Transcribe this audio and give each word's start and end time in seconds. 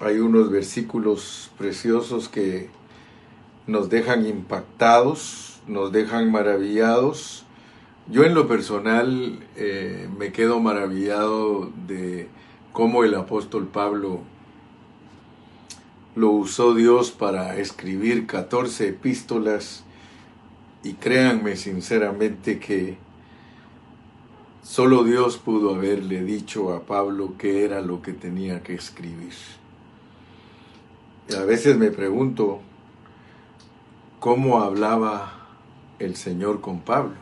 hay 0.00 0.18
unos 0.18 0.50
versículos 0.50 1.50
preciosos 1.58 2.28
que 2.30 2.70
nos 3.66 3.90
dejan 3.90 4.26
impactados, 4.26 5.60
nos 5.66 5.92
dejan 5.92 6.32
maravillados. 6.32 7.44
Yo 8.08 8.24
en 8.24 8.34
lo 8.34 8.48
personal 8.48 9.38
eh, 9.56 10.08
me 10.18 10.32
quedo 10.32 10.58
maravillado 10.58 11.70
de 11.86 12.28
cómo 12.72 13.04
el 13.04 13.14
apóstol 13.14 13.68
Pablo 13.68 14.20
lo 16.16 16.30
usó 16.30 16.74
Dios 16.74 17.10
para 17.10 17.58
escribir 17.58 18.26
14 18.26 18.88
epístolas 18.88 19.84
y 20.82 20.94
créanme 20.94 21.56
sinceramente 21.56 22.58
que 22.58 22.96
solo 24.62 25.04
Dios 25.04 25.36
pudo 25.36 25.74
haberle 25.74 26.24
dicho 26.24 26.72
a 26.72 26.84
Pablo 26.84 27.34
qué 27.38 27.64
era 27.64 27.82
lo 27.82 28.00
que 28.00 28.14
tenía 28.14 28.62
que 28.62 28.74
escribir. 28.74 29.59
A 31.36 31.44
veces 31.44 31.76
me 31.76 31.90
pregunto 31.90 32.60
cómo 34.18 34.60
hablaba 34.60 35.46
el 36.00 36.16
Señor 36.16 36.60
con 36.60 36.80
Pablo, 36.80 37.14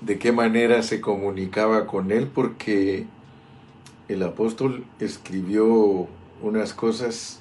de 0.00 0.18
qué 0.18 0.32
manera 0.32 0.82
se 0.82 1.00
comunicaba 1.00 1.86
con 1.86 2.12
él, 2.12 2.28
porque 2.28 3.06
el 4.08 4.22
apóstol 4.22 4.84
escribió 5.00 6.06
unas 6.40 6.72
cosas 6.72 7.40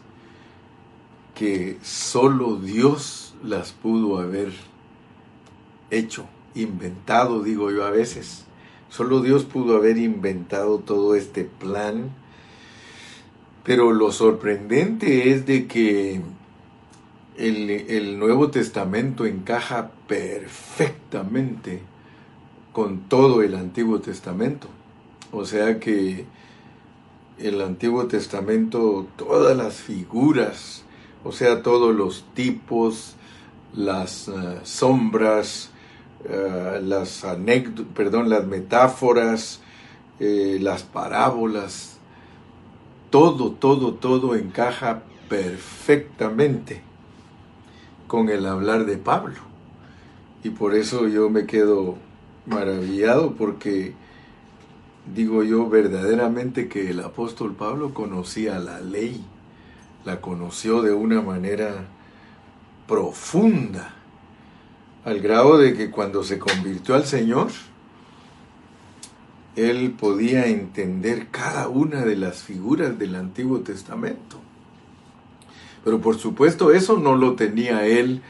que 1.36 1.78
solo 1.84 2.56
Dios 2.56 3.36
las 3.44 3.72
pudo 3.72 4.20
haber 4.20 4.52
hecho, 5.92 6.26
inventado, 6.56 7.44
digo 7.44 7.70
yo 7.72 7.86
a 7.86 7.92
veces. 7.92 8.46
Solo 8.90 9.22
Dios 9.22 9.46
pudo 9.46 9.78
haber 9.78 9.98
inventado 9.98 10.80
todo 10.80 11.16
este 11.16 11.44
plan. 11.44 12.10
Pero 13.70 13.94
lo 13.94 14.12
sorprendente 14.12 15.30
es 15.32 15.46
de 15.46 15.68
que 15.68 16.20
el, 17.38 17.70
el, 17.70 18.18
Nuevo 18.18 18.50
Testamento 18.50 19.28
encaja 19.28 19.92
perfectamente 20.08 21.84
con 22.72 23.02
todo 23.02 23.44
el 23.44 23.54
Antiguo 23.54 24.00
Testamento. 24.00 24.68
O 25.32 25.46
sea 25.46 25.80
que 25.80 26.26
el 27.38 27.62
Antiguo 27.62 28.08
Testamento, 28.08 29.06
todas 29.16 29.56
las 29.56 29.76
figuras, 29.76 30.84
o 31.24 31.32
sea, 31.32 31.62
todos 31.62 31.96
los 31.96 32.26
tipos, 32.34 33.18
las 33.76 34.30
uh, 34.30 34.62
sombras, 34.64 35.70
uh, 36.26 36.84
las 36.84 37.24
anécdotas, 37.24 37.94
perdón, 37.94 38.30
las 38.30 38.48
metáforas, 38.48 39.62
eh, 40.20 40.58
las 40.60 40.82
parábolas, 40.82 41.99
todo, 43.10 43.52
todo, 43.52 43.94
todo 43.94 44.36
encaja 44.36 45.04
perfectamente 45.28 46.82
con 48.08 48.30
el 48.30 48.46
hablar 48.46 48.86
de 48.86 48.98
Pablo. 48.98 49.40
Y 50.44 50.52
por 50.52 50.76
eso 50.76 51.08
yo 51.08 51.30
me 51.30 51.46
quedo 51.46 51.98
maravillado 52.46 53.34
porque 53.34 53.94
digo 55.14 55.44
yo 55.44 55.70
verdaderamente 55.70 56.68
que 56.70 56.90
el 56.90 57.00
apóstol 57.02 57.56
Pablo 57.56 57.94
conocía 57.94 58.60
la 58.60 58.80
ley 58.80 59.24
la 60.06 60.22
conoció 60.22 60.82
de 60.82 60.94
una 60.94 61.22
manera 61.22 61.86
profunda, 62.88 63.94
al 65.06 65.20
grado 65.20 65.58
de 65.58 65.76
que 65.76 65.92
cuando 65.92 66.24
se 66.24 66.40
convirtió 66.40 66.96
al 66.96 67.06
Señor, 67.06 67.50
él 69.60 69.92
podía 69.92 70.48
entender 70.48 71.28
cada 71.32 71.68
una 71.68 72.06
de 72.06 72.16
las 72.16 72.44
figuras 72.44 72.98
del 72.98 73.16
Antiguo 73.16 73.60
Testamento. 73.60 74.40
Pero 75.84 76.02
por 76.02 76.18
supuesto 76.18 76.72
eso 76.72 76.98
no 76.98 77.16
lo 77.16 77.36
tenía 77.36 77.86
él 77.86 78.22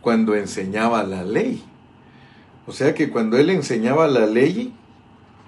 cuando 0.00 0.34
enseñaba 0.34 1.02
la 1.04 1.24
ley. 1.24 1.64
O 2.66 2.72
sea 2.72 2.94
que 2.94 3.10
cuando 3.10 3.38
él 3.38 3.50
enseñaba 3.50 4.06
la 4.08 4.26
ley, 4.26 4.72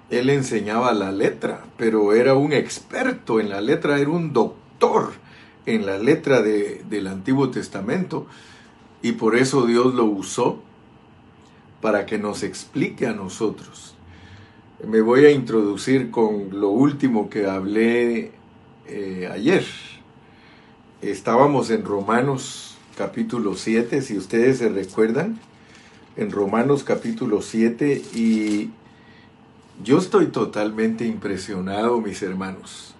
él 0.09 0.29
enseñaba 0.29 0.91
la 0.93 1.11
letra, 1.11 1.65
pero 1.77 2.13
era 2.13 2.35
un 2.35 2.51
experto 2.51 3.39
en 3.39 3.49
la 3.49 3.61
letra, 3.61 3.99
era 3.99 4.09
un 4.09 4.33
doctor 4.33 5.13
en 5.65 5.85
la 5.85 5.97
letra 5.97 6.41
del 6.41 7.07
Antiguo 7.07 7.49
Testamento 7.49 8.27
y 9.01 9.13
por 9.13 9.35
eso 9.35 9.65
Dios 9.65 9.93
lo 9.93 10.05
usó 10.05 10.61
para 11.81 12.05
que 12.05 12.17
nos 12.17 12.43
explique 12.43 13.07
a 13.07 13.13
nosotros. 13.13 13.95
Me 14.87 15.01
voy 15.01 15.25
a 15.25 15.31
introducir 15.31 16.09
con 16.09 16.59
lo 16.59 16.69
último 16.69 17.29
que 17.29 17.45
hablé 17.45 18.31
eh, 18.87 19.29
ayer. 19.31 19.63
Estábamos 21.01 21.69
en 21.69 21.85
Romanos 21.85 22.77
capítulo 22.97 23.55
7, 23.55 24.01
si 24.01 24.17
ustedes 24.17 24.57
se 24.57 24.69
recuerdan, 24.69 25.39
en 26.17 26.31
Romanos 26.31 26.83
capítulo 26.83 27.41
7 27.43 28.01
y 28.15 28.71
yo 29.83 29.99
estoy 29.99 30.27
totalmente 30.27 31.05
impresionado, 31.05 32.01
mis 32.01 32.21
hermanos 32.23 32.95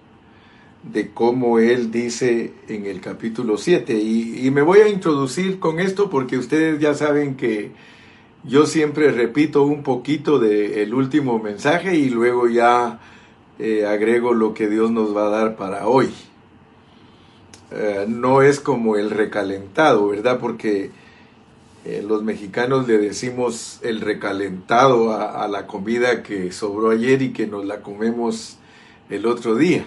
de 0.84 1.12
cómo 1.12 1.60
él 1.60 1.92
dice 1.92 2.54
en 2.68 2.86
el 2.86 3.02
capítulo 3.02 3.58
7. 3.58 3.94
Y, 3.94 4.50
me 4.52 4.62
voy 4.62 4.80
a 4.80 4.88
introducir 4.88 5.60
con 5.60 5.80
esto 5.80 6.10
porque 6.10 6.38
ustedes 6.38 6.80
ya 6.80 6.94
saben 6.94 7.36
que 7.36 7.72
yo 8.44 8.66
siempre 8.66 9.12
repito 9.12 9.64
un 9.64 9.84
poquito 9.84 10.40
del 10.40 10.94
último 10.94 11.40
mensaje 11.40 11.96
y 11.96 12.10
luego 12.10 12.48
ya 12.48 13.00
eh, 13.60 13.86
agrego 13.86 14.34
lo 14.34 14.54
que 14.54 14.68
Dios 14.68 14.90
nos 14.90 15.16
va 15.16 15.28
a 15.28 15.30
dar 15.30 15.56
para 15.56 15.88
hoy. 15.88 16.10
Eh, 17.72 18.06
no 18.08 18.42
es 18.42 18.60
como 18.60 18.98
el 18.98 19.12
recalentado, 19.12 20.08
¿verdad? 20.08 20.40
Porque 20.40 20.92
eh, 21.86 22.04
los 22.06 22.24
mexicanos 22.24 22.88
le 22.88 22.98
decimos 22.98 23.80
el 23.84 24.02
recalentado 24.02 25.14
a 25.14 25.48
la 25.48 25.68
comida 25.68 26.24
que 26.24 26.52
sobró 26.52 26.90
ayer 26.90 27.22
y 27.22 27.34
que 27.34 27.48
nos 27.48 27.66
la 27.66 27.82
comemos 27.82 28.58
el 29.10 29.28
otro 29.28 29.56
día. 29.56 29.86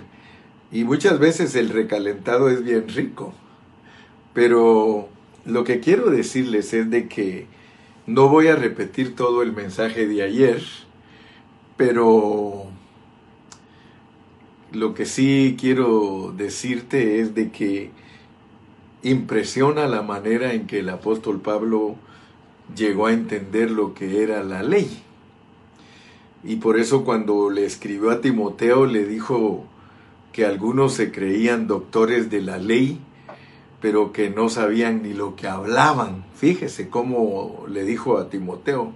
Y 0.70 0.84
muchas 0.84 1.18
veces 1.18 1.54
el 1.56 1.70
recalentado 1.70 2.48
es 2.48 2.62
bien 2.62 2.88
rico. 2.88 3.32
Pero 4.32 5.08
lo 5.44 5.64
que 5.64 5.80
quiero 5.80 6.10
decirles 6.10 6.72
es 6.72 6.90
de 6.90 7.08
que 7.08 7.46
no 8.06 8.28
voy 8.28 8.48
a 8.48 8.56
repetir 8.56 9.14
todo 9.14 9.42
el 9.42 9.52
mensaje 9.52 10.06
de 10.06 10.22
ayer, 10.22 10.62
pero 11.76 12.64
lo 14.72 14.94
que 14.94 15.06
sí 15.06 15.56
quiero 15.58 16.32
decirte 16.36 17.20
es 17.20 17.34
de 17.34 17.50
que 17.50 17.90
impresiona 19.02 19.86
la 19.86 20.02
manera 20.02 20.52
en 20.52 20.66
que 20.66 20.80
el 20.80 20.88
apóstol 20.88 21.40
Pablo 21.40 21.96
llegó 22.76 23.06
a 23.06 23.12
entender 23.12 23.70
lo 23.70 23.94
que 23.94 24.22
era 24.22 24.42
la 24.42 24.62
ley. 24.62 25.02
Y 26.42 26.56
por 26.56 26.78
eso 26.78 27.04
cuando 27.04 27.50
le 27.50 27.64
escribió 27.64 28.10
a 28.10 28.20
Timoteo 28.20 28.86
le 28.86 29.06
dijo, 29.06 29.66
que 30.34 30.44
algunos 30.44 30.94
se 30.94 31.12
creían 31.12 31.68
doctores 31.68 32.28
de 32.28 32.42
la 32.42 32.58
ley, 32.58 32.98
pero 33.84 34.12
que 34.12 34.30
no 34.30 34.48
sabían 34.48 35.02
ni 35.02 35.12
lo 35.12 35.36
que 35.36 35.46
hablaban. 35.46 36.24
Fíjese 36.34 36.88
cómo 36.88 37.66
le 37.68 37.84
dijo 37.84 38.16
a 38.16 38.30
Timoteo 38.30 38.94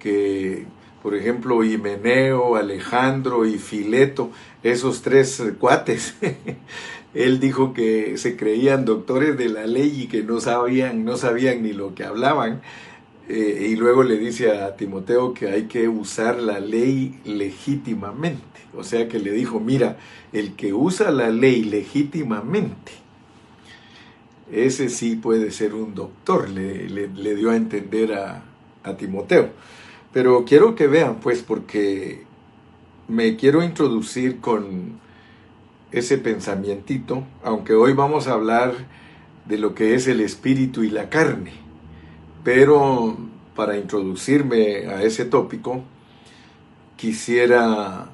que, 0.00 0.66
por 1.04 1.14
ejemplo, 1.14 1.62
Himeneo, 1.62 2.56
Alejandro 2.56 3.46
y 3.46 3.58
Fileto, 3.58 4.32
esos 4.64 5.02
tres 5.02 5.40
cuates, 5.60 6.16
él 7.14 7.38
dijo 7.38 7.72
que 7.72 8.18
se 8.18 8.36
creían 8.36 8.84
doctores 8.84 9.38
de 9.38 9.50
la 9.50 9.68
ley 9.68 10.02
y 10.02 10.06
que 10.08 10.24
no 10.24 10.40
sabían, 10.40 11.04
no 11.04 11.16
sabían 11.16 11.62
ni 11.62 11.72
lo 11.72 11.94
que 11.94 12.02
hablaban. 12.02 12.60
Eh, 13.28 13.68
y 13.70 13.76
luego 13.76 14.02
le 14.02 14.16
dice 14.16 14.50
a 14.50 14.74
Timoteo 14.74 15.32
que 15.32 15.48
hay 15.48 15.66
que 15.66 15.86
usar 15.86 16.40
la 16.40 16.58
ley 16.58 17.20
legítimamente. 17.24 18.42
O 18.76 18.82
sea 18.82 19.06
que 19.06 19.20
le 19.20 19.30
dijo, 19.30 19.60
mira, 19.60 19.96
el 20.32 20.56
que 20.56 20.74
usa 20.74 21.12
la 21.12 21.30
ley 21.30 21.62
legítimamente, 21.62 23.06
ese 24.52 24.88
sí 24.88 25.16
puede 25.16 25.50
ser 25.50 25.74
un 25.74 25.94
doctor, 25.94 26.48
le, 26.48 26.88
le, 26.88 27.34
dio 27.34 27.50
a 27.50 27.56
entender 27.56 28.14
a, 28.14 28.42
a 28.82 28.96
Timoteo. 28.96 29.50
Pero 30.12 30.44
quiero 30.44 30.74
que 30.74 30.86
vean, 30.86 31.20
pues, 31.20 31.42
porque 31.42 32.24
me 33.08 33.36
quiero 33.36 33.62
introducir 33.62 34.40
con 34.40 34.98
ese 35.92 36.18
pensamientito, 36.18 37.24
aunque 37.42 37.74
hoy 37.74 37.92
vamos 37.92 38.26
a 38.26 38.32
hablar 38.32 38.74
de 39.46 39.58
lo 39.58 39.74
que 39.74 39.94
es 39.94 40.06
el 40.06 40.20
espíritu 40.20 40.82
y 40.82 40.90
la 40.90 41.08
carne. 41.08 41.52
Pero 42.44 43.16
para 43.54 43.76
introducirme 43.76 44.86
a 44.86 45.02
ese 45.02 45.24
tópico, 45.24 45.82
quisiera 46.96 48.10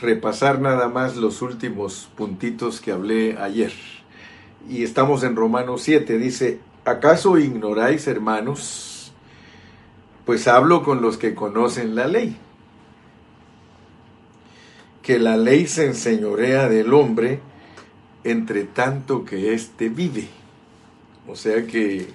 repasar 0.00 0.60
nada 0.60 0.88
más 0.88 1.16
los 1.16 1.42
últimos 1.42 2.08
puntitos 2.16 2.80
que 2.80 2.92
hablé 2.92 3.36
ayer. 3.38 3.72
Y 4.68 4.82
estamos 4.82 5.22
en 5.22 5.36
Romanos 5.36 5.82
7, 5.82 6.18
dice, 6.18 6.60
¿acaso 6.84 7.38
ignoráis, 7.38 8.06
hermanos? 8.06 9.12
Pues 10.24 10.48
hablo 10.48 10.82
con 10.82 11.02
los 11.02 11.18
que 11.18 11.34
conocen 11.34 11.94
la 11.94 12.08
ley. 12.08 12.36
que 15.06 15.20
la 15.20 15.36
ley 15.36 15.68
se 15.68 15.86
enseñorea 15.86 16.68
del 16.68 16.92
hombre 16.92 17.38
entre 18.24 18.64
tanto 18.64 19.24
que 19.24 19.54
éste 19.54 19.88
vive. 19.88 20.26
O 21.28 21.36
sea 21.36 21.64
que 21.64 22.08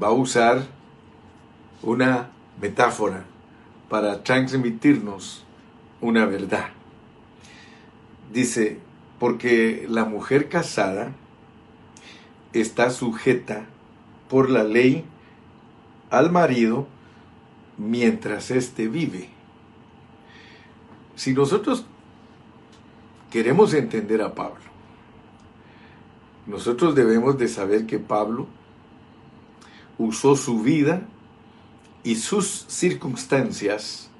va 0.00 0.08
a 0.08 0.12
usar 0.12 0.66
una 1.82 2.28
metáfora 2.60 3.24
para 3.88 4.22
transmitirnos 4.22 5.46
una 6.02 6.26
verdad. 6.26 6.66
Dice, 8.32 8.78
porque 9.18 9.86
la 9.88 10.04
mujer 10.04 10.48
casada 10.48 11.12
está 12.52 12.90
sujeta 12.90 13.64
por 14.28 14.50
la 14.50 14.64
ley 14.64 15.04
al 16.10 16.30
marido 16.30 16.86
mientras 17.78 18.50
éste 18.50 18.88
vive. 18.88 19.28
Si 21.14 21.32
nosotros 21.32 21.86
queremos 23.30 23.72
entender 23.72 24.22
a 24.22 24.34
Pablo, 24.34 24.60
nosotros 26.46 26.94
debemos 26.94 27.38
de 27.38 27.48
saber 27.48 27.86
que 27.86 27.98
Pablo 27.98 28.48
usó 29.98 30.34
su 30.34 30.62
vida 30.62 31.02
y 32.02 32.16
sus 32.16 32.66
circunstancias 32.68 34.10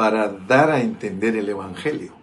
para 0.00 0.28
dar 0.28 0.70
a 0.70 0.80
entender 0.80 1.36
el 1.36 1.46
Evangelio. 1.50 2.14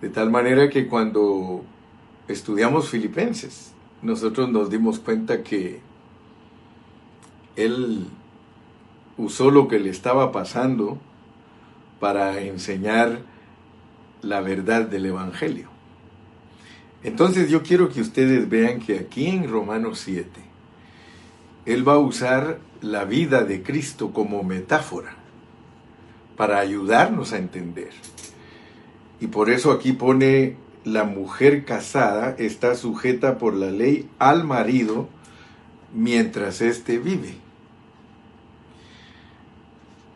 De 0.00 0.08
tal 0.08 0.32
manera 0.32 0.68
que 0.68 0.88
cuando 0.88 1.62
estudiamos 2.26 2.88
Filipenses, 2.88 3.72
nosotros 4.02 4.48
nos 4.48 4.68
dimos 4.68 4.98
cuenta 4.98 5.44
que 5.44 5.80
él 7.54 8.08
usó 9.16 9.52
lo 9.52 9.68
que 9.68 9.78
le 9.78 9.90
estaba 9.90 10.32
pasando 10.32 10.98
para 12.00 12.40
enseñar 12.40 13.20
la 14.20 14.40
verdad 14.40 14.88
del 14.88 15.06
Evangelio. 15.06 15.68
Entonces 17.04 17.48
yo 17.48 17.62
quiero 17.62 17.90
que 17.90 18.00
ustedes 18.00 18.48
vean 18.48 18.80
que 18.80 18.98
aquí 18.98 19.28
en 19.28 19.48
Romanos 19.48 20.00
7, 20.00 20.28
él 21.66 21.88
va 21.88 21.92
a 21.92 21.98
usar 21.98 22.58
la 22.80 23.04
vida 23.04 23.44
de 23.44 23.62
Cristo 23.62 24.12
como 24.12 24.42
metáfora 24.42 25.17
para 26.38 26.60
ayudarnos 26.60 27.34
a 27.34 27.38
entender. 27.38 27.90
Y 29.20 29.26
por 29.26 29.50
eso 29.50 29.72
aquí 29.72 29.92
pone 29.92 30.56
la 30.84 31.02
mujer 31.02 31.64
casada 31.64 32.34
está 32.38 32.76
sujeta 32.76 33.36
por 33.36 33.54
la 33.54 33.70
ley 33.70 34.08
al 34.20 34.44
marido 34.44 35.08
mientras 35.92 36.60
éste 36.62 36.98
vive. 36.98 37.34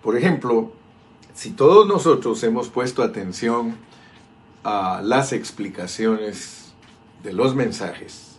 Por 0.00 0.16
ejemplo, 0.16 0.72
si 1.34 1.50
todos 1.50 1.88
nosotros 1.88 2.42
hemos 2.44 2.68
puesto 2.68 3.02
atención 3.02 3.76
a 4.62 5.00
las 5.02 5.32
explicaciones 5.32 6.72
de 7.24 7.32
los 7.32 7.56
mensajes, 7.56 8.36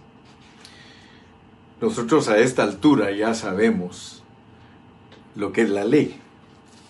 nosotros 1.81 2.29
a 2.29 2.37
esta 2.37 2.63
altura 2.63 3.11
ya 3.11 3.33
sabemos 3.33 4.23
lo 5.35 5.51
que 5.51 5.63
es 5.63 5.69
la 5.69 5.83
ley. 5.83 6.22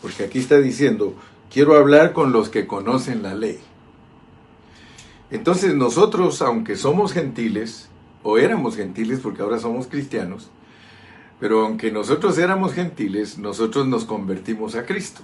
Porque 0.03 0.25
aquí 0.25 0.37
está 0.37 0.59
diciendo, 0.59 1.15
quiero 1.49 1.77
hablar 1.77 2.11
con 2.11 2.33
los 2.33 2.49
que 2.49 2.67
conocen 2.67 3.23
la 3.23 3.33
ley. 3.33 3.57
Entonces 5.31 5.73
nosotros, 5.75 6.41
aunque 6.41 6.75
somos 6.75 7.13
gentiles, 7.13 7.89
o 8.21 8.37
éramos 8.37 8.75
gentiles 8.75 9.21
porque 9.23 9.41
ahora 9.41 9.59
somos 9.59 9.87
cristianos, 9.87 10.49
pero 11.39 11.65
aunque 11.65 11.89
nosotros 11.89 12.37
éramos 12.37 12.73
gentiles, 12.73 13.37
nosotros 13.37 13.87
nos 13.87 14.03
convertimos 14.03 14.75
a 14.75 14.85
Cristo. 14.85 15.21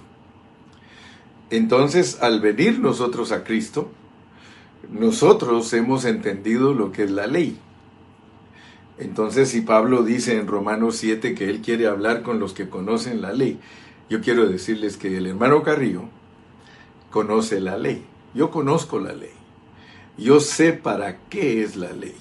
Entonces, 1.50 2.18
al 2.22 2.40
venir 2.40 2.78
nosotros 2.78 3.32
a 3.32 3.44
Cristo, 3.44 3.90
nosotros 4.90 5.70
hemos 5.74 6.06
entendido 6.06 6.72
lo 6.72 6.90
que 6.90 7.04
es 7.04 7.10
la 7.10 7.26
ley. 7.26 7.58
Entonces, 8.98 9.50
si 9.50 9.60
Pablo 9.60 10.04
dice 10.04 10.38
en 10.38 10.46
Romanos 10.46 10.96
7 10.96 11.34
que 11.34 11.50
él 11.50 11.60
quiere 11.60 11.86
hablar 11.86 12.22
con 12.22 12.38
los 12.38 12.54
que 12.54 12.68
conocen 12.68 13.20
la 13.20 13.32
ley, 13.32 13.58
yo 14.10 14.20
quiero 14.20 14.46
decirles 14.46 14.96
que 14.96 15.16
el 15.16 15.26
hermano 15.28 15.62
Carrillo 15.62 16.02
conoce 17.10 17.60
la 17.60 17.78
ley. 17.78 18.04
Yo 18.34 18.50
conozco 18.50 18.98
la 18.98 19.12
ley. 19.12 19.30
Yo 20.18 20.40
sé 20.40 20.72
para 20.72 21.18
qué 21.28 21.62
es 21.62 21.76
la 21.76 21.92
ley. 21.92 22.16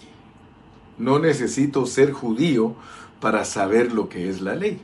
No 0.99 1.17
necesito 1.19 1.85
ser 1.87 2.11
judío 2.11 2.75
para 3.19 3.43
saber 3.43 3.91
lo 3.91 4.07
que 4.07 4.29
es 4.29 4.39
la 4.41 4.55
ley. 4.55 4.79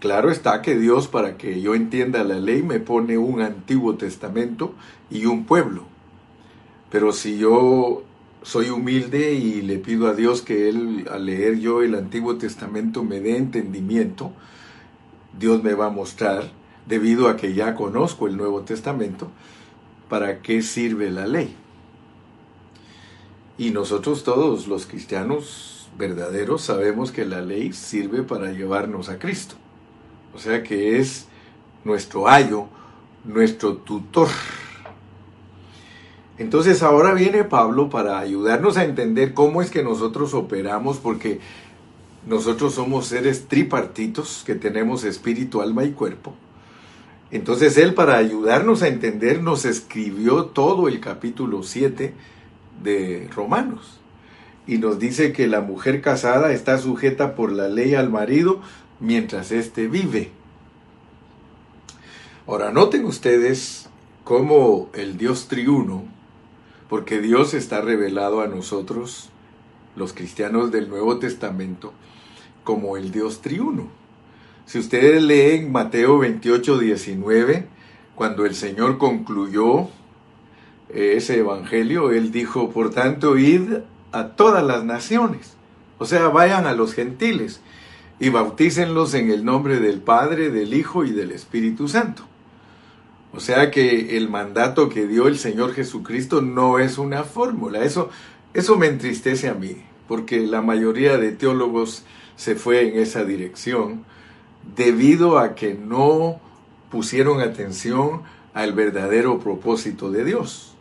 Claro 0.00 0.30
está 0.30 0.60
que 0.60 0.76
Dios, 0.76 1.08
para 1.08 1.36
que 1.36 1.60
yo 1.60 1.74
entienda 1.74 2.22
la 2.24 2.38
ley, 2.38 2.62
me 2.62 2.80
pone 2.80 3.16
un 3.18 3.40
Antiguo 3.40 3.96
Testamento 3.96 4.74
y 5.10 5.26
un 5.26 5.44
pueblo. 5.44 5.84
Pero 6.90 7.12
si 7.12 7.38
yo 7.38 8.02
soy 8.42 8.70
humilde 8.70 9.34
y 9.34 9.62
le 9.62 9.78
pido 9.78 10.08
a 10.08 10.14
Dios 10.14 10.42
que 10.42 10.68
Él, 10.68 11.08
al 11.10 11.26
leer 11.26 11.58
yo 11.58 11.82
el 11.82 11.94
Antiguo 11.94 12.36
Testamento, 12.36 13.02
me 13.04 13.20
dé 13.20 13.36
entendimiento, 13.36 14.32
Dios 15.38 15.62
me 15.62 15.74
va 15.74 15.86
a 15.86 15.90
mostrar, 15.90 16.50
debido 16.86 17.28
a 17.28 17.36
que 17.36 17.54
ya 17.54 17.74
conozco 17.74 18.26
el 18.26 18.36
Nuevo 18.36 18.62
Testamento, 18.62 19.30
para 20.08 20.40
qué 20.40 20.62
sirve 20.62 21.10
la 21.10 21.26
ley. 21.26 21.54
Y 23.58 23.70
nosotros 23.70 24.24
todos 24.24 24.66
los 24.68 24.86
cristianos 24.86 25.88
verdaderos 25.98 26.62
sabemos 26.62 27.10
que 27.10 27.24
la 27.24 27.40
ley 27.40 27.72
sirve 27.72 28.22
para 28.22 28.52
llevarnos 28.52 29.08
a 29.08 29.18
Cristo. 29.18 29.56
O 30.34 30.38
sea 30.38 30.62
que 30.62 30.98
es 30.98 31.26
nuestro 31.84 32.28
ayo, 32.28 32.66
nuestro 33.24 33.76
tutor. 33.76 34.28
Entonces 36.38 36.84
ahora 36.84 37.14
viene 37.14 37.42
Pablo 37.42 37.90
para 37.90 38.20
ayudarnos 38.20 38.76
a 38.76 38.84
entender 38.84 39.34
cómo 39.34 39.60
es 39.60 39.70
que 39.70 39.82
nosotros 39.82 40.34
operamos, 40.34 40.98
porque 40.98 41.40
nosotros 42.28 42.74
somos 42.74 43.06
seres 43.06 43.48
tripartitos 43.48 44.42
que 44.44 44.54
tenemos 44.54 45.02
espíritu, 45.04 45.62
alma 45.62 45.84
y 45.84 45.92
cuerpo. 45.92 46.34
Entonces 47.30 47.78
Él 47.78 47.94
para 47.94 48.18
ayudarnos 48.18 48.82
a 48.82 48.88
entender 48.88 49.42
nos 49.42 49.64
escribió 49.64 50.44
todo 50.44 50.88
el 50.88 51.00
capítulo 51.00 51.62
7 51.62 52.12
de 52.82 53.30
Romanos. 53.34 53.98
Y 54.66 54.76
nos 54.76 54.98
dice 54.98 55.32
que 55.32 55.46
la 55.46 55.62
mujer 55.62 56.02
casada 56.02 56.52
está 56.52 56.76
sujeta 56.76 57.34
por 57.34 57.50
la 57.50 57.68
ley 57.68 57.94
al 57.94 58.10
marido 58.10 58.60
mientras 59.00 59.50
éste 59.50 59.88
vive. 59.88 60.30
Ahora, 62.46 62.72
noten 62.72 63.06
ustedes 63.06 63.88
cómo 64.24 64.90
el 64.92 65.16
Dios 65.16 65.48
triuno, 65.48 66.04
porque 66.90 67.20
Dios 67.20 67.54
está 67.54 67.80
revelado 67.80 68.42
a 68.42 68.48
nosotros, 68.48 69.30
los 69.96 70.12
cristianos 70.12 70.70
del 70.70 70.90
Nuevo 70.90 71.18
Testamento, 71.18 71.94
como 72.68 72.98
el 72.98 73.12
Dios 73.12 73.40
triuno. 73.40 73.88
Si 74.66 74.78
ustedes 74.78 75.22
leen 75.22 75.72
Mateo 75.72 76.18
28, 76.18 76.78
19, 76.78 77.66
cuando 78.14 78.44
el 78.44 78.54
Señor 78.54 78.98
concluyó 78.98 79.88
ese 80.90 81.38
evangelio, 81.38 82.10
Él 82.10 82.30
dijo, 82.30 82.68
por 82.68 82.90
tanto, 82.90 83.38
id 83.38 83.78
a 84.12 84.32
todas 84.36 84.62
las 84.62 84.84
naciones. 84.84 85.56
O 85.96 86.04
sea, 86.04 86.28
vayan 86.28 86.66
a 86.66 86.74
los 86.74 86.92
gentiles 86.92 87.62
y 88.20 88.28
bautícenlos 88.28 89.14
en 89.14 89.30
el 89.30 89.46
nombre 89.46 89.80
del 89.80 90.02
Padre, 90.02 90.50
del 90.50 90.74
Hijo 90.74 91.06
y 91.06 91.12
del 91.12 91.30
Espíritu 91.30 91.88
Santo. 91.88 92.24
O 93.32 93.40
sea 93.40 93.70
que 93.70 94.18
el 94.18 94.28
mandato 94.28 94.90
que 94.90 95.06
dio 95.06 95.26
el 95.26 95.38
Señor 95.38 95.72
Jesucristo 95.72 96.42
no 96.42 96.78
es 96.78 96.98
una 96.98 97.24
fórmula. 97.24 97.82
Eso, 97.82 98.10
eso 98.52 98.76
me 98.76 98.88
entristece 98.88 99.48
a 99.48 99.54
mí, 99.54 99.84
porque 100.06 100.40
la 100.46 100.60
mayoría 100.60 101.16
de 101.16 101.32
teólogos 101.32 102.04
se 102.38 102.54
fue 102.54 102.88
en 102.88 102.98
esa 103.00 103.24
dirección 103.24 104.04
debido 104.76 105.38
a 105.38 105.56
que 105.56 105.74
no 105.74 106.40
pusieron 106.88 107.40
atención 107.40 108.22
al 108.54 108.72
verdadero 108.72 109.40
propósito 109.40 110.10
de 110.10 110.24
Dios. 110.24 110.72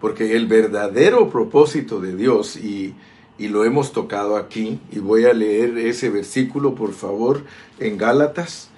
Porque 0.00 0.36
el 0.36 0.46
verdadero 0.46 1.30
propósito 1.30 1.98
de 2.00 2.14
Dios, 2.14 2.56
y, 2.56 2.94
lo 3.38 3.64
hemos 3.64 3.92
tocado 3.92 4.36
aquí, 4.36 4.78
y 4.92 5.00
voy 5.00 5.24
a 5.24 5.32
leer 5.32 5.76
ese 5.78 6.10
versículo, 6.10 6.76
por 6.76 6.92
favor, 6.92 7.42
en 7.80 7.96
Gálatas. 7.96 8.68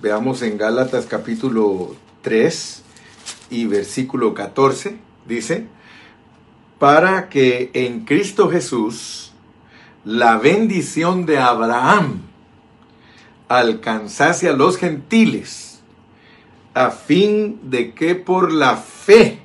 Veamos 0.00 0.42
en 0.42 0.56
Gálatas 0.56 1.06
capítulo 1.06 1.94
3 2.22 2.82
y 3.50 3.66
versículo 3.66 4.32
14, 4.32 4.96
dice, 5.26 5.66
para 6.78 7.28
que 7.28 7.70
en 7.74 8.04
Cristo 8.04 8.48
Jesús 8.48 9.33
la 10.04 10.36
bendición 10.36 11.24
de 11.24 11.38
Abraham 11.38 12.20
alcanzase 13.48 14.48
a 14.48 14.52
los 14.52 14.76
gentiles, 14.76 15.80
a 16.74 16.90
fin 16.90 17.58
de 17.62 17.94
que 17.94 18.14
por 18.14 18.52
la 18.52 18.76
fe 18.76 19.40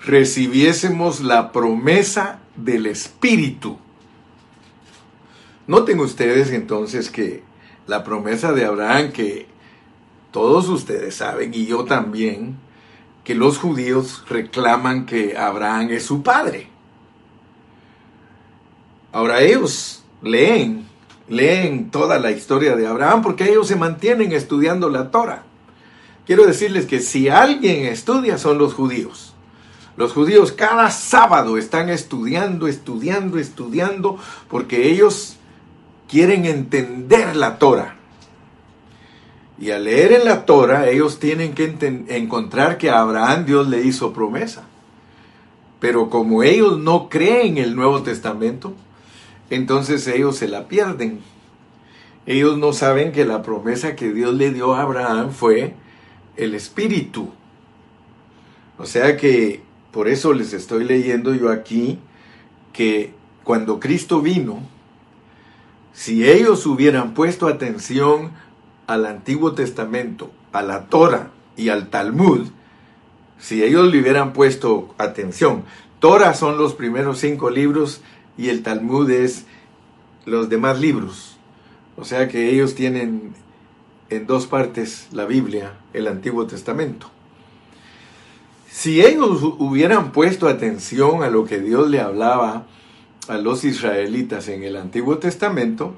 recibiésemos 0.00 1.20
la 1.20 1.52
promesa 1.52 2.40
del 2.56 2.86
Espíritu. 2.86 3.78
Noten 5.66 6.00
ustedes 6.00 6.50
entonces 6.50 7.10
que 7.10 7.42
la 7.86 8.04
promesa 8.04 8.52
de 8.52 8.64
Abraham 8.64 9.12
que 9.12 9.46
todos 10.30 10.68
ustedes 10.68 11.16
saben, 11.16 11.52
y 11.52 11.66
yo 11.66 11.84
también, 11.84 12.56
que 13.24 13.34
los 13.34 13.58
judíos 13.58 14.24
reclaman 14.28 15.04
que 15.04 15.36
Abraham 15.36 15.90
es 15.90 16.04
su 16.04 16.22
padre. 16.22 16.71
Ahora 19.12 19.42
ellos 19.42 20.02
leen, 20.22 20.88
leen 21.28 21.90
toda 21.90 22.18
la 22.18 22.30
historia 22.30 22.74
de 22.76 22.86
Abraham 22.86 23.22
porque 23.22 23.48
ellos 23.48 23.68
se 23.68 23.76
mantienen 23.76 24.32
estudiando 24.32 24.88
la 24.88 25.10
Torah. 25.10 25.44
Quiero 26.26 26.46
decirles 26.46 26.86
que 26.86 27.00
si 27.00 27.28
alguien 27.28 27.84
estudia 27.84 28.38
son 28.38 28.58
los 28.58 28.72
judíos. 28.74 29.34
Los 29.96 30.12
judíos 30.12 30.52
cada 30.52 30.90
sábado 30.90 31.58
están 31.58 31.90
estudiando, 31.90 32.66
estudiando, 32.66 33.38
estudiando, 33.38 34.16
porque 34.48 34.90
ellos 34.90 35.36
quieren 36.08 36.46
entender 36.46 37.36
la 37.36 37.58
Torah. 37.58 37.96
Y 39.58 39.70
al 39.70 39.84
leer 39.84 40.12
en 40.12 40.24
la 40.24 40.46
Torah, 40.46 40.88
ellos 40.88 41.18
tienen 41.18 41.52
que 41.52 41.76
encontrar 42.08 42.78
que 42.78 42.88
a 42.88 43.00
Abraham 43.00 43.44
Dios 43.44 43.68
le 43.68 43.82
hizo 43.82 44.12
promesa. 44.12 44.64
Pero 45.78 46.08
como 46.08 46.42
ellos 46.42 46.78
no 46.78 47.08
creen 47.10 47.58
el 47.58 47.76
Nuevo 47.76 48.02
Testamento, 48.02 48.72
entonces 49.54 50.06
ellos 50.08 50.36
se 50.36 50.48
la 50.48 50.66
pierden. 50.66 51.20
Ellos 52.24 52.56
no 52.56 52.72
saben 52.72 53.12
que 53.12 53.26
la 53.26 53.42
promesa 53.42 53.96
que 53.96 54.12
Dios 54.12 54.34
le 54.34 54.50
dio 54.50 54.74
a 54.74 54.82
Abraham 54.82 55.30
fue 55.30 55.74
el 56.36 56.54
Espíritu. 56.54 57.30
O 58.78 58.86
sea 58.86 59.16
que 59.16 59.62
por 59.90 60.08
eso 60.08 60.32
les 60.32 60.54
estoy 60.54 60.84
leyendo 60.84 61.34
yo 61.34 61.50
aquí 61.50 61.98
que 62.72 63.12
cuando 63.44 63.78
Cristo 63.78 64.22
vino, 64.22 64.60
si 65.92 66.26
ellos 66.26 66.64
hubieran 66.64 67.12
puesto 67.12 67.46
atención 67.46 68.32
al 68.86 69.04
Antiguo 69.04 69.52
Testamento, 69.52 70.30
a 70.52 70.62
la 70.62 70.86
Torah 70.86 71.30
y 71.58 71.68
al 71.68 71.90
Talmud, 71.90 72.48
si 73.38 73.62
ellos 73.62 73.92
le 73.92 74.00
hubieran 74.00 74.32
puesto 74.32 74.94
atención, 74.96 75.64
Torah 75.98 76.32
son 76.32 76.56
los 76.56 76.72
primeros 76.72 77.18
cinco 77.18 77.50
libros 77.50 78.00
y 78.36 78.48
el 78.48 78.62
Talmud 78.62 79.10
es 79.10 79.46
los 80.24 80.48
demás 80.48 80.80
libros. 80.80 81.36
O 81.96 82.04
sea 82.04 82.28
que 82.28 82.50
ellos 82.50 82.74
tienen 82.74 83.34
en 84.08 84.26
dos 84.26 84.46
partes 84.46 85.08
la 85.12 85.24
Biblia, 85.24 85.74
el 85.92 86.06
Antiguo 86.06 86.46
Testamento. 86.46 87.10
Si 88.70 89.02
ellos 89.02 89.42
hubieran 89.58 90.12
puesto 90.12 90.48
atención 90.48 91.22
a 91.22 91.28
lo 91.28 91.44
que 91.44 91.60
Dios 91.60 91.90
le 91.90 92.00
hablaba 92.00 92.66
a 93.28 93.36
los 93.36 93.64
israelitas 93.64 94.48
en 94.48 94.64
el 94.64 94.76
Antiguo 94.76 95.18
Testamento, 95.18 95.94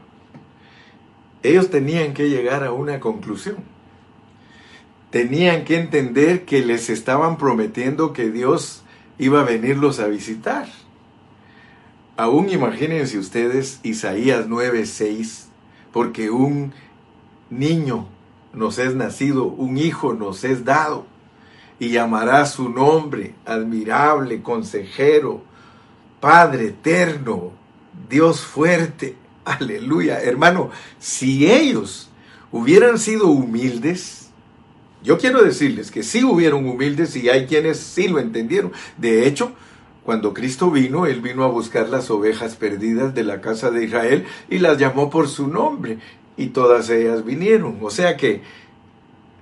ellos 1.43 1.71
tenían 1.71 2.15
que 2.15 2.29
llegar 2.29 2.65
a 2.65 2.73
una 2.73 3.01
conclusión. 3.01 3.57
Tenían 5.11 5.65
que 5.65 5.79
entender 5.79 6.45
que 6.45 6.65
les 6.65 6.91
estaban 6.91 7.39
prometiendo 7.39 8.13
que 8.13 8.31
Dios 8.31 8.83
iba 9.19 9.43
a 9.43 9.45
venirlos 9.45 10.01
a 10.01 10.09
visitar. 10.09 10.67
Aún 12.17 12.49
imagínense 12.49 13.19
ustedes 13.19 13.81
Isaías 13.83 14.47
9:6, 14.47 15.47
porque 15.93 16.31
un 16.31 16.73
niño 17.51 18.07
nos 18.53 18.79
es 18.79 18.95
nacido, 18.95 19.47
un 19.47 19.79
hijo 19.79 20.15
nos 20.15 20.45
es 20.45 20.65
dado, 20.65 21.07
y 21.81 21.91
llamará 21.91 22.47
su 22.47 22.69
nombre 22.69 23.35
admirable, 23.45 24.43
consejero, 24.43 25.43
Padre 26.21 26.67
eterno, 26.69 27.51
Dios 28.09 28.41
fuerte. 28.43 29.17
Aleluya, 29.45 30.23
hermano, 30.23 30.71
si 31.01 31.51
ellos 31.51 32.11
hubieran 32.53 32.99
sido 32.99 33.27
humildes, 33.27 34.31
yo 35.03 35.19
quiero 35.19 35.43
decirles 35.43 35.91
que 35.91 36.05
sí 36.05 36.23
hubieron 36.23 36.67
humildes 36.67 37.15
y 37.17 37.29
hay 37.29 37.47
quienes 37.47 37.79
sí 37.79 38.09
lo 38.09 38.21
entendieron. 38.21 38.73
De 38.97 39.27
hecho, 39.27 39.53
cuando 40.05 40.35
Cristo 40.35 40.71
vino, 40.71 41.07
Él 41.07 41.23
vino 41.23 41.45
a 41.45 41.49
buscar 41.49 41.89
las 41.89 42.11
ovejas 42.11 42.57
perdidas 42.57 43.15
de 43.15 43.25
la 43.25 43.41
casa 43.41 43.71
de 43.71 43.85
Israel 43.85 44.27
y 44.51 44.59
las 44.59 44.79
llamó 44.79 45.09
por 45.09 45.29
su 45.29 45.49
nombre 45.49 45.99
y 46.37 46.49
todas 46.49 46.91
ellas 46.91 47.25
vinieron. 47.25 47.79
O 47.81 47.91
sea 47.91 48.17
que 48.17 48.43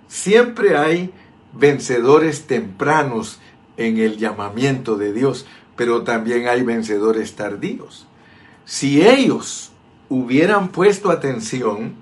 siempre 0.07 0.76
hay 0.76 1.11
vencedores 1.52 2.47
tempranos 2.47 3.40
en 3.76 3.99
el 3.99 4.19
llamamiento 4.19 4.97
de 4.97 5.12
Dios, 5.12 5.47
pero 5.75 6.02
también 6.02 6.47
hay 6.47 6.62
vencedores 6.62 7.35
tardíos. 7.35 8.07
Si 8.64 9.02
ellos 9.02 9.73
hubieran 10.09 10.69
puesto 10.69 11.11
atención, 11.11 11.95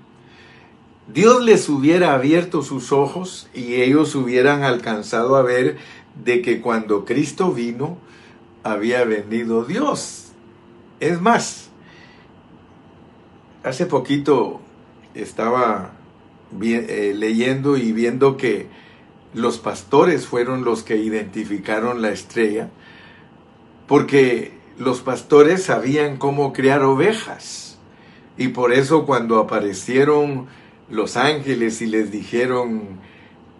Dios 1.11 1.43
les 1.43 1.67
hubiera 1.67 2.13
abierto 2.13 2.61
sus 2.61 2.91
ojos 2.91 3.49
y 3.55 3.81
ellos 3.81 4.13
hubieran 4.13 4.63
alcanzado 4.63 5.35
a 5.35 5.41
ver 5.41 5.77
de 6.23 6.43
que 6.43 6.61
cuando 6.61 7.05
Cristo 7.05 7.51
vino, 7.51 7.97
había 8.63 9.03
venido 9.03 9.65
Dios. 9.65 10.31
Es 10.99 11.19
más, 11.21 11.69
hace 13.63 13.85
poquito 13.85 14.61
estaba 15.13 15.93
eh, 16.61 17.13
leyendo 17.15 17.77
y 17.77 17.91
viendo 17.91 18.37
que 18.37 18.67
los 19.33 19.59
pastores 19.59 20.27
fueron 20.27 20.63
los 20.63 20.83
que 20.83 20.97
identificaron 20.97 22.01
la 22.01 22.11
estrella, 22.11 22.69
porque 23.87 24.51
los 24.77 25.01
pastores 25.01 25.63
sabían 25.63 26.17
cómo 26.17 26.53
criar 26.53 26.83
ovejas. 26.83 27.79
Y 28.37 28.49
por 28.49 28.73
eso 28.73 29.05
cuando 29.05 29.39
aparecieron 29.39 30.47
los 30.89 31.17
ángeles 31.17 31.81
y 31.81 31.87
les 31.87 32.11
dijeron, 32.11 32.99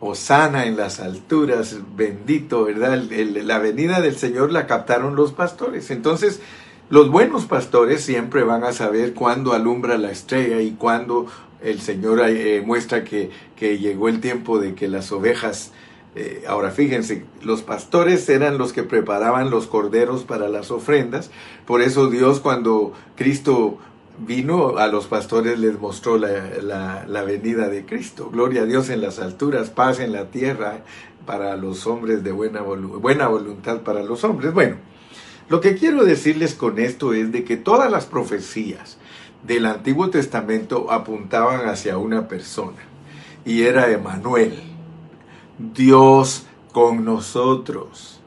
Osana 0.01 0.65
en 0.65 0.75
las 0.75 1.00
alturas, 1.00 1.77
bendito, 1.96 2.65
¿verdad? 2.65 2.98
la 2.98 3.60
venida 3.60 4.01
del 4.01 4.17
Señor 4.17 4.51
la 4.51 4.65
captaron 4.65 5.15
los 5.15 5.31
pastores. 5.31 5.91
Entonces, 5.91 6.41
los 6.89 7.10
buenos 7.10 7.46
pastores 7.46 8.01
siempre 8.01 8.43
van 8.43 8.63
a 8.63 8.74
saber 8.74 9.13
cuándo 9.13 9.53
alumbra 9.53 10.00
la 10.00 10.12
estrella 10.12 10.60
y 10.60 10.72
cuándo 10.72 11.27
el 11.62 11.79
Señor 11.79 12.20
eh, 12.27 12.62
muestra 12.65 13.03
que, 13.03 13.29
llegó 13.60 14.10
el 14.10 14.20
tiempo 14.20 14.60
de 14.60 14.74
que 14.74 14.88
las 14.88 15.12
ovejas, 15.12 15.72
eh, 16.15 16.43
ahora 16.48 16.72
fíjense, 16.72 17.24
los 17.43 17.62
pastores 17.62 18.27
eran 18.27 18.58
los 18.58 18.74
que 18.74 18.81
preparaban 18.81 19.51
los 19.51 19.67
corderos 19.67 20.24
para 20.24 20.50
las 20.50 20.72
ofrendas, 20.72 21.29
por 21.67 21.84
eso 21.84 22.10
Dios 22.10 22.39
cuando 22.39 22.93
Cristo 23.15 23.77
vino 24.25 24.77
a 24.77 24.87
los 24.87 25.07
pastores 25.07 25.59
les 25.59 25.79
mostró 25.79 26.17
la, 26.17 27.23
venida 27.25 27.69
de 27.69 27.85
Cristo. 27.85 28.29
Gloria 28.31 28.63
a 28.63 28.65
Dios 28.65 28.89
en 28.89 29.01
las 29.01 29.19
alturas, 29.19 29.69
paz 29.69 29.99
en 29.99 30.11
la 30.11 30.25
tierra 30.25 30.83
para 31.25 31.55
los 31.57 31.87
hombres 31.87 32.23
de 32.23 32.31
buena, 32.31 32.61
buena 32.61 33.27
voluntad 33.27 33.81
para 33.81 34.03
los 34.03 34.23
hombres. 34.23 34.53
Bueno, 34.53 34.77
lo 35.49 35.59
que 35.59 35.75
quiero 35.75 36.05
decirles 36.05 36.53
con 36.53 36.79
esto 36.79 37.13
es 37.13 37.31
de 37.31 37.43
que 37.43 37.57
todas 37.57 37.91
las 37.91 38.05
profecías 38.05 38.97
del 39.45 39.65
Antiguo 39.65 40.09
Testamento 40.09 40.91
apuntaban 40.91 41.67
hacia 41.67 41.97
una 41.97 42.27
persona 42.27 42.77
y 43.43 43.63
era 43.63 43.91
Emanuel, 43.91 44.61
Dios 45.57 46.45
con 46.71 47.03
nosotros. 47.03 48.20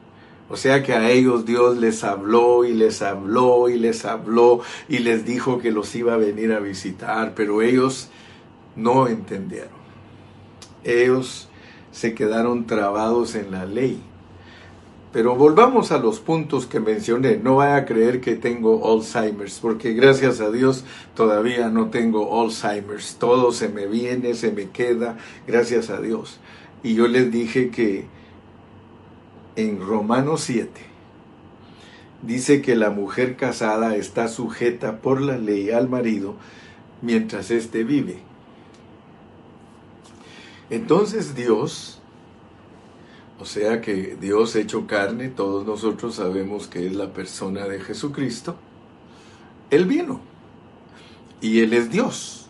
O 0.47 0.57
sea 0.57 0.83
que 0.83 0.93
a 0.93 1.09
ellos 1.09 1.45
Dios 1.45 1.77
les 1.77 2.03
habló 2.03 2.65
y 2.65 2.73
les 2.73 3.01
habló 3.01 3.67
y 3.67 3.79
les 3.79 4.05
habló 4.05 4.61
y 4.87 4.99
les 4.99 5.25
dijo 5.25 5.59
que 5.59 5.71
los 5.71 5.95
iba 5.95 6.13
a 6.13 6.17
venir 6.17 6.53
a 6.53 6.59
visitar, 6.59 7.33
pero 7.35 7.63
ellos 7.63 8.09
no 8.75 9.07
entendieron. 9.07 9.69
Ellos 10.83 11.49
se 11.91 12.13
quedaron 12.13 12.67
trabados 12.67 13.33
en 13.35 13.51
la 13.51 13.65
ley. 13.65 14.03
Pero 15.11 15.35
volvamos 15.35 15.93
a 15.93 15.97
los 15.97 16.19
puntos 16.19 16.67
que 16.67 16.81
mencioné. 16.81 17.37
No 17.37 17.55
vaya 17.55 17.77
a 17.77 17.85
creer 17.85 18.19
que 18.19 18.35
tengo 18.35 18.91
Alzheimer's, 18.91 19.59
porque 19.61 19.93
gracias 19.93 20.41
a 20.41 20.51
Dios 20.51 20.83
todavía 21.15 21.69
no 21.69 21.89
tengo 21.89 22.41
Alzheimer's. 22.41 23.15
Todo 23.15 23.53
se 23.53 23.69
me 23.69 23.87
viene, 23.87 24.33
se 24.33 24.51
me 24.51 24.69
queda, 24.71 25.17
gracias 25.47 25.89
a 25.89 26.01
Dios. 26.01 26.39
Y 26.83 26.95
yo 26.95 27.07
les 27.07 27.31
dije 27.31 27.69
que 27.71 28.05
en 29.55 29.79
Romanos 29.79 30.41
7 30.41 30.69
dice 32.21 32.61
que 32.61 32.75
la 32.75 32.89
mujer 32.89 33.35
casada 33.35 33.95
está 33.95 34.27
sujeta 34.27 34.97
por 35.01 35.21
la 35.21 35.37
ley 35.37 35.69
al 35.71 35.89
marido 35.89 36.35
mientras 37.01 37.51
éste 37.51 37.83
vive. 37.83 38.19
Entonces 40.69 41.35
Dios, 41.35 41.99
o 43.39 43.45
sea 43.45 43.81
que 43.81 44.17
Dios 44.19 44.55
hecho 44.55 44.87
carne, 44.87 45.29
todos 45.29 45.65
nosotros 45.65 46.15
sabemos 46.15 46.67
que 46.67 46.87
es 46.87 46.93
la 46.93 47.13
persona 47.13 47.67
de 47.67 47.79
Jesucristo, 47.79 48.55
Él 49.69 49.85
vino 49.85 50.21
y 51.41 51.59
Él 51.59 51.73
es 51.73 51.91
Dios. 51.91 52.41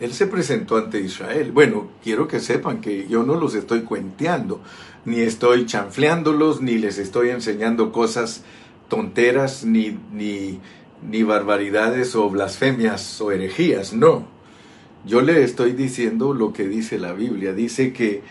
Él 0.00 0.12
se 0.14 0.26
presentó 0.26 0.78
ante 0.78 1.00
Israel. 1.00 1.52
Bueno, 1.52 1.86
quiero 2.02 2.26
que 2.26 2.40
sepan 2.40 2.80
que 2.80 3.06
yo 3.06 3.22
no 3.22 3.36
los 3.36 3.54
estoy 3.54 3.82
cuenteando, 3.82 4.60
ni 5.04 5.20
estoy 5.20 5.66
chanfleándolos, 5.66 6.60
ni 6.60 6.78
les 6.78 6.98
estoy 6.98 7.30
enseñando 7.30 7.92
cosas 7.92 8.42
tonteras, 8.88 9.64
ni, 9.64 9.98
ni, 10.12 10.60
ni 11.08 11.22
barbaridades 11.22 12.14
o 12.14 12.30
blasfemias 12.30 13.20
o 13.20 13.32
herejías, 13.32 13.92
no. 13.92 14.26
Yo 15.04 15.20
le 15.20 15.42
estoy 15.42 15.72
diciendo 15.72 16.32
lo 16.32 16.52
que 16.52 16.68
dice 16.68 16.98
la 16.98 17.12
Biblia. 17.12 17.52
Dice 17.52 17.92
que 17.92 18.22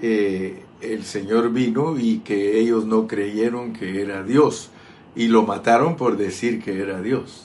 eh, 0.00 0.62
el 0.80 1.04
Señor 1.04 1.52
vino 1.52 1.96
y 1.98 2.18
que 2.18 2.58
ellos 2.58 2.86
no 2.86 3.06
creyeron 3.06 3.72
que 3.72 4.02
era 4.02 4.24
Dios 4.24 4.70
y 5.14 5.28
lo 5.28 5.44
mataron 5.44 5.96
por 5.96 6.16
decir 6.16 6.60
que 6.60 6.80
era 6.80 7.00
Dios. 7.00 7.44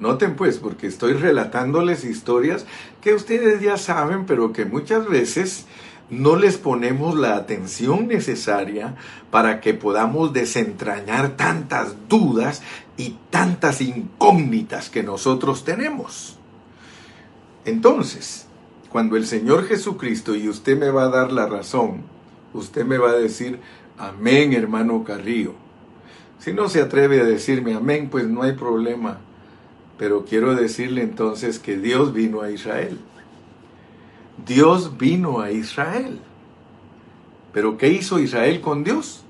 Noten 0.00 0.34
pues, 0.34 0.58
porque 0.58 0.88
estoy 0.88 1.12
relatándoles 1.12 2.04
historias 2.04 2.66
que 3.00 3.14
ustedes 3.14 3.60
ya 3.60 3.76
saben, 3.76 4.26
pero 4.26 4.52
que 4.52 4.64
muchas 4.64 5.08
veces 5.08 5.66
no 6.12 6.36
les 6.36 6.58
ponemos 6.58 7.16
la 7.16 7.36
atención 7.36 8.06
necesaria 8.06 8.96
para 9.30 9.62
que 9.62 9.72
podamos 9.72 10.34
desentrañar 10.34 11.38
tantas 11.38 11.94
dudas 12.06 12.62
y 12.98 13.16
tantas 13.30 13.80
incógnitas 13.80 14.90
que 14.90 15.02
nosotros 15.02 15.64
tenemos. 15.64 16.36
Entonces, 17.64 18.46
cuando 18.90 19.16
el 19.16 19.26
Señor 19.26 19.64
Jesucristo, 19.64 20.36
y 20.36 20.50
usted 20.50 20.78
me 20.78 20.90
va 20.90 21.04
a 21.04 21.08
dar 21.08 21.32
la 21.32 21.46
razón, 21.46 22.02
usted 22.52 22.84
me 22.84 22.98
va 22.98 23.12
a 23.12 23.14
decir, 23.14 23.60
amén 23.96 24.52
hermano 24.52 25.04
Carrillo. 25.04 25.54
Si 26.38 26.52
no 26.52 26.68
se 26.68 26.82
atreve 26.82 27.22
a 27.22 27.24
decirme 27.24 27.72
amén, 27.74 28.10
pues 28.10 28.28
no 28.28 28.42
hay 28.42 28.52
problema. 28.52 29.16
Pero 29.96 30.26
quiero 30.26 30.54
decirle 30.54 31.00
entonces 31.00 31.58
que 31.58 31.78
Dios 31.78 32.12
vino 32.12 32.42
a 32.42 32.50
Israel. 32.50 32.98
Dios 34.46 34.96
vino 34.98 35.40
a 35.40 35.50
Israel. 35.50 36.20
Pero 37.52 37.76
¿qué 37.76 37.88
hizo 37.88 38.18
Israel 38.18 38.60
con 38.60 38.84
Dios? 38.84 39.24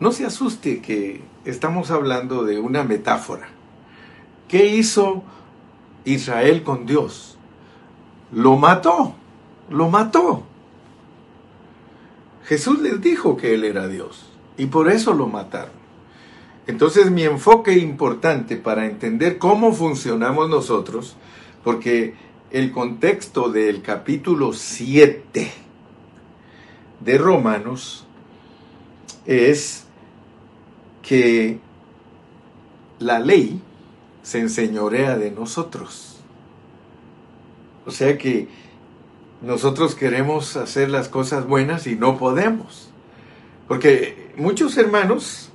No 0.00 0.12
se 0.12 0.26
asuste 0.26 0.80
que 0.80 1.22
estamos 1.44 1.90
hablando 1.90 2.44
de 2.44 2.60
una 2.60 2.84
metáfora. 2.84 3.48
¿Qué 4.46 4.66
hizo 4.66 5.22
Israel 6.04 6.62
con 6.62 6.86
Dios? 6.86 7.36
Lo 8.32 8.56
mató, 8.56 9.14
lo 9.70 9.88
mató. 9.88 10.44
Jesús 12.44 12.80
les 12.80 13.00
dijo 13.00 13.36
que 13.36 13.54
Él 13.54 13.64
era 13.64 13.88
Dios 13.88 14.26
y 14.56 14.66
por 14.66 14.90
eso 14.90 15.14
lo 15.14 15.26
mataron. 15.26 15.78
Entonces 16.66 17.10
mi 17.10 17.22
enfoque 17.22 17.78
importante 17.78 18.56
para 18.56 18.86
entender 18.86 19.38
cómo 19.38 19.72
funcionamos 19.72 20.50
nosotros, 20.50 21.16
porque 21.64 22.14
el 22.50 22.72
contexto 22.72 23.50
del 23.50 23.82
capítulo 23.82 24.52
7 24.52 25.50
de 27.00 27.18
Romanos 27.18 28.06
es 29.26 29.84
que 31.02 31.58
la 32.98 33.18
ley 33.18 33.60
se 34.22 34.40
enseñorea 34.40 35.16
de 35.16 35.30
nosotros. 35.30 36.16
O 37.86 37.90
sea 37.90 38.18
que 38.18 38.48
nosotros 39.42 39.94
queremos 39.94 40.56
hacer 40.56 40.90
las 40.90 41.08
cosas 41.08 41.46
buenas 41.46 41.86
y 41.86 41.96
no 41.96 42.18
podemos. 42.18 42.90
Porque 43.68 44.32
muchos 44.36 44.76
hermanos 44.76 45.50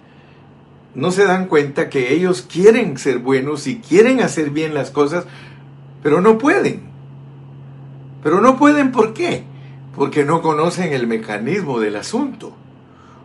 no 0.95 1.11
se 1.11 1.25
dan 1.25 1.47
cuenta 1.47 1.89
que 1.89 2.13
ellos 2.13 2.43
quieren 2.43 2.97
ser 2.97 3.19
buenos 3.19 3.67
y 3.67 3.79
quieren 3.79 4.21
hacer 4.21 4.51
bien 4.51 4.73
las 4.73 4.91
cosas, 4.91 5.25
pero 6.03 6.21
no 6.21 6.37
pueden. 6.37 6.81
Pero 8.21 8.41
no 8.41 8.57
pueden 8.57 8.91
¿por 8.91 9.13
qué? 9.13 9.43
Porque 9.95 10.23
no 10.25 10.41
conocen 10.41 10.93
el 10.93 11.07
mecanismo 11.07 11.79
del 11.79 11.95
asunto. 11.95 12.53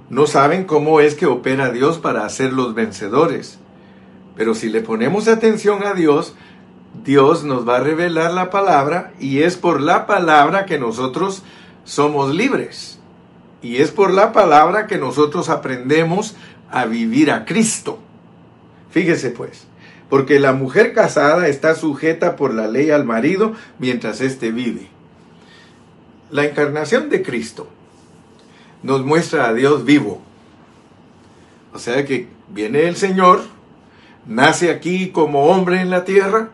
No 0.08 0.26
saben 0.26 0.64
cómo 0.64 1.00
es 1.00 1.14
que 1.14 1.26
opera 1.26 1.70
Dios 1.70 1.98
para 1.98 2.24
hacerlos 2.24 2.74
vencedores. 2.74 3.58
Pero 4.36 4.54
si 4.54 4.70
le 4.70 4.80
ponemos 4.80 5.28
atención 5.28 5.84
a 5.84 5.92
Dios, 5.92 6.34
Dios 7.04 7.44
nos 7.44 7.68
va 7.68 7.76
a 7.76 7.80
revelar 7.80 8.32
la 8.32 8.50
palabra 8.50 9.12
y 9.18 9.40
es 9.42 9.56
por 9.56 9.80
la 9.80 10.06
palabra 10.06 10.64
que 10.64 10.78
nosotros 10.78 11.42
somos 11.84 12.34
libres. 12.34 12.98
Y 13.60 13.76
es 13.78 13.90
por 13.90 14.12
la 14.12 14.32
palabra 14.32 14.86
que 14.86 14.98
nosotros 14.98 15.48
aprendemos 15.48 16.36
a 16.70 16.86
vivir 16.86 17.30
a 17.30 17.44
Cristo. 17.44 17.98
Fíjese 18.90 19.30
pues, 19.30 19.67
porque 20.08 20.40
la 20.40 20.52
mujer 20.52 20.94
casada 20.94 21.48
está 21.48 21.74
sujeta 21.74 22.36
por 22.36 22.54
la 22.54 22.66
ley 22.66 22.90
al 22.90 23.04
marido 23.04 23.54
mientras 23.78 24.20
éste 24.20 24.50
vive. 24.50 24.88
La 26.30 26.44
encarnación 26.44 27.10
de 27.10 27.22
Cristo 27.22 27.68
nos 28.82 29.04
muestra 29.04 29.48
a 29.48 29.54
Dios 29.54 29.84
vivo. 29.84 30.22
O 31.72 31.78
sea 31.78 32.04
que 32.04 32.28
viene 32.48 32.88
el 32.88 32.96
Señor, 32.96 33.42
nace 34.26 34.70
aquí 34.70 35.10
como 35.10 35.46
hombre 35.46 35.80
en 35.80 35.90
la 35.90 36.04
tierra, 36.04 36.50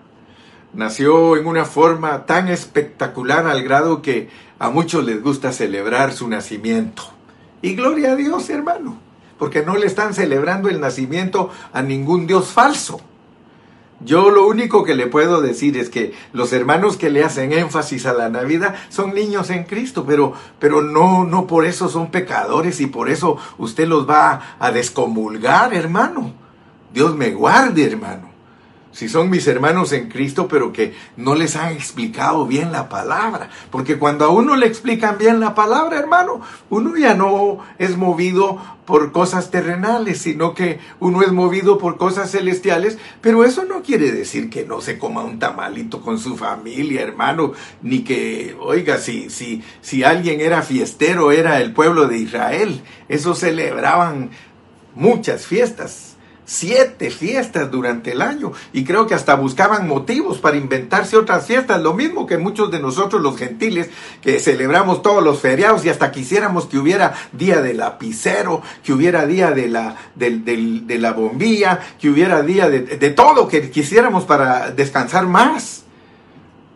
nació 0.72 1.36
en 1.36 1.46
una 1.46 1.64
forma 1.64 2.26
tan 2.26 2.48
espectacular 2.48 3.46
al 3.46 3.62
grado 3.62 4.02
que 4.02 4.28
a 4.58 4.70
muchos 4.70 5.04
les 5.04 5.22
gusta 5.22 5.52
celebrar 5.52 6.12
su 6.12 6.28
nacimiento. 6.28 7.04
Y 7.62 7.74
gloria 7.74 8.12
a 8.12 8.16
Dios, 8.16 8.50
hermano, 8.50 8.98
porque 9.38 9.62
no 9.62 9.76
le 9.76 9.86
están 9.86 10.14
celebrando 10.14 10.68
el 10.68 10.80
nacimiento 10.80 11.50
a 11.72 11.82
ningún 11.82 12.26
Dios 12.26 12.48
falso. 12.48 13.00
Yo 14.04 14.30
lo 14.30 14.46
único 14.46 14.84
que 14.84 14.94
le 14.94 15.06
puedo 15.06 15.40
decir 15.40 15.78
es 15.78 15.88
que 15.88 16.12
los 16.32 16.52
hermanos 16.52 16.96
que 16.96 17.08
le 17.08 17.24
hacen 17.24 17.52
énfasis 17.52 18.04
a 18.04 18.12
la 18.12 18.28
Navidad 18.28 18.74
son 18.90 19.14
niños 19.14 19.48
en 19.50 19.64
Cristo, 19.64 20.04
pero, 20.06 20.34
pero 20.58 20.82
no, 20.82 21.24
no 21.24 21.46
por 21.46 21.64
eso 21.64 21.88
son 21.88 22.10
pecadores 22.10 22.80
y 22.80 22.86
por 22.86 23.08
eso 23.08 23.38
usted 23.56 23.88
los 23.88 24.08
va 24.08 24.56
a 24.58 24.70
descomulgar, 24.72 25.72
hermano. 25.72 26.32
Dios 26.92 27.16
me 27.16 27.30
guarde, 27.30 27.84
hermano 27.84 28.33
si 28.94 29.08
son 29.08 29.28
mis 29.28 29.46
hermanos 29.48 29.92
en 29.92 30.08
Cristo, 30.08 30.46
pero 30.46 30.72
que 30.72 30.94
no 31.16 31.34
les 31.34 31.56
han 31.56 31.72
explicado 31.72 32.46
bien 32.46 32.70
la 32.70 32.88
palabra. 32.88 33.50
Porque 33.70 33.98
cuando 33.98 34.24
a 34.24 34.28
uno 34.28 34.54
le 34.54 34.66
explican 34.66 35.18
bien 35.18 35.40
la 35.40 35.54
palabra, 35.54 35.98
hermano, 35.98 36.40
uno 36.70 36.96
ya 36.96 37.14
no 37.14 37.58
es 37.78 37.96
movido 37.96 38.60
por 38.86 39.10
cosas 39.10 39.50
terrenales, 39.50 40.18
sino 40.18 40.54
que 40.54 40.78
uno 41.00 41.22
es 41.22 41.32
movido 41.32 41.76
por 41.76 41.96
cosas 41.96 42.30
celestiales, 42.30 42.96
pero 43.20 43.44
eso 43.44 43.64
no 43.64 43.82
quiere 43.82 44.12
decir 44.12 44.48
que 44.48 44.64
no 44.64 44.80
se 44.80 44.96
coma 44.96 45.24
un 45.24 45.40
tamalito 45.40 46.00
con 46.00 46.20
su 46.20 46.36
familia, 46.36 47.02
hermano, 47.02 47.52
ni 47.82 48.04
que, 48.04 48.56
oiga, 48.60 48.98
si, 48.98 49.28
si, 49.28 49.64
si 49.80 50.04
alguien 50.04 50.40
era 50.40 50.62
fiestero, 50.62 51.32
era 51.32 51.60
el 51.60 51.72
pueblo 51.72 52.06
de 52.06 52.18
Israel, 52.18 52.80
eso 53.08 53.34
celebraban 53.34 54.30
muchas 54.94 55.46
fiestas 55.46 56.13
siete 56.44 57.10
fiestas 57.10 57.70
durante 57.70 58.12
el 58.12 58.22
año 58.22 58.52
y 58.72 58.84
creo 58.84 59.06
que 59.06 59.14
hasta 59.14 59.34
buscaban 59.34 59.88
motivos 59.88 60.38
para 60.38 60.56
inventarse 60.56 61.16
otras 61.16 61.46
fiestas, 61.46 61.82
lo 61.82 61.94
mismo 61.94 62.26
que 62.26 62.38
muchos 62.38 62.70
de 62.70 62.80
nosotros 62.80 63.22
los 63.22 63.36
gentiles 63.36 63.90
que 64.20 64.38
celebramos 64.40 65.02
todos 65.02 65.22
los 65.22 65.40
feriados 65.40 65.84
y 65.84 65.88
hasta 65.88 66.12
quisiéramos 66.12 66.66
que 66.66 66.78
hubiera 66.78 67.14
día 67.32 67.60
del 67.60 67.78
lapicero, 67.78 68.62
que 68.82 68.92
hubiera 68.92 69.26
día 69.26 69.50
de 69.52 69.68
la, 69.68 69.96
de, 70.14 70.98
la 70.98 71.12
bombilla, 71.12 71.80
que 72.00 72.10
hubiera 72.10 72.42
día 72.42 72.68
de, 72.68 72.80
de 72.80 73.10
todo 73.10 73.48
que 73.48 73.70
quisiéramos 73.70 74.24
para 74.24 74.70
descansar 74.70 75.26
más. 75.26 75.84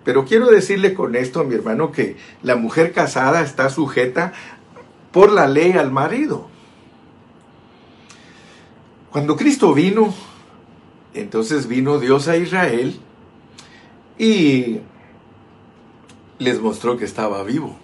Pero 0.05 0.25
quiero 0.25 0.47
decirle 0.47 0.95
con 0.95 1.17
esto, 1.17 1.45
mi 1.45 1.55
hermano, 1.55 1.93
que 1.93 2.17
la 2.43 2.57
mujer 2.57 2.93
casada 2.93 3.43
está 3.43 3.69
sujeta 3.69 4.33
por 5.13 5.31
la 5.31 5.47
ley 5.47 5.73
al 5.73 5.91
marido. 5.91 6.49
Cuando 9.11 9.37
Cristo 9.37 9.73
vino, 9.73 10.15
entonces 11.15 11.67
vino 11.67 11.99
Dios 11.99 12.29
a 12.29 12.37
Israel 12.37 12.99
y 14.19 14.81
les 16.39 16.61
mostró 16.61 16.97
que 16.97 17.05
estaba 17.05 17.43
vivo. 17.43 17.77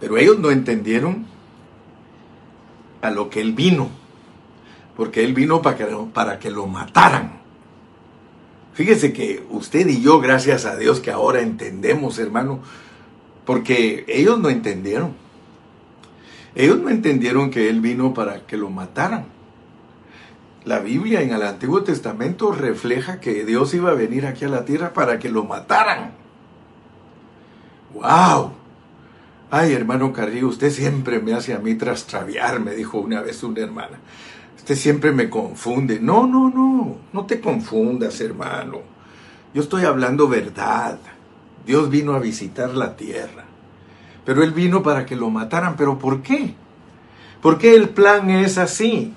Pero 0.00 0.18
ellos 0.18 0.38
no 0.38 0.50
entendieron 0.50 1.26
a 3.02 3.10
lo 3.10 3.30
que 3.30 3.40
Él 3.40 3.52
vino, 3.52 3.88
porque 4.96 5.24
Él 5.24 5.34
vino 5.34 5.62
para 5.62 5.76
que, 5.76 5.84
para 6.12 6.38
que 6.38 6.50
lo 6.50 6.66
mataran. 6.66 7.40
Fíjese 8.74 9.12
que 9.12 9.44
usted 9.50 9.88
y 9.88 10.00
yo, 10.00 10.20
gracias 10.20 10.64
a 10.64 10.76
Dios 10.76 11.00
que 11.00 11.10
ahora 11.10 11.40
entendemos, 11.40 12.18
hermano, 12.18 12.60
porque 13.44 14.04
ellos 14.08 14.38
no 14.38 14.48
entendieron. 14.48 15.14
Ellos 16.54 16.80
no 16.80 16.88
entendieron 16.88 17.50
que 17.50 17.68
Él 17.68 17.80
vino 17.80 18.12
para 18.14 18.46
que 18.46 18.56
lo 18.56 18.70
mataran. 18.70 19.26
La 20.64 20.80
Biblia 20.80 21.22
en 21.22 21.32
el 21.32 21.42
Antiguo 21.42 21.82
Testamento 21.82 22.52
refleja 22.52 23.20
que 23.20 23.44
Dios 23.44 23.72
iba 23.72 23.90
a 23.90 23.94
venir 23.94 24.26
aquí 24.26 24.44
a 24.44 24.48
la 24.48 24.64
tierra 24.64 24.92
para 24.92 25.18
que 25.18 25.30
lo 25.30 25.44
mataran. 25.44 26.12
¡Wow! 27.94 28.52
Ay, 29.50 29.72
hermano 29.72 30.12
Carrillo, 30.12 30.48
usted 30.48 30.70
siempre 30.70 31.18
me 31.20 31.32
hace 31.32 31.54
a 31.54 31.58
mí 31.58 31.74
trastraviar, 31.74 32.60
me 32.60 32.74
dijo 32.74 32.98
una 32.98 33.20
vez 33.20 33.42
una 33.42 33.60
hermana. 33.60 33.98
Usted 34.56 34.76
siempre 34.76 35.12
me 35.12 35.30
confunde. 35.30 35.98
No, 35.98 36.26
no, 36.26 36.50
no, 36.50 36.98
no 37.12 37.26
te 37.26 37.40
confundas, 37.40 38.20
hermano. 38.20 38.80
Yo 39.54 39.62
estoy 39.62 39.84
hablando 39.84 40.28
verdad. 40.28 40.98
Dios 41.66 41.90
vino 41.90 42.14
a 42.14 42.20
visitar 42.20 42.74
la 42.74 42.94
tierra. 42.96 43.49
Pero 44.24 44.42
él 44.42 44.52
vino 44.52 44.82
para 44.82 45.06
que 45.06 45.16
lo 45.16 45.30
mataran. 45.30 45.76
¿Pero 45.76 45.98
por 45.98 46.22
qué? 46.22 46.54
¿Por 47.40 47.58
qué 47.58 47.74
el 47.74 47.88
plan 47.88 48.30
es 48.30 48.58
así? 48.58 49.14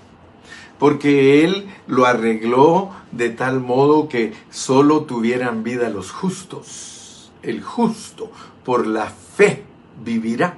porque 0.84 1.46
Él 1.46 1.68
lo 1.88 2.06
arregló 2.06 2.90
de 3.14 3.30
tal 3.30 3.62
modo 3.62 4.10
que 4.10 4.34
solo 4.50 5.04
tuvieran 5.04 5.64
vida 5.64 5.88
los 5.90 6.12
justos. 6.12 7.32
El 7.42 7.64
justo 7.64 8.30
por 8.66 8.86
la 8.86 9.06
fe 9.08 9.64
vivirá. 10.04 10.58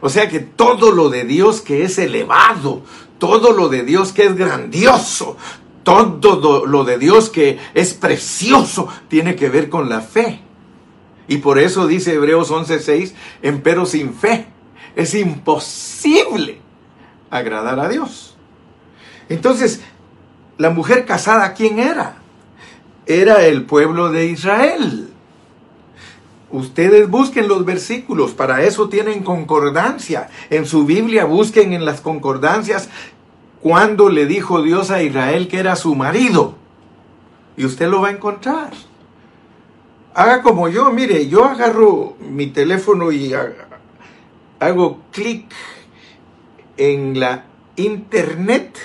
O 0.00 0.08
sea 0.08 0.30
que 0.30 0.40
todo 0.40 0.92
lo 0.92 1.10
de 1.10 1.24
Dios 1.24 1.60
que 1.60 1.82
es 1.82 1.98
elevado, 1.98 2.84
todo 3.18 3.52
lo 3.52 3.68
de 3.68 3.82
Dios 3.82 4.12
que 4.12 4.24
es 4.24 4.34
grandioso, 4.34 5.36
todo 5.82 6.64
lo 6.64 6.84
de 6.84 6.96
Dios 6.96 7.28
que 7.28 7.58
es 7.74 7.92
precioso, 7.92 8.88
tiene 9.08 9.36
que 9.36 9.50
ver 9.50 9.68
con 9.68 9.90
la 9.90 10.00
fe. 10.00 10.40
Y 11.28 11.38
por 11.38 11.58
eso 11.58 11.86
dice 11.86 12.14
Hebreos 12.14 12.50
11:6, 12.50 13.14
empero 13.42 13.86
sin 13.86 14.14
fe 14.14 14.46
es 14.96 15.14
imposible 15.14 16.58
agradar 17.30 17.80
a 17.80 17.88
Dios. 17.88 18.36
Entonces, 19.28 19.80
la 20.58 20.70
mujer 20.70 21.04
casada, 21.04 21.54
¿quién 21.54 21.78
era? 21.78 22.16
Era 23.06 23.44
el 23.46 23.64
pueblo 23.64 24.10
de 24.10 24.26
Israel. 24.26 25.10
Ustedes 26.50 27.08
busquen 27.10 27.48
los 27.48 27.64
versículos, 27.64 28.32
para 28.32 28.62
eso 28.62 28.88
tienen 28.88 29.24
concordancia. 29.24 30.28
En 30.50 30.66
su 30.66 30.84
Biblia 30.84 31.24
busquen 31.24 31.72
en 31.72 31.84
las 31.84 32.00
concordancias 32.00 32.88
cuando 33.60 34.08
le 34.08 34.26
dijo 34.26 34.62
Dios 34.62 34.90
a 34.90 35.02
Israel 35.02 35.48
que 35.48 35.58
era 35.58 35.74
su 35.74 35.94
marido. 35.96 36.54
Y 37.56 37.64
usted 37.64 37.88
lo 37.88 38.02
va 38.02 38.08
a 38.08 38.12
encontrar. 38.12 38.70
Haga 40.14 40.42
como 40.42 40.68
yo, 40.68 40.92
mire, 40.92 41.26
yo 41.26 41.44
agarro 41.44 42.16
mi 42.20 42.46
teléfono 42.46 43.10
y 43.10 43.34
hago 44.60 45.00
clic 45.10 45.52
en 46.76 47.18
la 47.18 47.46
internet 47.74 48.78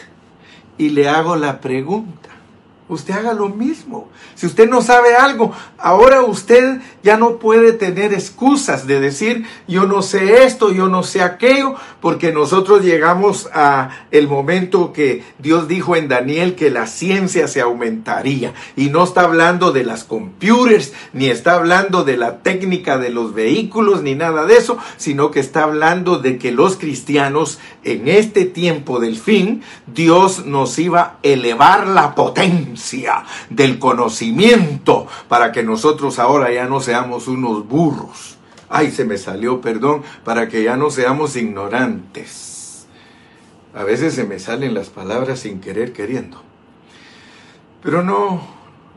y 0.79 0.89
le 0.89 1.07
hago 1.07 1.35
la 1.35 1.61
pregunta. 1.61 2.28
Usted 2.89 3.13
haga 3.13 3.33
lo 3.33 3.49
mismo. 3.49 4.09
Si 4.33 4.47
usted 4.47 4.67
no 4.67 4.81
sabe 4.81 5.15
algo, 5.15 5.53
ahora 5.77 6.23
usted 6.23 6.81
ya 7.03 7.17
no 7.17 7.37
puede 7.37 7.71
tener 7.73 8.13
excusas 8.13 8.87
de 8.87 8.99
decir 8.99 9.45
yo 9.67 9.85
no 9.85 10.01
sé 10.01 10.43
esto, 10.43 10.71
yo 10.71 10.87
no 10.87 11.03
sé 11.03 11.21
aquello, 11.21 11.75
porque 12.01 12.33
nosotros 12.33 12.83
llegamos 12.83 13.47
a 13.53 13.91
el 14.09 14.27
momento 14.27 14.91
que 14.91 15.23
Dios 15.37 15.67
dijo 15.67 15.95
en 15.95 16.07
Daniel 16.07 16.55
que 16.55 16.71
la 16.71 16.87
ciencia 16.87 17.47
se 17.47 17.61
aumentaría 17.61 18.55
y 18.75 18.89
no 18.89 19.03
está 19.03 19.21
hablando 19.21 19.71
de 19.71 19.83
las 19.83 20.03
computers, 20.03 20.91
ni 21.13 21.27
está 21.27 21.53
hablando 21.53 22.03
de 22.03 22.17
la 22.17 22.39
técnica 22.39 22.97
de 22.97 23.11
los 23.11 23.35
vehículos 23.35 24.01
ni 24.01 24.15
nada 24.15 24.45
de 24.45 24.57
eso, 24.57 24.79
sino 24.97 25.29
que 25.29 25.41
está 25.41 25.61
hablando 25.61 26.17
de 26.17 26.39
que 26.39 26.51
los 26.51 26.77
cristianos 26.77 27.59
en 27.83 28.07
este 28.07 28.45
tiempo 28.45 28.99
del 28.99 29.15
fin 29.15 29.61
Dios 29.85 30.47
nos 30.47 30.79
iba 30.79 31.01
a 31.01 31.15
elevar 31.21 31.85
la 31.85 32.15
potencia 32.15 32.78
del 33.49 33.79
conocimiento 33.79 35.07
para 35.27 35.51
que 35.51 35.63
nosotros 35.63 36.19
ahora 36.19 36.51
ya 36.51 36.65
no 36.65 36.79
seamos 36.79 37.27
unos 37.27 37.67
burros. 37.67 38.37
Ay, 38.69 38.91
se 38.91 39.03
me 39.03 39.17
salió, 39.17 39.61
perdón, 39.61 40.03
para 40.23 40.47
que 40.47 40.63
ya 40.63 40.77
no 40.77 40.91
seamos 40.91 41.35
ignorantes. 41.35 42.87
A 43.73 43.83
veces 43.83 44.13
se 44.13 44.23
me 44.23 44.39
salen 44.39 44.73
las 44.73 44.89
palabras 44.89 45.39
sin 45.39 45.59
querer 45.59 45.93
queriendo. 45.93 46.41
Pero 47.81 48.03
no, 48.03 48.41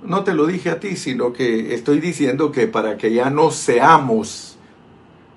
no 0.02 0.24
te 0.24 0.34
lo 0.34 0.46
dije 0.46 0.70
a 0.70 0.80
ti, 0.80 0.96
sino 0.96 1.32
que 1.32 1.74
estoy 1.74 2.00
diciendo 2.00 2.52
que 2.52 2.66
para 2.66 2.96
que 2.96 3.12
ya 3.12 3.30
no 3.30 3.50
seamos. 3.50 4.56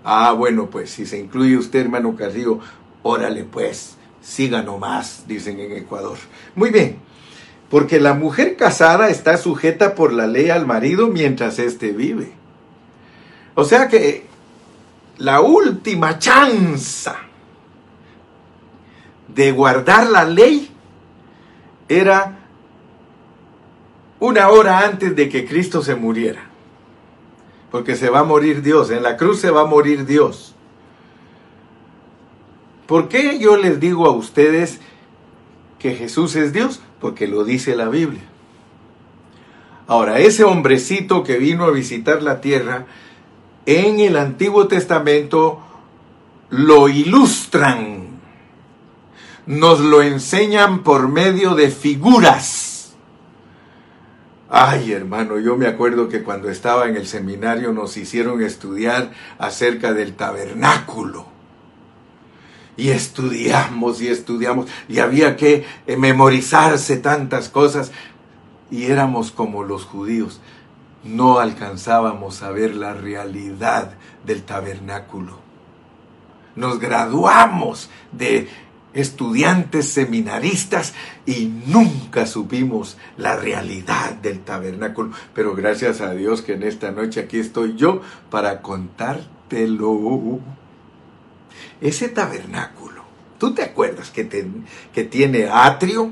Ah, 0.03 0.33
bueno, 0.33 0.69
pues 0.69 0.91
si 0.91 1.05
se 1.05 1.17
incluye 1.19 1.57
usted, 1.57 1.81
hermano 1.81 2.15
Carrillo, 2.15 2.59
órale 3.03 3.43
pues, 3.43 3.97
siga 4.21 4.61
nomás, 4.61 5.23
dicen 5.27 5.59
en 5.59 5.71
Ecuador. 5.71 6.17
Muy 6.55 6.71
bien. 6.71 6.97
Porque 7.69 7.99
la 7.99 8.13
mujer 8.13 8.55
casada 8.57 9.09
está 9.09 9.37
sujeta 9.37 9.95
por 9.95 10.13
la 10.13 10.27
ley 10.27 10.49
al 10.49 10.65
marido 10.65 11.07
mientras 11.07 11.59
éste 11.59 11.91
vive. 11.91 12.31
O 13.55 13.63
sea 13.63 13.87
que 13.87 14.27
la 15.17 15.41
última 15.41 16.19
chance 16.19 17.09
de 19.27 19.51
guardar 19.51 20.07
la 20.07 20.25
ley 20.25 20.69
era 21.87 22.39
una 24.19 24.49
hora 24.49 24.79
antes 24.79 25.15
de 25.15 25.29
que 25.29 25.45
Cristo 25.45 25.81
se 25.81 25.95
muriera. 25.95 26.49
Porque 27.71 27.95
se 27.95 28.09
va 28.09 28.19
a 28.19 28.23
morir 28.23 28.61
Dios, 28.61 28.91
en 28.91 29.03
la 29.03 29.17
cruz 29.17 29.39
se 29.39 29.51
va 29.51 29.61
a 29.61 29.65
morir 29.65 30.05
Dios. 30.05 30.55
¿Por 32.87 33.09
qué 33.09 33.39
yo 33.39 33.57
les 33.57 33.79
digo 33.79 34.05
a 34.05 34.11
ustedes 34.11 34.79
que 35.79 35.95
Jesús 35.95 36.35
es 36.35 36.53
Dios? 36.53 36.81
Porque 36.99 37.27
lo 37.27 37.43
dice 37.43 37.75
la 37.75 37.89
Biblia. 37.89 38.23
Ahora, 39.87 40.19
ese 40.19 40.43
hombrecito 40.43 41.23
que 41.23 41.37
vino 41.37 41.65
a 41.65 41.71
visitar 41.71 42.23
la 42.23 42.41
tierra, 42.41 42.85
en 43.65 43.99
el 43.99 44.17
Antiguo 44.17 44.67
Testamento 44.67 45.61
lo 46.49 46.89
ilustran, 46.89 48.07
nos 49.45 49.79
lo 49.79 50.01
enseñan 50.01 50.83
por 50.83 51.07
medio 51.07 51.53
de 51.53 51.69
figuras. 51.69 52.95
Ay, 54.49 54.91
hermano, 54.91 55.39
yo 55.39 55.57
me 55.57 55.67
acuerdo 55.67 56.07
que 56.09 56.23
cuando 56.23 56.49
estaba 56.49 56.87
en 56.87 56.95
el 56.95 57.05
seminario 57.05 57.71
nos 57.71 57.97
hicieron 57.97 58.41
estudiar 58.41 59.11
acerca 59.37 59.93
del 59.93 60.15
tabernáculo 60.15 61.34
y 62.77 62.89
estudiamos 62.89 64.01
y 64.01 64.07
estudiamos 64.07 64.67
y 64.87 64.99
había 64.99 65.35
que 65.35 65.65
eh, 65.87 65.97
memorizarse 65.97 66.97
tantas 66.97 67.49
cosas 67.49 67.91
y 68.71 68.85
éramos 68.85 69.31
como 69.31 69.63
los 69.63 69.85
judíos. 69.85 70.41
No 71.03 71.39
alcanzábamos 71.39 72.41
a 72.41 72.49
ver 72.49 72.75
la 72.75 72.93
realidad 72.93 73.91
del 74.25 74.43
tabernáculo. 74.43 75.39
Nos 76.55 76.79
graduamos 76.79 77.89
de 78.11 78.49
estudiantes 78.93 79.89
seminaristas 79.89 80.93
y 81.25 81.51
nunca 81.67 82.25
supimos 82.25 82.97
la 83.17 83.35
realidad 83.35 84.13
del 84.13 84.39
tabernáculo. 84.39 85.11
Pero 85.33 85.53
gracias 85.53 86.01
a 86.01 86.11
Dios 86.11 86.41
que 86.41 86.53
en 86.53 86.63
esta 86.63 86.91
noche 86.91 87.19
aquí 87.19 87.37
estoy 87.37 87.75
yo 87.75 88.01
para 88.31 88.61
contártelo. 88.61 90.39
Ese 91.81 92.09
tabernáculo, 92.09 93.03
¿tú 93.37 93.53
te 93.53 93.63
acuerdas 93.63 94.11
que, 94.11 94.23
tiene 95.03 95.47
atrio, 95.51 96.11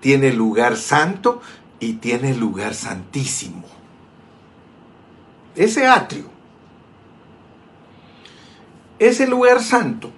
tiene 0.00 0.32
lugar 0.32 0.76
santo 0.76 1.40
y 1.80 1.94
tiene 1.94 2.34
lugar 2.34 2.74
santísimo? 2.74 3.64
Ese 5.54 5.86
atrio, 5.86 6.24
ese 8.98 9.26
lugar 9.26 9.62
santo 9.62 10.10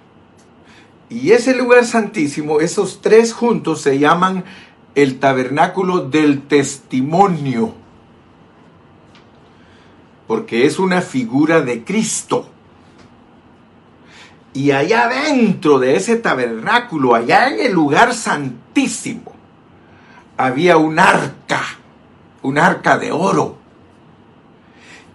y 1.09 1.31
ese 1.31 1.55
lugar 1.55 1.85
santísimo, 1.85 2.59
esos 2.59 3.01
tres 3.01 3.33
juntos 3.33 3.81
se 3.81 3.97
llaman 3.97 4.43
el 4.95 5.19
tabernáculo 5.19 6.01
del 6.01 6.43
testimonio, 6.43 7.73
porque 10.27 10.65
es 10.65 10.77
una 10.77 11.01
figura 11.01 11.61
de 11.61 11.83
Cristo. 11.83 12.49
Y 14.53 14.71
allá 14.71 15.07
dentro 15.07 15.79
de 15.79 15.95
ese 15.95 16.15
tabernáculo, 16.15 17.13
allá 17.13 17.49
en 17.49 17.59
el 17.59 17.71
lugar 17.71 18.13
santísimo, 18.13 19.33
había 20.37 20.77
un 20.77 20.97
arca, 20.99 21.61
un 22.41 22.57
arca 22.57 22.97
de 22.97 23.11
oro. 23.11 23.57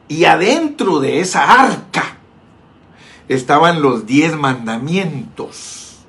Y 0.07 0.25
adentro 0.27 1.01
de 1.01 1.21
esa 1.21 1.63
arca 1.63 2.19
estaban 3.29 3.83
los 3.83 4.07
diez 4.07 4.37
mandamientos, 4.37 6.05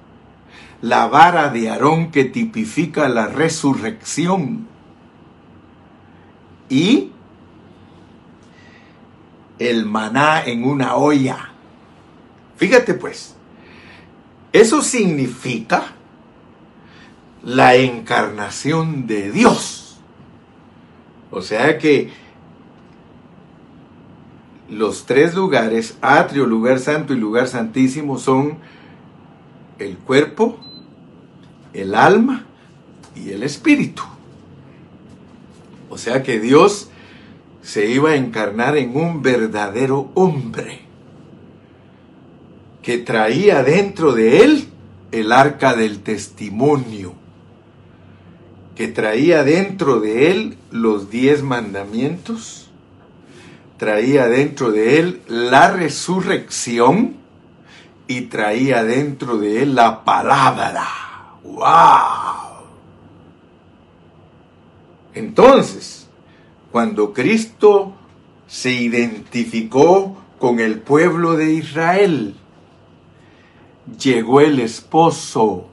la 0.82 1.08
vara 1.08 1.50
de 1.50 1.70
Aarón 1.70 2.12
que 2.12 2.26
tipifica 2.26 3.10
la 3.10 3.28
resurrección. 3.28 4.68
Y 6.70 7.12
el 9.58 9.86
maná 9.86 10.44
en 10.44 10.66
una 10.66 10.96
olla 10.96 11.55
Fíjate 12.58 12.94
pues, 12.94 13.36
eso 14.54 14.82
significa 14.82 15.88
la 17.44 17.76
encarnación 17.76 19.08
de 19.08 19.32
Dios. 19.32 19.98
O 21.32 21.42
sea 21.42 21.78
que 21.78 22.12
los 24.70 25.06
tres 25.06 25.36
lugares, 25.36 25.98
atrio, 26.02 26.46
lugar 26.46 26.80
santo 26.80 27.14
y 27.14 27.18
lugar 27.18 27.48
santísimo, 27.48 28.18
son 28.18 28.58
el 29.78 29.98
cuerpo, 29.98 30.58
el 31.74 31.94
alma 31.94 32.46
y 33.16 33.32
el 33.32 33.44
espíritu. 33.44 34.04
O 35.90 35.98
sea 35.98 36.24
que 36.24 36.40
Dios 36.40 36.90
se 37.62 37.90
iba 37.90 38.12
a 38.12 38.16
encarnar 38.16 38.78
en 38.78 38.96
un 38.96 39.22
verdadero 39.22 40.10
hombre 40.14 40.85
que 42.86 43.00
traía 43.00 43.64
dentro 43.64 44.14
de 44.14 44.44
él 44.44 44.68
el 45.12 45.32
arca 45.32 45.74
del 45.74 46.04
testimonio. 46.04 47.16
que 48.76 48.90
traía 48.90 49.44
dentro 49.44 50.02
de 50.02 50.32
él 50.32 50.58
los 50.70 51.10
diez 51.10 51.42
mandamientos, 51.42 52.70
traía 53.78 54.28
dentro 54.28 54.72
de 54.72 55.00
él 55.00 55.22
la 55.30 55.72
resurrección 55.72 57.16
y 58.10 58.24
traía 58.24 58.84
dentro 58.84 59.38
de 59.38 59.64
él 59.64 59.76
la 59.76 60.04
palabra. 60.04 60.86
¡Wow! 61.42 62.66
Entonces, 65.14 66.08
cuando 66.70 67.14
Cristo 67.14 67.96
se 68.46 68.74
identificó 68.74 70.18
con 70.38 70.60
el 70.60 70.80
pueblo 70.80 71.38
de 71.38 71.54
Israel, 71.54 72.36
llegó 74.00 74.42
el 74.42 74.60
esposo 74.60 75.70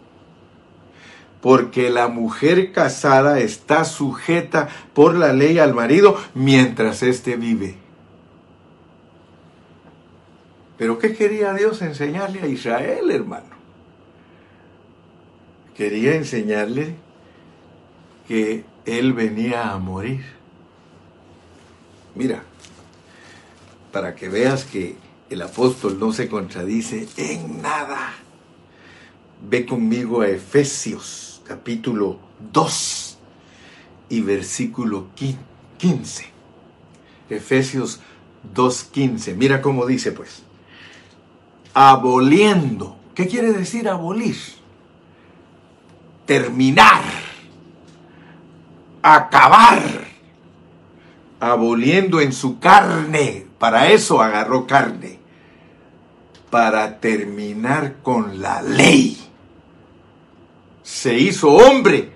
porque 1.41 1.91
la 1.91 2.07
mujer 2.07 2.71
casada 2.73 3.41
está 3.41 3.85
sujeta 3.85 4.69
por 4.95 5.17
la 5.17 5.33
ley 5.33 5.59
al 5.59 5.75
marido 5.75 6.17
mientras 6.35 7.03
éste 7.03 7.37
vive. 7.37 7.75
Pero 10.79 10.99
¿qué 10.99 11.15
quería 11.15 11.53
Dios 11.53 11.83
enseñarle 11.83 12.43
a 12.43 12.47
Israel, 12.47 13.11
hermano? 13.11 13.57
Quería 15.77 16.15
enseñarle 16.15 16.95
que 18.29 18.65
Él 18.87 19.13
venía 19.13 19.71
a 19.71 19.79
morir. 19.79 20.25
Mira, 22.15 22.43
para 23.91 24.15
que 24.15 24.29
veas 24.29 24.65
que 24.65 24.97
el 25.33 25.43
apóstol 25.43 25.99
no 25.99 26.13
se 26.13 26.29
contradice 26.29 27.09
en 27.17 27.63
nada. 27.63 28.13
Ve 29.49 29.65
conmigo 29.65 30.21
a 30.21 30.29
Efesios 30.29 31.41
capítulo 31.47 32.19
2 32.53 33.19
y 34.11 34.21
versículo 34.21 35.07
15. 35.79 36.27
Efesios 37.31 38.01
2.15. 38.55 39.35
Mira 39.35 39.63
cómo 39.63 39.87
dice 39.87 40.13
pues. 40.13 40.43
Aboliendo. 41.73 42.97
¿Qué 43.15 43.27
quiere 43.27 43.53
decir 43.53 43.89
abolir? 43.89 44.37
Terminar. 46.27 47.03
Acabar. 49.01 49.81
Aboliendo 51.41 52.21
en 52.21 52.35
su 52.35 52.59
carne. 52.59 53.47
Para 53.59 53.91
eso 53.91 54.21
agarró 54.21 54.67
carne. 54.67 55.22
Para 56.53 57.01
terminar 57.01 57.97
con 58.05 58.41
la 58.41 58.63
ley 58.63 59.23
se 60.93 61.19
hizo 61.19 61.51
hombre 61.51 62.13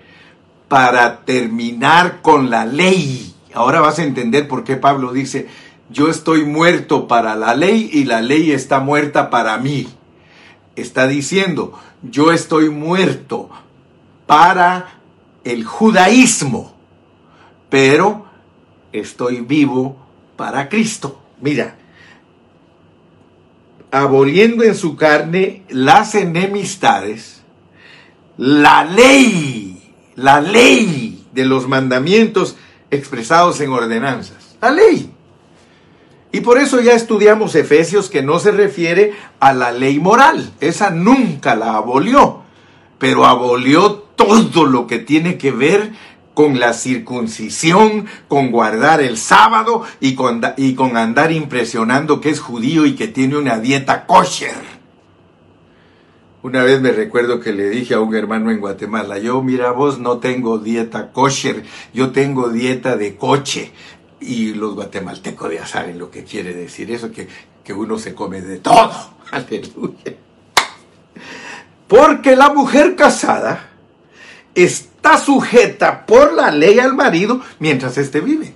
para 0.67 1.25
terminar 1.25 2.21
con 2.21 2.49
la 2.49 2.65
ley. 2.65 3.33
Ahora 3.53 3.81
vas 3.81 3.99
a 3.99 4.03
entender 4.03 4.47
por 4.47 4.63
qué 4.63 4.75
Pablo 4.75 5.13
dice, 5.13 5.47
yo 5.89 6.09
estoy 6.09 6.43
muerto 6.43 7.07
para 7.07 7.35
la 7.35 7.55
ley 7.55 7.89
y 7.91 8.03
la 8.03 8.21
ley 8.21 8.51
está 8.51 8.79
muerta 8.79 9.29
para 9.29 9.57
mí. 9.57 9.87
Está 10.75 11.07
diciendo, 11.07 11.73
yo 12.03 12.31
estoy 12.31 12.69
muerto 12.69 13.49
para 14.27 14.99
el 15.43 15.65
judaísmo, 15.65 16.75
pero 17.69 18.27
estoy 18.91 19.41
vivo 19.41 19.97
para 20.35 20.69
Cristo. 20.69 21.19
Mira, 21.41 21.77
aboliendo 23.91 24.63
en 24.63 24.75
su 24.75 24.95
carne 24.95 25.63
las 25.69 26.15
enemistades, 26.15 27.41
la 28.37 28.83
ley, 28.83 29.93
la 30.15 30.41
ley 30.41 31.25
de 31.33 31.45
los 31.45 31.67
mandamientos 31.67 32.55
expresados 32.91 33.59
en 33.61 33.71
ordenanzas. 33.71 34.57
La 34.61 34.71
ley. 34.71 35.11
Y 36.31 36.41
por 36.41 36.57
eso 36.57 36.81
ya 36.81 36.93
estudiamos 36.93 37.55
Efesios 37.55 38.09
que 38.09 38.21
no 38.21 38.39
se 38.39 38.51
refiere 38.51 39.13
a 39.39 39.53
la 39.53 39.71
ley 39.71 39.99
moral. 39.99 40.51
Esa 40.59 40.89
nunca 40.89 41.55
la 41.55 41.75
abolió, 41.75 42.41
pero 42.99 43.25
abolió 43.25 43.93
todo 44.15 44.65
lo 44.65 44.87
que 44.87 44.99
tiene 44.99 45.37
que 45.37 45.51
ver 45.51 45.93
con 46.37 46.59
la 46.59 46.73
circuncisión, 46.73 48.05
con 48.27 48.51
guardar 48.51 49.01
el 49.01 49.17
sábado 49.17 49.81
y 49.99 50.13
con, 50.13 50.45
andar 50.95 51.31
impresionando 51.31 52.21
que 52.21 52.29
es 52.29 52.39
judío 52.39 52.85
y 52.85 52.93
que 52.93 53.07
tiene 53.07 53.37
una 53.37 53.57
dieta 53.57 54.05
kosher. 54.05 54.53
Una 56.43 56.61
vez 56.61 56.79
me 56.79 56.91
recuerdo 56.91 57.39
que 57.39 57.53
le 57.53 57.71
dije 57.71 57.95
a 57.95 58.01
un 58.01 58.13
hermano 58.13 58.51
en 58.51 58.59
Guatemala, 58.59 59.17
yo 59.17 59.41
mira 59.41 59.71
vos 59.71 59.97
no 59.97 60.19
tengo 60.19 60.59
dieta 60.59 61.11
kosher, 61.11 61.63
yo 61.91 62.11
tengo 62.11 62.49
dieta 62.49 62.97
de 62.97 63.15
coche. 63.15 63.71
Y 64.21 64.53
los 64.53 64.75
guatemaltecos 64.75 65.51
ya 65.51 65.65
saben 65.65 65.97
lo 65.97 66.11
que 66.11 66.23
quiere 66.23 66.53
decir 66.53 66.91
eso, 66.91 67.11
que, 67.11 67.27
que 67.63 67.73
uno 67.73 67.97
se 67.97 68.13
come 68.13 68.43
de 68.43 68.59
todo. 68.59 68.91
Aleluya. 69.31 70.13
Porque 71.87 72.35
la 72.35 72.49
mujer 72.49 72.95
casada 72.95 73.71
está 74.97 75.17
sujeta 75.17 76.05
por 76.05 76.33
la 76.33 76.51
ley 76.51 76.79
al 76.79 76.93
marido 76.93 77.41
mientras 77.59 77.97
éste 77.97 78.19
vive. 78.19 78.53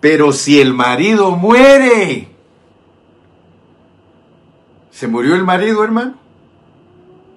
Pero 0.00 0.32
si 0.32 0.60
el 0.60 0.74
marido 0.74 1.32
muere, 1.32 2.28
¿se 4.90 5.06
murió 5.06 5.34
el 5.34 5.44
marido, 5.44 5.82
hermano? 5.84 6.14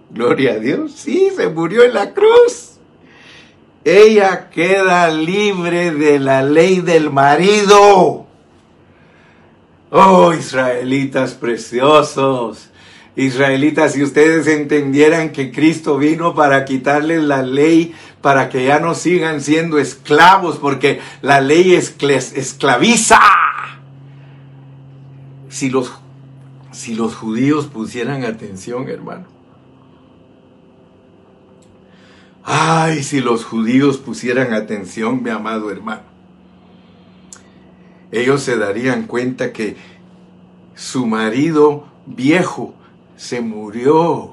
Gloria 0.10 0.54
a 0.54 0.60
Dios. 0.60 0.94
Sí, 0.94 1.30
se 1.36 1.50
murió 1.50 1.84
en 1.84 1.94
la 1.94 2.14
cruz. 2.14 2.74
Ella 3.84 4.50
queda 4.50 5.10
libre 5.10 5.92
de 5.92 6.20
la 6.20 6.42
ley 6.44 6.80
del 6.80 7.10
marido. 7.10 8.26
Oh, 9.90 10.34
israelitas 10.34 11.34
preciosos. 11.34 12.70
Israelitas, 13.16 13.94
si 13.94 14.04
ustedes 14.04 14.48
entendieran 14.48 15.32
que 15.32 15.52
Cristo 15.52 15.98
vino 15.98 16.34
para 16.34 16.66
quitarles 16.66 17.24
la 17.24 17.44
ley, 17.44 17.94
para 18.22 18.50
que 18.50 18.66
ya 18.66 18.80
no 18.80 18.96
sigan 18.96 19.42
siendo 19.42 19.78
esclavos, 19.78 20.58
porque 20.58 21.00
la 21.22 21.40
ley 21.42 21.74
esclaviza. 21.74 23.20
Si 25.50 25.70
los, 25.70 25.92
si 26.72 26.96
los 26.96 27.16
judíos 27.16 27.68
pusieran 27.68 28.24
atención, 28.24 28.90
hermano, 28.90 29.34
Ay, 32.44 33.04
si 33.04 33.22
los 33.22 33.46
judíos 33.46 33.98
pusieran 33.98 34.54
atención, 34.54 35.24
mi 35.24 35.30
amado 35.30 35.72
hermano. 35.72 36.04
Ellos 38.12 38.44
se 38.44 38.58
darían 38.58 39.08
cuenta 39.08 39.54
que 39.54 39.78
su 40.76 41.06
marido 41.06 41.88
viejo 42.06 42.76
se 43.18 43.42
murió. 43.42 44.32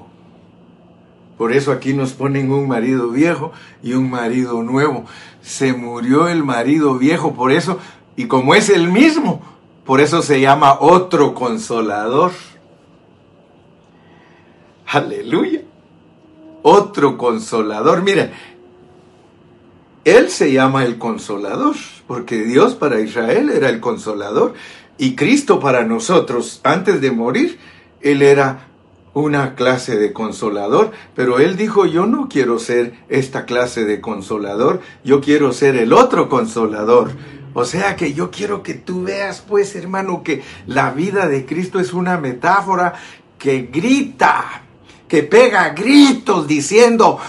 Por 1.37 1.53
eso 1.53 1.71
aquí 1.71 1.93
nos 1.93 2.13
ponen 2.13 2.51
un 2.51 2.67
marido 2.67 3.09
viejo 3.09 3.51
y 3.81 3.93
un 3.93 4.09
marido 4.09 4.61
nuevo. 4.63 5.05
Se 5.41 5.73
murió 5.73 6.27
el 6.27 6.43
marido 6.43 6.97
viejo, 6.97 7.33
por 7.33 7.51
eso, 7.51 7.79
y 8.15 8.25
como 8.25 8.53
es 8.53 8.69
el 8.69 8.91
mismo, 8.91 9.41
por 9.85 10.01
eso 10.01 10.21
se 10.21 10.39
llama 10.39 10.77
otro 10.79 11.33
consolador. 11.33 12.31
Aleluya 14.85 15.61
otro 16.61 17.17
consolador. 17.17 18.03
Mira, 18.03 18.31
Él 20.03 20.29
se 20.29 20.51
llama 20.51 20.85
el 20.85 20.97
consolador, 20.97 21.75
porque 22.07 22.43
Dios 22.43 22.75
para 22.75 22.99
Israel 22.99 23.49
era 23.49 23.69
el 23.69 23.79
consolador 23.79 24.53
y 24.97 25.15
Cristo 25.15 25.59
para 25.59 25.83
nosotros, 25.83 26.61
antes 26.63 27.01
de 27.01 27.11
morir, 27.11 27.59
Él 28.01 28.21
era 28.21 28.67
una 29.13 29.55
clase 29.55 29.97
de 29.97 30.13
consolador, 30.13 30.91
pero 31.15 31.39
Él 31.39 31.57
dijo, 31.57 31.85
yo 31.85 32.05
no 32.05 32.29
quiero 32.29 32.59
ser 32.59 32.93
esta 33.09 33.45
clase 33.45 33.85
de 33.85 33.99
consolador, 33.99 34.81
yo 35.03 35.19
quiero 35.21 35.51
ser 35.51 35.75
el 35.75 35.93
otro 35.93 36.29
consolador. 36.29 37.11
O 37.53 37.65
sea 37.65 37.97
que 37.97 38.13
yo 38.13 38.31
quiero 38.31 38.63
que 38.63 38.75
tú 38.75 39.03
veas, 39.03 39.41
pues 39.41 39.75
hermano, 39.75 40.23
que 40.23 40.41
la 40.67 40.91
vida 40.91 41.27
de 41.27 41.45
Cristo 41.45 41.81
es 41.81 41.91
una 41.91 42.17
metáfora 42.17 42.93
que 43.37 43.69
grita, 43.71 44.63
que 45.09 45.23
pega 45.23 45.69
gritos 45.69 46.47
diciendo, 46.47 47.19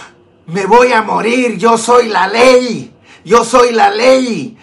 me 0.47 0.65
voy 0.65 0.93
a 0.93 1.01
morir, 1.01 1.57
yo 1.57 1.77
soy 1.77 2.07
la 2.07 2.27
ley, 2.27 2.93
yo 3.25 3.43
soy 3.43 3.73
la 3.73 3.89
ley. 3.89 4.57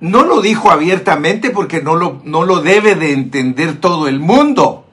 No 0.00 0.24
lo 0.24 0.40
dijo 0.40 0.70
abiertamente 0.70 1.50
porque 1.50 1.82
no 1.82 1.94
lo, 1.94 2.20
no 2.24 2.44
lo 2.44 2.60
debe 2.60 2.94
de 2.94 3.12
entender 3.12 3.78
todo 3.78 4.08
el 4.08 4.20
mundo. 4.20 4.85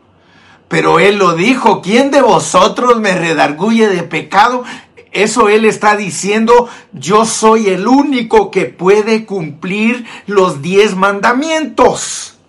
Pero 0.73 0.97
él 0.97 1.17
lo 1.17 1.36
dijo, 1.36 1.83
¿quién 1.83 2.09
de 2.09 2.23
vosotros 2.23 2.99
me 2.99 3.13
redarguye 3.13 3.88
de 3.89 4.01
pecado? 4.01 4.63
Eso 5.12 5.47
él 5.47 5.65
está 5.65 5.95
diciendo, 5.95 6.67
yo 6.93 7.27
soy 7.27 7.69
el 7.69 7.88
único 7.88 8.49
que 8.49 8.65
puede 8.65 9.23
cumplir 9.27 10.03
los 10.25 10.63
diez 10.63 10.95
mandamientos. 10.95 12.39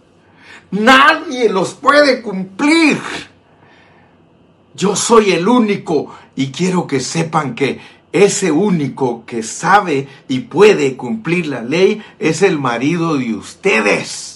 Nadie 0.71 1.51
los 1.51 1.75
puede 1.75 2.23
cumplir. 2.23 2.99
Yo 4.75 4.97
soy 4.97 5.33
el 5.33 5.47
único 5.47 6.15
y 6.35 6.51
quiero 6.51 6.87
que 6.87 7.01
sepan 7.01 7.55
que 7.55 7.79
ese 8.11 8.51
único 8.51 9.27
que 9.27 9.43
sabe 9.43 10.09
y 10.29 10.39
puede 10.39 10.97
cumplir 10.97 11.49
la 11.49 11.61
ley 11.61 12.03
es 12.19 12.41
el 12.41 12.59
marido 12.59 13.19
de 13.19 13.35
ustedes. 13.35 14.34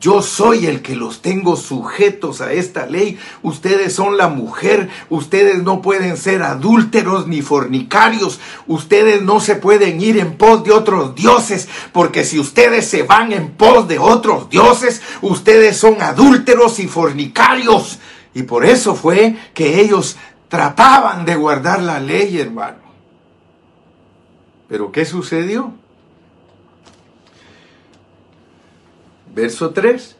Yo 0.00 0.22
soy 0.22 0.66
el 0.66 0.80
que 0.80 0.94
los 0.94 1.22
tengo 1.22 1.56
sujetos 1.56 2.40
a 2.40 2.52
esta 2.52 2.86
ley. 2.86 3.18
Ustedes 3.42 3.92
son 3.92 4.16
la 4.16 4.28
mujer. 4.28 4.88
Ustedes 5.10 5.62
no 5.62 5.82
pueden 5.82 6.16
ser 6.16 6.42
adúlteros 6.42 7.26
ni 7.26 7.42
fornicarios. 7.42 8.38
Ustedes 8.66 9.22
no 9.22 9.40
se 9.40 9.56
pueden 9.56 10.00
ir 10.00 10.18
en 10.18 10.36
pos 10.36 10.62
de 10.62 10.72
otros 10.72 11.16
dioses. 11.16 11.68
Porque 11.92 12.24
si 12.24 12.38
ustedes 12.38 12.86
se 12.86 13.02
van 13.02 13.32
en 13.32 13.50
pos 13.52 13.88
de 13.88 13.98
otros 13.98 14.48
dioses, 14.48 15.02
ustedes 15.20 15.76
son 15.76 16.00
adúlteros 16.00 16.78
y 16.78 16.86
fornicarios. 16.86 17.98
Y 18.34 18.44
por 18.44 18.64
eso 18.64 18.94
fue 18.94 19.36
que 19.52 19.80
ellos 19.80 20.16
trataban 20.48 21.24
de 21.24 21.34
guardar 21.34 21.82
la 21.82 21.98
ley, 21.98 22.38
hermano. 22.38 22.78
Pero 24.68 24.92
¿qué 24.92 25.04
sucedió? 25.04 25.72
Verso 29.38 29.70
3. 29.70 30.16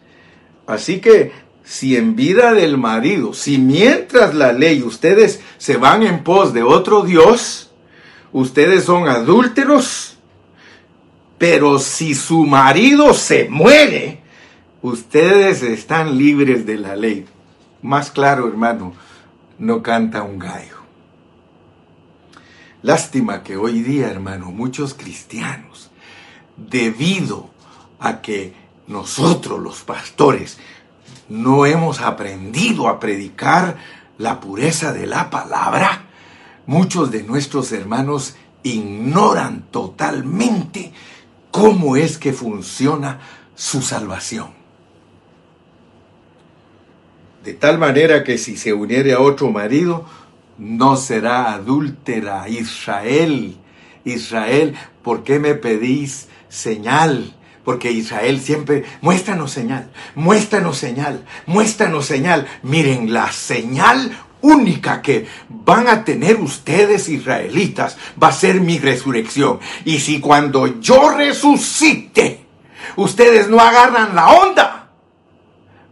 Así 0.69 1.01
que 1.01 1.33
si 1.65 1.97
en 1.97 2.15
vida 2.15 2.53
del 2.53 2.79
marido, 2.79 3.35
si 3.35 3.59
mientras 3.59 4.33
la 4.33 4.53
ley 4.53 4.81
ustedes 4.85 5.41
se 5.57 5.77
van 5.77 6.05
en 6.05 6.23
pos 6.23 6.53
de 6.55 6.63
otro 6.63 7.03
Dios, 7.03 7.73
ustedes 8.33 8.85
son 8.85 9.09
adúlteros, 9.09 10.19
pero 11.37 11.81
si 11.81 12.15
su 12.15 12.45
marido 12.45 13.13
se 13.13 13.49
muere, 13.49 14.21
ustedes 14.83 15.65
están 15.65 16.17
libres 16.17 16.65
de 16.65 16.79
la 16.79 16.95
ley. 16.95 17.27
Más 17.83 18.13
claro, 18.13 18.47
hermano, 18.47 18.93
no 19.59 19.83
canta 19.83 20.23
un 20.23 20.39
gallo. 20.39 20.79
Lástima 22.83 23.43
que 23.43 23.57
hoy 23.57 23.83
día, 23.83 24.09
hermano, 24.09 24.53
muchos 24.53 24.95
cristianos, 24.95 25.91
debido 26.57 27.51
a 27.99 28.21
que 28.21 28.68
nosotros 28.89 29.61
los 29.61 29.83
pastores 29.83 30.59
no 31.29 31.67
hemos 31.67 32.01
aprendido 32.01 32.89
a 32.89 32.99
predicar 32.99 33.77
la 34.17 34.41
pureza 34.41 34.93
de 34.93 35.07
la 35.07 35.31
palabra, 35.31 36.07
muchos 36.67 37.11
de 37.11 37.23
nuestros 37.23 37.71
hermanos 37.73 38.35
ignoran 38.63 39.63
totalmente 39.71 40.93
cómo 41.51 41.97
es 41.97 42.19
que 42.19 42.33
funciona 42.33 43.21
su 43.55 43.83
salvación. 43.83 44.49
De 47.45 47.55
tal 47.55 47.79
manera 47.79 48.25
que 48.25 48.37
si 48.37 48.57
se 48.57 48.73
uniere 48.73 49.13
a 49.13 49.21
otro 49.21 49.51
marido, 49.51 50.05
no 50.59 50.97
será 50.97 51.53
adúltera. 51.53 52.49
Israel, 52.49 53.57
Israel, 54.05 54.77
¿por 55.03 55.23
qué 55.23 55.39
me 55.39 55.55
pedís 55.55 56.29
señal? 56.49 57.38
Porque 57.65 57.93
Israel 57.93 58.41
siempre, 58.41 58.85
muéstranos 59.01 59.51
señal, 59.51 59.91
muéstranos 60.15 60.79
señal, 60.79 61.25
muéstranos 61.47 62.07
señal. 62.07 62.47
Miren, 62.63 63.13
la 63.13 63.31
señal 63.33 64.17
única 64.41 65.03
que 65.03 65.27
van 65.49 65.89
a 65.89 66.05
tener 66.05 66.37
ustedes 66.37 67.09
israelitas 67.09 67.97
va 68.23 68.29
a 68.29 68.33
ser 68.33 68.61
mi 68.61 68.79
resurrección. 68.79 69.61
Y 69.85 69.99
si 69.99 70.21
cuando 70.21 70.81
yo 70.81 71.11
resucite, 71.11 72.47
ustedes 72.97 73.49
no 73.49 73.61
agarran 73.61 74.15
la 74.15 74.29
onda, 74.29 74.91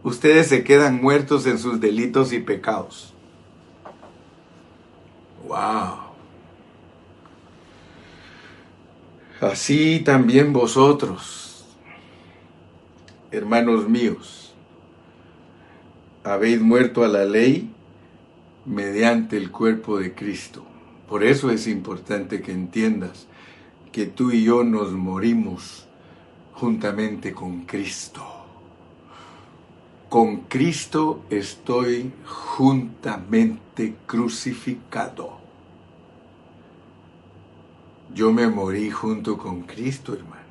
ustedes 0.03 0.47
se 0.47 0.63
quedan 0.63 1.01
muertos 1.01 1.45
en 1.45 1.59
sus 1.59 1.79
delitos 1.79 2.33
y 2.33 2.39
pecados. 2.39 3.13
Wow. 5.47 6.07
Así 9.39 10.01
también 10.03 10.51
vosotros 10.51 11.46
hermanos 13.31 13.89
míos, 13.89 14.53
habéis 16.23 16.61
muerto 16.61 17.03
a 17.03 17.07
la 17.07 17.25
ley 17.25 17.71
mediante 18.65 19.37
el 19.37 19.51
cuerpo 19.51 19.97
de 19.97 20.13
Cristo. 20.13 20.63
Por 21.07 21.23
eso 21.23 21.51
es 21.51 21.67
importante 21.67 22.41
que 22.41 22.51
entiendas 22.51 23.27
que 23.91 24.05
tú 24.05 24.31
y 24.31 24.43
yo 24.43 24.63
nos 24.63 24.91
morimos 24.91 25.87
juntamente 26.53 27.33
con 27.33 27.65
Cristo. 27.65 28.23
Con 30.09 30.41
Cristo 30.41 31.25
estoy 31.29 32.11
juntamente 32.25 33.95
crucificado. 34.05 35.37
Yo 38.13 38.31
me 38.31 38.47
morí 38.47 38.89
junto 38.89 39.37
con 39.37 39.63
Cristo, 39.63 40.13
hermano. 40.13 40.46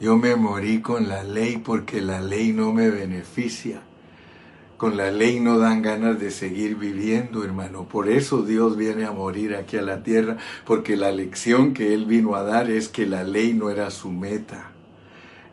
Yo 0.00 0.16
me 0.16 0.36
morí 0.36 0.80
con 0.80 1.08
la 1.08 1.24
ley 1.24 1.56
porque 1.56 2.00
la 2.00 2.20
ley 2.20 2.52
no 2.52 2.72
me 2.72 2.88
beneficia. 2.88 3.82
Con 4.76 4.96
la 4.96 5.10
ley 5.10 5.40
no 5.40 5.58
dan 5.58 5.82
ganas 5.82 6.20
de 6.20 6.30
seguir 6.30 6.76
viviendo, 6.76 7.42
hermano. 7.42 7.88
Por 7.88 8.08
eso 8.08 8.42
Dios 8.42 8.76
viene 8.76 9.06
a 9.06 9.10
morir 9.10 9.56
aquí 9.56 9.76
a 9.76 9.82
la 9.82 10.04
tierra, 10.04 10.36
porque 10.64 10.96
la 10.96 11.10
lección 11.10 11.74
que 11.74 11.94
Él 11.94 12.06
vino 12.06 12.36
a 12.36 12.44
dar 12.44 12.70
es 12.70 12.88
que 12.88 13.06
la 13.06 13.24
ley 13.24 13.54
no 13.54 13.70
era 13.70 13.90
su 13.90 14.12
meta. 14.12 14.70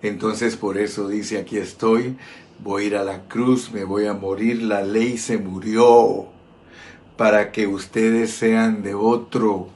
Entonces 0.03 0.55
por 0.57 0.77
eso 0.77 1.07
dice, 1.07 1.39
aquí 1.39 1.57
estoy, 1.57 2.15
voy 2.63 2.83
a 2.83 2.85
ir 2.85 2.95
a 2.97 3.03
la 3.03 3.23
cruz, 3.23 3.71
me 3.71 3.83
voy 3.83 4.05
a 4.05 4.13
morir, 4.13 4.61
la 4.61 4.83
ley 4.83 5.17
se 5.17 5.39
murió 5.39 6.27
para 7.17 7.51
que 7.51 7.65
ustedes 7.65 8.29
sean 8.29 8.83
de 8.83 8.93
otro 8.93 9.69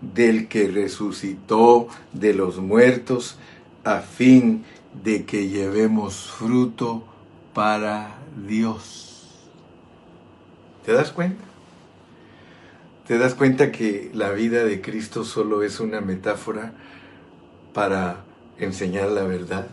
del 0.00 0.48
que 0.48 0.68
resucitó 0.68 1.88
de 2.12 2.34
los 2.34 2.58
muertos, 2.58 3.38
a 3.84 4.00
fin 4.00 4.64
de 5.04 5.24
que 5.24 5.48
llevemos 5.48 6.30
fruto 6.30 7.04
para 7.54 8.18
Dios. 8.46 9.48
¿Te 10.84 10.92
das 10.92 11.12
cuenta? 11.12 11.44
¿Te 13.06 13.18
das 13.18 13.34
cuenta 13.34 13.70
que 13.70 14.10
la 14.12 14.30
vida 14.30 14.64
de 14.64 14.80
Cristo 14.80 15.24
solo 15.24 15.62
es 15.62 15.78
una 15.78 16.00
metáfora 16.00 16.72
para 17.72 18.24
enseñar 18.58 19.10
la 19.10 19.22
verdad? 19.22 19.68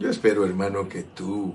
Yo 0.00 0.10
espero, 0.10 0.44
hermano, 0.44 0.88
que 0.88 1.02
tú 1.02 1.54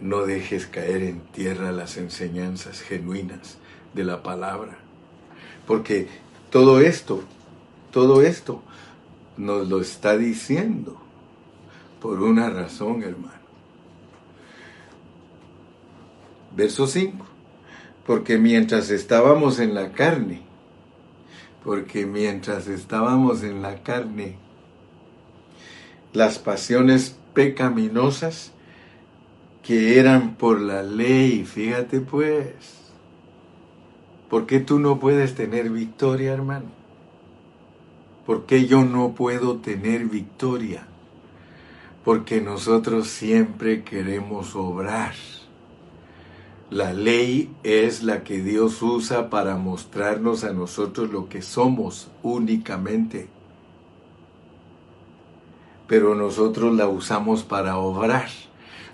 no 0.00 0.26
dejes 0.26 0.66
caer 0.66 1.02
en 1.02 1.20
tierra 1.20 1.72
las 1.72 1.96
enseñanzas 1.96 2.80
genuinas 2.80 3.58
de 3.94 4.04
la 4.04 4.22
palabra 4.22 4.81
porque 5.66 6.08
todo 6.50 6.80
esto, 6.80 7.22
todo 7.90 8.22
esto 8.22 8.62
nos 9.36 9.68
lo 9.68 9.80
está 9.80 10.16
diciendo 10.16 11.00
por 12.00 12.20
una 12.20 12.50
razón, 12.50 13.02
hermano. 13.02 13.42
Verso 16.56 16.86
5. 16.86 17.24
Porque 18.06 18.38
mientras 18.38 18.90
estábamos 18.90 19.60
en 19.60 19.74
la 19.74 19.92
carne, 19.92 20.42
porque 21.64 22.04
mientras 22.06 22.66
estábamos 22.66 23.44
en 23.44 23.62
la 23.62 23.82
carne, 23.82 24.36
las 26.12 26.38
pasiones 26.38 27.16
pecaminosas 27.32 28.52
que 29.62 30.00
eran 30.00 30.34
por 30.34 30.60
la 30.60 30.82
ley, 30.82 31.44
fíjate 31.44 32.00
pues, 32.00 32.81
¿Por 34.32 34.46
qué 34.46 34.60
tú 34.60 34.78
no 34.78 34.98
puedes 34.98 35.34
tener 35.34 35.68
victoria, 35.68 36.32
hermano? 36.32 36.64
¿Por 38.24 38.46
qué 38.46 38.66
yo 38.66 38.82
no 38.82 39.12
puedo 39.12 39.58
tener 39.58 40.06
victoria? 40.06 40.86
Porque 42.02 42.40
nosotros 42.40 43.08
siempre 43.08 43.84
queremos 43.84 44.56
obrar. 44.56 45.12
La 46.70 46.94
ley 46.94 47.54
es 47.62 48.04
la 48.04 48.24
que 48.24 48.42
Dios 48.42 48.80
usa 48.80 49.28
para 49.28 49.58
mostrarnos 49.58 50.44
a 50.44 50.54
nosotros 50.54 51.10
lo 51.10 51.28
que 51.28 51.42
somos 51.42 52.08
únicamente. 52.22 53.28
Pero 55.86 56.14
nosotros 56.14 56.74
la 56.74 56.88
usamos 56.88 57.42
para 57.42 57.76
obrar. 57.76 58.30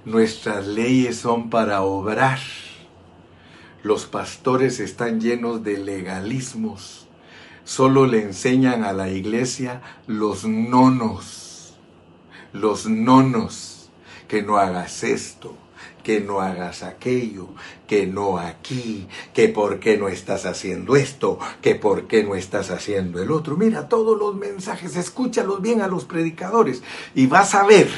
Nuestras 0.05 0.67
leyes 0.67 1.17
son 1.17 1.49
para 1.49 1.83
obrar. 1.83 2.41
Los 3.89 4.05
pastores 4.05 4.81
están 4.81 5.19
llenos 5.19 5.65
de 5.65 5.79
legalismos. 5.79 7.09
Solo 7.65 8.05
le 8.05 8.21
enseñan 8.21 8.85
a 8.85 8.93
la 8.93 9.09
iglesia 9.09 9.81
los 10.07 10.45
nonos. 10.45 11.75
Los 12.53 12.87
nonos. 12.87 13.89
Que 14.29 14.43
no 14.43 14.59
hagas 14.59 15.05
esto, 15.05 15.57
que 16.03 16.21
no 16.21 16.43
hagas 16.43 16.83
aquello, 16.83 17.49
que 17.87 18.07
no 18.07 18.37
aquí, 18.37 19.09
que 19.33 19.49
por 19.49 19.81
qué 19.81 19.97
no 19.97 20.09
estás 20.09 20.45
haciendo 20.45 20.95
esto, 20.95 21.39
que 21.63 21.75
por 21.75 22.07
qué 22.09 22.25
no 22.25 22.35
estás 22.35 22.71
haciendo 22.71 23.23
el 23.23 23.31
otro. 23.31 23.57
Mira 23.57 23.89
todos 23.89 24.19
los 24.19 24.35
mensajes, 24.35 24.97
escúchalos 24.97 25.63
bien 25.63 25.81
a 25.81 25.89
los 25.89 26.05
predicadores 26.05 26.83
y 27.15 27.27
vas 27.27 27.55
a 27.55 27.65
ver 27.65 27.89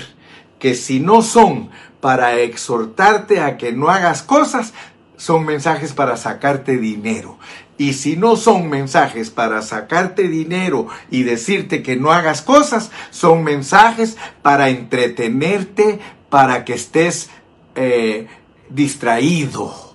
que 0.60 0.76
si 0.76 1.00
no 1.00 1.22
son 1.22 1.70
para 2.00 2.38
exhortarte 2.38 3.40
a 3.40 3.56
que 3.56 3.72
no 3.72 3.88
hagas 3.90 4.22
cosas, 4.22 4.72
son 5.20 5.44
mensajes 5.44 5.92
para 5.92 6.16
sacarte 6.16 6.78
dinero. 6.78 7.38
Y 7.76 7.92
si 7.92 8.16
no 8.16 8.36
son 8.36 8.70
mensajes 8.70 9.28
para 9.28 9.60
sacarte 9.60 10.28
dinero 10.28 10.86
y 11.10 11.24
decirte 11.24 11.82
que 11.82 11.96
no 11.96 12.10
hagas 12.10 12.40
cosas, 12.40 12.90
son 13.10 13.44
mensajes 13.44 14.16
para 14.40 14.70
entretenerte, 14.70 16.00
para 16.30 16.64
que 16.64 16.72
estés 16.72 17.28
eh, 17.74 18.28
distraído 18.70 19.90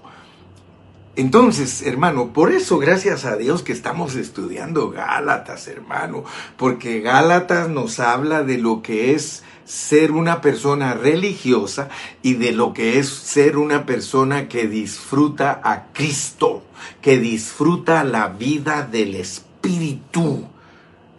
entonces, 1.17 1.81
hermano, 1.83 2.33
por 2.33 2.51
eso 2.51 2.77
gracias 2.77 3.23
a 3.23 3.37
Dios 3.37 3.63
que 3.63 3.71
estamos 3.71 4.15
estudiando 4.15 4.91
Gálatas, 4.91 5.67
hermano, 5.69 6.25
porque 6.57 6.99
Gálatas 6.99 7.69
nos 7.69 8.01
habla 8.01 8.43
de 8.43 8.57
lo 8.57 8.81
que 8.81 9.13
es 9.13 9.43
ser 9.65 10.11
una 10.11 10.41
persona 10.41 10.93
religiosa 10.93 11.89
y 12.21 12.35
de 12.35 12.51
lo 12.51 12.73
que 12.73 12.99
es 12.99 13.09
ser 13.09 13.57
una 13.57 13.85
persona 13.85 14.47
que 14.47 14.67
disfruta 14.67 15.59
a 15.63 15.91
Cristo, 15.91 16.63
que 17.01 17.17
disfruta 17.17 18.03
la 18.03 18.29
vida 18.29 18.83
del 18.83 19.15
Espíritu. 19.15 20.45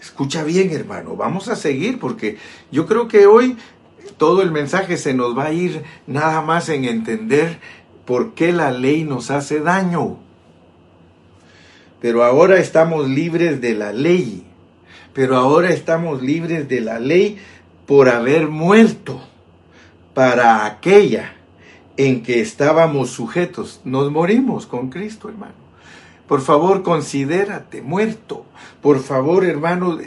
Escucha 0.00 0.44
bien, 0.44 0.70
hermano, 0.70 1.16
vamos 1.16 1.48
a 1.48 1.56
seguir 1.56 1.98
porque 1.98 2.38
yo 2.70 2.86
creo 2.86 3.08
que 3.08 3.26
hoy 3.26 3.56
todo 4.16 4.42
el 4.42 4.52
mensaje 4.52 4.96
se 4.96 5.12
nos 5.12 5.36
va 5.36 5.46
a 5.46 5.52
ir 5.52 5.82
nada 6.06 6.40
más 6.42 6.68
en 6.68 6.84
entender 6.84 7.58
por 8.04 8.34
qué 8.34 8.52
la 8.52 8.70
ley 8.70 9.02
nos 9.02 9.32
hace 9.32 9.60
daño. 9.60 10.18
Pero 12.00 12.22
ahora 12.22 12.58
estamos 12.58 13.08
libres 13.08 13.60
de 13.60 13.74
la 13.74 13.92
ley. 13.92 14.46
Pero 15.12 15.36
ahora 15.36 15.70
estamos 15.70 16.22
libres 16.22 16.68
de 16.68 16.80
la 16.82 17.00
ley 17.00 17.38
por 17.86 18.08
haber 18.08 18.48
muerto 18.48 19.20
para 20.14 20.66
aquella 20.66 21.34
en 21.96 22.22
que 22.22 22.40
estábamos 22.40 23.10
sujetos. 23.10 23.80
Nos 23.84 24.10
morimos 24.10 24.66
con 24.66 24.90
Cristo, 24.90 25.28
hermano. 25.28 25.54
Por 26.26 26.40
favor, 26.40 26.82
considérate 26.82 27.82
muerto. 27.82 28.44
Por 28.82 29.00
favor, 29.00 29.44
hermano, 29.44 29.98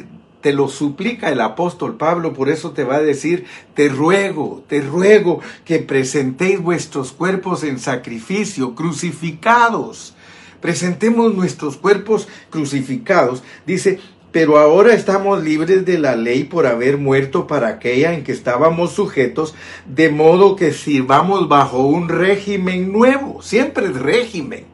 te 0.42 0.54
lo 0.54 0.68
suplica 0.68 1.30
el 1.30 1.42
apóstol 1.42 1.98
Pablo, 1.98 2.34
por 2.34 2.50
eso 2.50 2.72
te 2.72 2.84
va 2.84 2.96
a 2.96 3.02
decir, 3.02 3.46
te 3.74 3.90
ruego, 3.90 4.64
te 4.68 4.82
ruego 4.82 5.42
que 5.66 5.80
presentéis 5.80 6.62
vuestros 6.62 7.12
cuerpos 7.12 7.64
en 7.64 7.80
sacrificio, 7.80 8.76
crucificados. 8.76 10.16
Presentemos 10.62 11.34
nuestros 11.34 11.78
cuerpos 11.78 12.28
crucificados. 12.50 13.44
Dice, 13.66 14.00
pero 14.32 14.60
ahora 14.60 14.94
estamos 14.94 15.44
libres 15.44 15.86
de 15.86 15.98
la 15.98 16.16
ley 16.16 16.44
por 16.44 16.68
haber 16.68 16.98
muerto 16.98 17.48
para 17.48 17.68
aquella 17.68 18.14
en 18.14 18.24
que 18.24 18.32
estábamos 18.32 18.92
sujetos, 18.92 19.56
de 19.88 20.10
modo 20.10 20.56
que 20.56 20.72
sirvamos 20.72 21.50
bajo 21.50 21.84
un 21.84 22.10
régimen 22.10 22.92
nuevo. 22.92 23.42
Siempre 23.42 23.88
es 23.88 23.96
régimen, 23.96 24.66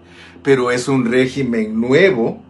pero 0.43 0.71
es 0.71 0.87
un 0.87 1.09
régimen 1.09 1.79
nuevo 1.79 2.41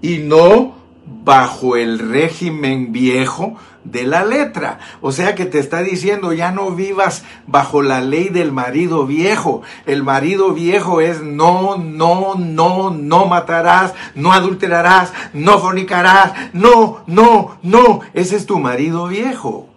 y 0.00 0.18
no 0.18 0.81
bajo 1.24 1.76
el 1.76 1.98
régimen 1.98 2.92
viejo 2.92 3.56
de 3.84 4.04
la 4.04 4.24
letra. 4.24 4.78
O 5.00 5.12
sea 5.12 5.34
que 5.34 5.46
te 5.46 5.58
está 5.58 5.82
diciendo, 5.82 6.32
ya 6.32 6.52
no 6.52 6.70
vivas 6.70 7.24
bajo 7.46 7.82
la 7.82 8.00
ley 8.00 8.28
del 8.28 8.52
marido 8.52 9.06
viejo. 9.06 9.62
El 9.86 10.02
marido 10.02 10.52
viejo 10.52 11.00
es 11.00 11.22
no, 11.22 11.76
no, 11.76 12.34
no, 12.36 12.90
no 12.90 13.26
matarás, 13.26 13.94
no 14.14 14.32
adulterarás, 14.32 15.12
no 15.32 15.58
fornicarás, 15.58 16.32
no, 16.52 17.02
no, 17.06 17.58
no. 17.62 18.00
Ese 18.14 18.36
es 18.36 18.46
tu 18.46 18.58
marido 18.58 19.08
viejo. 19.08 19.68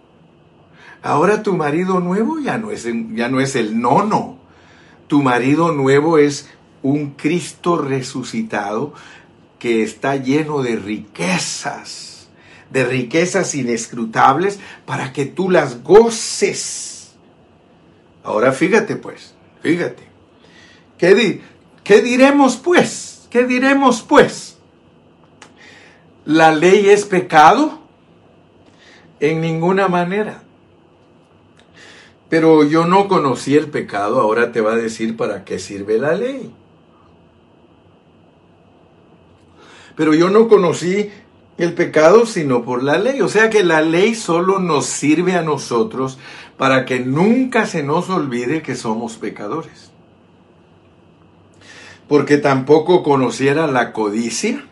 Ahora 1.02 1.42
tu 1.42 1.56
marido 1.56 2.00
nuevo 2.00 2.40
ya 2.40 2.58
no 2.58 2.70
es, 2.70 2.86
ya 3.14 3.28
no 3.28 3.40
es 3.40 3.56
el 3.56 3.80
nono. 3.80 4.38
Tu 5.06 5.22
marido 5.22 5.72
nuevo 5.72 6.18
es 6.18 6.50
un 6.82 7.10
Cristo 7.10 7.78
resucitado 7.78 8.92
que 9.58 9.82
está 9.82 10.16
lleno 10.16 10.62
de 10.62 10.76
riquezas, 10.76 12.28
de 12.70 12.84
riquezas 12.84 13.54
inescrutables 13.54 14.58
para 14.84 15.12
que 15.12 15.26
tú 15.26 15.50
las 15.50 15.82
goces. 15.82 17.14
Ahora 18.22 18.52
fíjate 18.52 18.96
pues, 18.96 19.34
fíjate. 19.62 20.02
¿Qué, 20.98 21.40
¿Qué 21.84 22.02
diremos 22.02 22.56
pues? 22.56 23.26
¿Qué 23.30 23.44
diremos 23.44 24.02
pues? 24.02 24.56
¿La 26.24 26.52
ley 26.52 26.88
es 26.88 27.04
pecado? 27.04 27.80
En 29.20 29.40
ninguna 29.40 29.88
manera. 29.88 30.42
Pero 32.28 32.64
yo 32.64 32.86
no 32.86 33.06
conocí 33.06 33.56
el 33.56 33.68
pecado, 33.68 34.20
ahora 34.20 34.50
te 34.50 34.60
va 34.60 34.72
a 34.72 34.76
decir 34.76 35.16
para 35.16 35.44
qué 35.44 35.58
sirve 35.58 35.98
la 35.98 36.14
ley. 36.14 36.52
Pero 39.96 40.14
yo 40.14 40.30
no 40.30 40.48
conocí 40.48 41.10
el 41.58 41.72
pecado 41.72 42.26
sino 42.26 42.64
por 42.64 42.82
la 42.82 42.98
ley. 42.98 43.20
O 43.20 43.28
sea 43.28 43.50
que 43.50 43.64
la 43.64 43.80
ley 43.80 44.14
solo 44.14 44.58
nos 44.58 44.86
sirve 44.86 45.34
a 45.34 45.42
nosotros 45.42 46.18
para 46.56 46.84
que 46.84 47.00
nunca 47.00 47.66
se 47.66 47.82
nos 47.82 48.08
olvide 48.10 48.62
que 48.62 48.76
somos 48.76 49.16
pecadores. 49.16 49.90
Porque 52.08 52.38
tampoco 52.38 53.02
conociera 53.02 53.66
la 53.66 53.92
codicia 53.92 54.64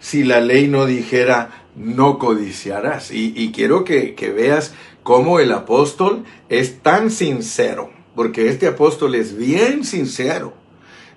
si 0.00 0.24
la 0.24 0.40
ley 0.40 0.66
no 0.66 0.86
dijera 0.86 1.62
no 1.76 2.18
codiciarás. 2.18 3.10
Y, 3.12 3.52
quiero 3.52 3.84
que, 3.84 4.14
veas 4.34 4.74
cómo 5.02 5.40
el 5.40 5.52
apóstol 5.52 6.24
es 6.48 6.80
tan 6.80 7.10
sincero, 7.10 7.90
porque 8.14 8.48
este 8.48 8.66
apóstol 8.66 9.14
es 9.14 9.36
bien 9.36 9.84
sincero. 9.84 10.54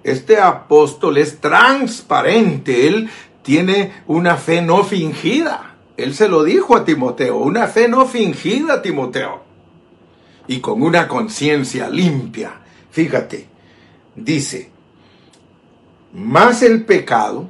Este 0.06 0.40
apóstol 0.40 1.18
es 1.18 1.42
transparente, 1.42 2.88
él 2.88 3.10
tiene 3.42 3.92
una 4.06 4.38
fe 4.38 4.62
no 4.62 4.84
fingida. 4.84 5.78
Él 5.98 6.14
se 6.14 6.30
lo 6.30 6.44
dijo 6.44 6.76
a 6.76 6.86
Timoteo, 6.86 7.38
una 7.38 7.66
fe 7.66 7.88
no 7.88 8.06
fingida, 8.06 8.84
Timoteo. 8.84 9.42
Y 10.48 10.60
con 10.60 10.84
una 10.84 11.08
conciencia 11.08 11.90
limpia. 11.90 12.62
Fíjate, 12.92 13.48
dice, 14.16 14.70
más 16.14 16.62
el 16.62 16.86
pecado, 16.86 17.50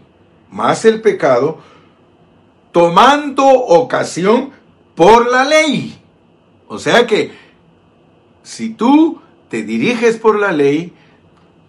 más 0.49 0.85
el 0.85 1.01
pecado, 1.01 1.59
tomando 2.71 3.45
ocasión 3.45 4.51
por 4.95 5.29
la 5.29 5.43
ley. 5.43 5.99
O 6.69 6.79
sea 6.79 7.05
que, 7.05 7.33
si 8.43 8.69
tú 8.69 9.19
te 9.49 9.63
diriges 9.63 10.15
por 10.15 10.39
la 10.39 10.53
ley, 10.53 10.93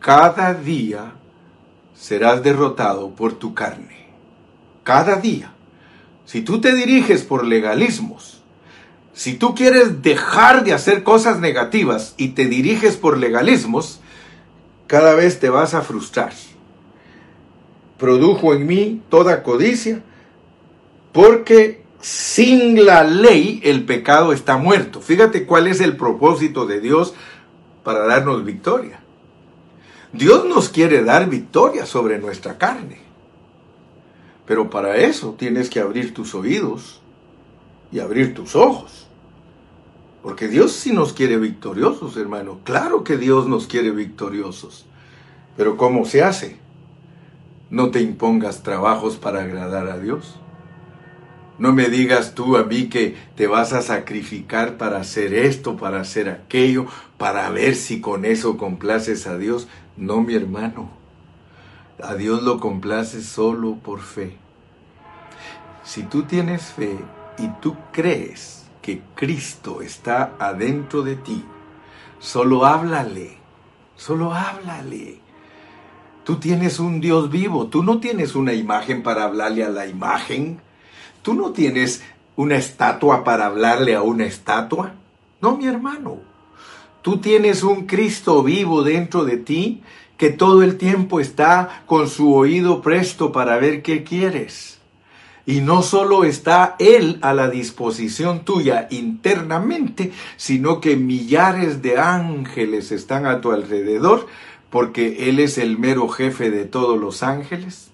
cada 0.00 0.54
día 0.54 1.12
serás 1.94 2.42
derrotado 2.42 3.10
por 3.10 3.34
tu 3.34 3.54
carne. 3.54 4.06
Cada 4.84 5.16
día. 5.16 5.52
Si 6.24 6.42
tú 6.42 6.60
te 6.60 6.74
diriges 6.74 7.22
por 7.22 7.44
legalismos, 7.44 8.42
si 9.12 9.34
tú 9.34 9.54
quieres 9.54 10.02
dejar 10.02 10.64
de 10.64 10.74
hacer 10.74 11.02
cosas 11.02 11.40
negativas 11.40 12.14
y 12.16 12.28
te 12.28 12.46
diriges 12.46 12.96
por 12.96 13.16
legalismos, 13.16 14.00
cada 14.86 15.14
vez 15.14 15.40
te 15.40 15.48
vas 15.48 15.74
a 15.74 15.82
frustrar. 15.82 16.32
Produjo 17.98 18.54
en 18.54 18.66
mí 18.66 19.02
toda 19.08 19.42
codicia, 19.42 20.02
porque 21.12 21.82
sin 22.00 22.84
la 22.84 23.04
ley 23.04 23.60
el 23.64 23.84
pecado 23.84 24.32
está 24.32 24.58
muerto. 24.58 25.00
Fíjate 25.00 25.46
cuál 25.46 25.66
es 25.66 25.80
el 25.80 25.96
propósito 25.96 26.66
de 26.66 26.80
Dios 26.80 27.14
para 27.82 28.06
darnos 28.06 28.44
victoria. 28.44 29.00
Dios 30.16 30.46
nos 30.46 30.68
quiere 30.68 31.02
dar 31.02 31.28
victoria 31.28 31.86
sobre 31.86 32.18
nuestra 32.18 32.58
carne. 32.58 32.98
Pero 34.46 34.70
para 34.70 34.96
eso 34.96 35.34
tienes 35.38 35.68
que 35.68 35.80
abrir 35.80 36.14
tus 36.14 36.34
oídos 36.34 37.00
y 37.90 37.98
abrir 37.98 38.34
tus 38.34 38.54
ojos. 38.54 39.06
Porque 40.22 40.48
Dios 40.48 40.72
sí 40.72 40.92
nos 40.92 41.12
quiere 41.12 41.36
victoriosos, 41.36 42.16
hermano. 42.16 42.60
Claro 42.64 43.04
que 43.04 43.16
Dios 43.16 43.46
nos 43.46 43.66
quiere 43.66 43.90
victoriosos. 43.90 44.86
Pero 45.56 45.76
¿cómo 45.76 46.04
se 46.04 46.22
hace? 46.22 46.58
No 47.70 47.90
te 47.90 48.00
impongas 48.00 48.62
trabajos 48.62 49.16
para 49.16 49.42
agradar 49.42 49.88
a 49.88 49.98
Dios. 49.98 50.36
No 51.58 51.72
me 51.72 51.88
digas 51.88 52.34
tú 52.34 52.56
a 52.56 52.64
mí 52.64 52.88
que 52.88 53.16
te 53.34 53.46
vas 53.46 53.72
a 53.72 53.80
sacrificar 53.80 54.76
para 54.76 54.98
hacer 54.98 55.32
esto, 55.32 55.76
para 55.76 56.00
hacer 56.00 56.28
aquello, 56.28 56.86
para 57.16 57.48
ver 57.50 57.74
si 57.74 58.00
con 58.00 58.24
eso 58.24 58.58
complaces 58.58 59.26
a 59.26 59.38
Dios. 59.38 59.66
No, 59.96 60.20
mi 60.20 60.34
hermano. 60.34 60.90
A 62.02 62.14
Dios 62.14 62.42
lo 62.42 62.60
complace 62.60 63.22
solo 63.22 63.76
por 63.76 64.00
fe. 64.00 64.36
Si 65.82 66.02
tú 66.02 66.24
tienes 66.24 66.64
fe 66.64 66.98
y 67.38 67.48
tú 67.62 67.76
crees 67.92 68.66
que 68.82 69.00
Cristo 69.14 69.80
está 69.80 70.34
adentro 70.38 71.02
de 71.02 71.16
ti, 71.16 71.42
solo 72.18 72.66
háblale, 72.66 73.38
solo 73.96 74.34
háblale. 74.34 75.20
Tú 76.24 76.36
tienes 76.36 76.78
un 76.78 77.00
Dios 77.00 77.30
vivo, 77.30 77.68
tú 77.68 77.82
no 77.82 77.98
tienes 77.98 78.34
una 78.34 78.52
imagen 78.52 79.02
para 79.02 79.24
hablarle 79.24 79.64
a 79.64 79.70
la 79.70 79.86
imagen, 79.86 80.60
tú 81.22 81.32
no 81.32 81.52
tienes 81.52 82.02
una 82.36 82.56
estatua 82.56 83.24
para 83.24 83.46
hablarle 83.46 83.94
a 83.94 84.02
una 84.02 84.26
estatua. 84.26 84.92
No, 85.40 85.56
mi 85.56 85.66
hermano, 85.66 86.18
Tú 87.06 87.18
tienes 87.18 87.62
un 87.62 87.86
Cristo 87.86 88.42
vivo 88.42 88.82
dentro 88.82 89.24
de 89.24 89.36
ti 89.36 89.80
que 90.16 90.30
todo 90.30 90.64
el 90.64 90.76
tiempo 90.76 91.20
está 91.20 91.84
con 91.86 92.08
su 92.08 92.34
oído 92.34 92.82
presto 92.82 93.30
para 93.30 93.58
ver 93.58 93.80
qué 93.82 94.02
quieres. 94.02 94.80
Y 95.46 95.60
no 95.60 95.82
solo 95.82 96.24
está 96.24 96.74
Él 96.80 97.20
a 97.22 97.32
la 97.32 97.48
disposición 97.48 98.44
tuya 98.44 98.88
internamente, 98.90 100.10
sino 100.36 100.80
que 100.80 100.96
millares 100.96 101.80
de 101.80 101.96
ángeles 101.96 102.90
están 102.90 103.24
a 103.26 103.40
tu 103.40 103.52
alrededor, 103.52 104.26
porque 104.68 105.28
Él 105.28 105.38
es 105.38 105.58
el 105.58 105.78
mero 105.78 106.08
jefe 106.08 106.50
de 106.50 106.64
todos 106.64 106.98
los 106.98 107.22
ángeles 107.22 107.92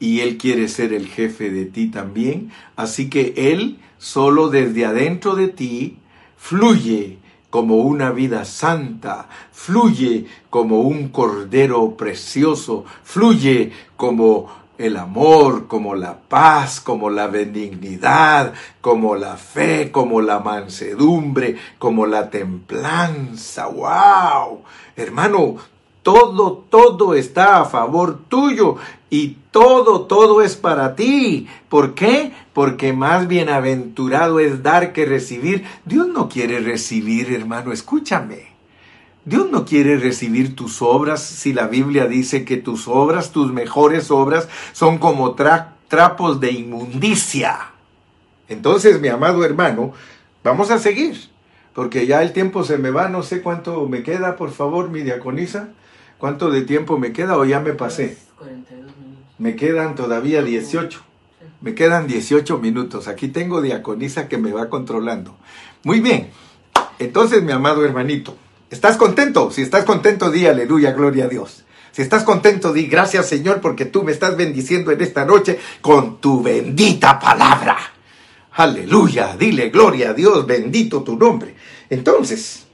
y 0.00 0.20
Él 0.20 0.38
quiere 0.38 0.68
ser 0.68 0.94
el 0.94 1.08
jefe 1.08 1.50
de 1.50 1.66
ti 1.66 1.88
también. 1.88 2.50
Así 2.74 3.10
que 3.10 3.34
Él 3.36 3.80
solo 3.98 4.48
desde 4.48 4.86
adentro 4.86 5.34
de 5.34 5.48
ti 5.48 5.98
fluye 6.38 7.18
como 7.50 7.76
una 7.76 8.10
vida 8.10 8.44
santa, 8.44 9.28
fluye 9.52 10.26
como 10.50 10.80
un 10.80 11.08
cordero 11.08 11.96
precioso, 11.96 12.84
fluye 13.02 13.72
como 13.96 14.48
el 14.78 14.96
amor, 14.96 15.66
como 15.66 15.94
la 15.94 16.18
paz, 16.18 16.80
como 16.80 17.08
la 17.08 17.28
benignidad, 17.28 18.52
como 18.80 19.16
la 19.16 19.36
fe, 19.36 19.90
como 19.90 20.20
la 20.20 20.40
mansedumbre, 20.40 21.56
como 21.78 22.06
la 22.06 22.28
templanza. 22.30 23.66
¡Wow! 23.68 24.62
Hermano, 24.96 25.56
todo, 26.02 26.64
todo 26.70 27.14
está 27.14 27.60
a 27.62 27.64
favor 27.64 28.20
tuyo 28.28 28.76
y 29.08 29.36
todo, 29.50 30.02
todo 30.02 30.42
es 30.42 30.56
para 30.56 30.96
ti. 30.96 31.46
¿Por 31.68 31.94
qué? 31.94 32.32
Porque 32.52 32.92
más 32.92 33.28
bienaventurado 33.28 34.40
es 34.40 34.62
dar 34.62 34.92
que 34.92 35.04
recibir. 35.06 35.64
Dios 35.84 36.08
no 36.08 36.28
quiere 36.28 36.60
recibir, 36.60 37.32
hermano, 37.32 37.72
escúchame. 37.72 38.54
Dios 39.24 39.50
no 39.50 39.64
quiere 39.64 39.96
recibir 39.96 40.54
tus 40.54 40.82
obras 40.82 41.22
si 41.22 41.52
la 41.52 41.66
Biblia 41.66 42.06
dice 42.06 42.44
que 42.44 42.56
tus 42.56 42.86
obras, 42.86 43.32
tus 43.32 43.52
mejores 43.52 44.10
obras, 44.10 44.48
son 44.72 44.98
como 44.98 45.34
trapos 45.34 46.40
de 46.40 46.52
inmundicia. 46.52 47.72
Entonces, 48.48 49.00
mi 49.00 49.08
amado 49.08 49.44
hermano, 49.44 49.92
vamos 50.44 50.70
a 50.70 50.78
seguir, 50.78 51.28
porque 51.74 52.06
ya 52.06 52.22
el 52.22 52.32
tiempo 52.32 52.62
se 52.62 52.78
me 52.78 52.92
va, 52.92 53.08
no 53.08 53.24
sé 53.24 53.42
cuánto 53.42 53.88
me 53.88 54.04
queda, 54.04 54.36
por 54.36 54.52
favor, 54.52 54.90
mi 54.90 55.02
diaconisa. 55.02 55.70
¿Cuánto 56.18 56.50
de 56.50 56.62
tiempo 56.62 56.96
me 56.96 57.12
queda 57.12 57.36
o 57.36 57.44
ya 57.44 57.60
me 57.60 57.72
pasé? 57.72 58.16
42 58.38 58.78
minutos. 58.78 58.85
Me 59.38 59.56
quedan 59.56 59.94
todavía 59.94 60.42
18. 60.42 61.00
Me 61.60 61.74
quedan 61.74 62.06
18 62.06 62.58
minutos. 62.58 63.08
Aquí 63.08 63.28
tengo 63.28 63.60
diaconisa 63.60 64.28
que 64.28 64.38
me 64.38 64.52
va 64.52 64.68
controlando. 64.68 65.36
Muy 65.84 66.00
bien. 66.00 66.30
Entonces, 66.98 67.42
mi 67.42 67.52
amado 67.52 67.84
hermanito, 67.84 68.36
¿estás 68.70 68.96
contento? 68.96 69.50
Si 69.50 69.62
estás 69.62 69.84
contento, 69.84 70.30
di 70.30 70.46
aleluya, 70.46 70.92
gloria 70.92 71.26
a 71.26 71.28
Dios. 71.28 71.64
Si 71.92 72.02
estás 72.02 72.24
contento, 72.24 72.74
di 72.74 72.88
gracias 72.88 73.26
Señor 73.26 73.62
porque 73.62 73.86
tú 73.86 74.02
me 74.02 74.12
estás 74.12 74.36
bendiciendo 74.36 74.90
en 74.90 75.00
esta 75.00 75.24
noche 75.24 75.58
con 75.80 76.18
tu 76.20 76.42
bendita 76.42 77.18
palabra. 77.18 77.78
Aleluya, 78.52 79.34
dile 79.38 79.70
gloria 79.70 80.10
a 80.10 80.12
Dios, 80.12 80.46
bendito 80.46 81.02
tu 81.02 81.16
nombre. 81.16 81.54
Entonces, 81.88 82.65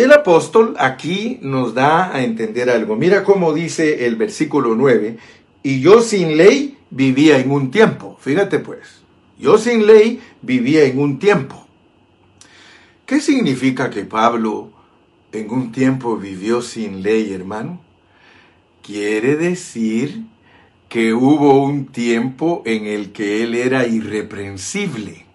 el 0.00 0.12
apóstol 0.12 0.74
aquí 0.78 1.38
nos 1.42 1.74
da 1.74 2.14
a 2.14 2.22
entender 2.22 2.70
algo. 2.70 2.96
Mira 2.96 3.22
cómo 3.22 3.52
dice 3.52 4.06
el 4.06 4.16
versículo 4.16 4.74
9, 4.74 5.16
y 5.62 5.80
yo 5.80 6.00
sin 6.00 6.36
ley 6.36 6.78
vivía 6.90 7.38
en 7.38 7.50
un 7.50 7.70
tiempo. 7.70 8.16
Fíjate 8.20 8.58
pues, 8.58 9.02
yo 9.38 9.58
sin 9.58 9.86
ley 9.86 10.20
vivía 10.42 10.84
en 10.84 10.98
un 10.98 11.18
tiempo. 11.18 11.66
¿Qué 13.06 13.20
significa 13.20 13.90
que 13.90 14.04
Pablo 14.04 14.70
en 15.32 15.50
un 15.50 15.72
tiempo 15.72 16.16
vivió 16.16 16.62
sin 16.62 17.02
ley, 17.02 17.32
hermano? 17.32 17.80
Quiere 18.82 19.36
decir 19.36 20.22
que 20.88 21.12
hubo 21.14 21.62
un 21.62 21.86
tiempo 21.86 22.62
en 22.64 22.86
el 22.86 23.12
que 23.12 23.42
él 23.42 23.54
era 23.54 23.86
irreprensible. 23.86 25.26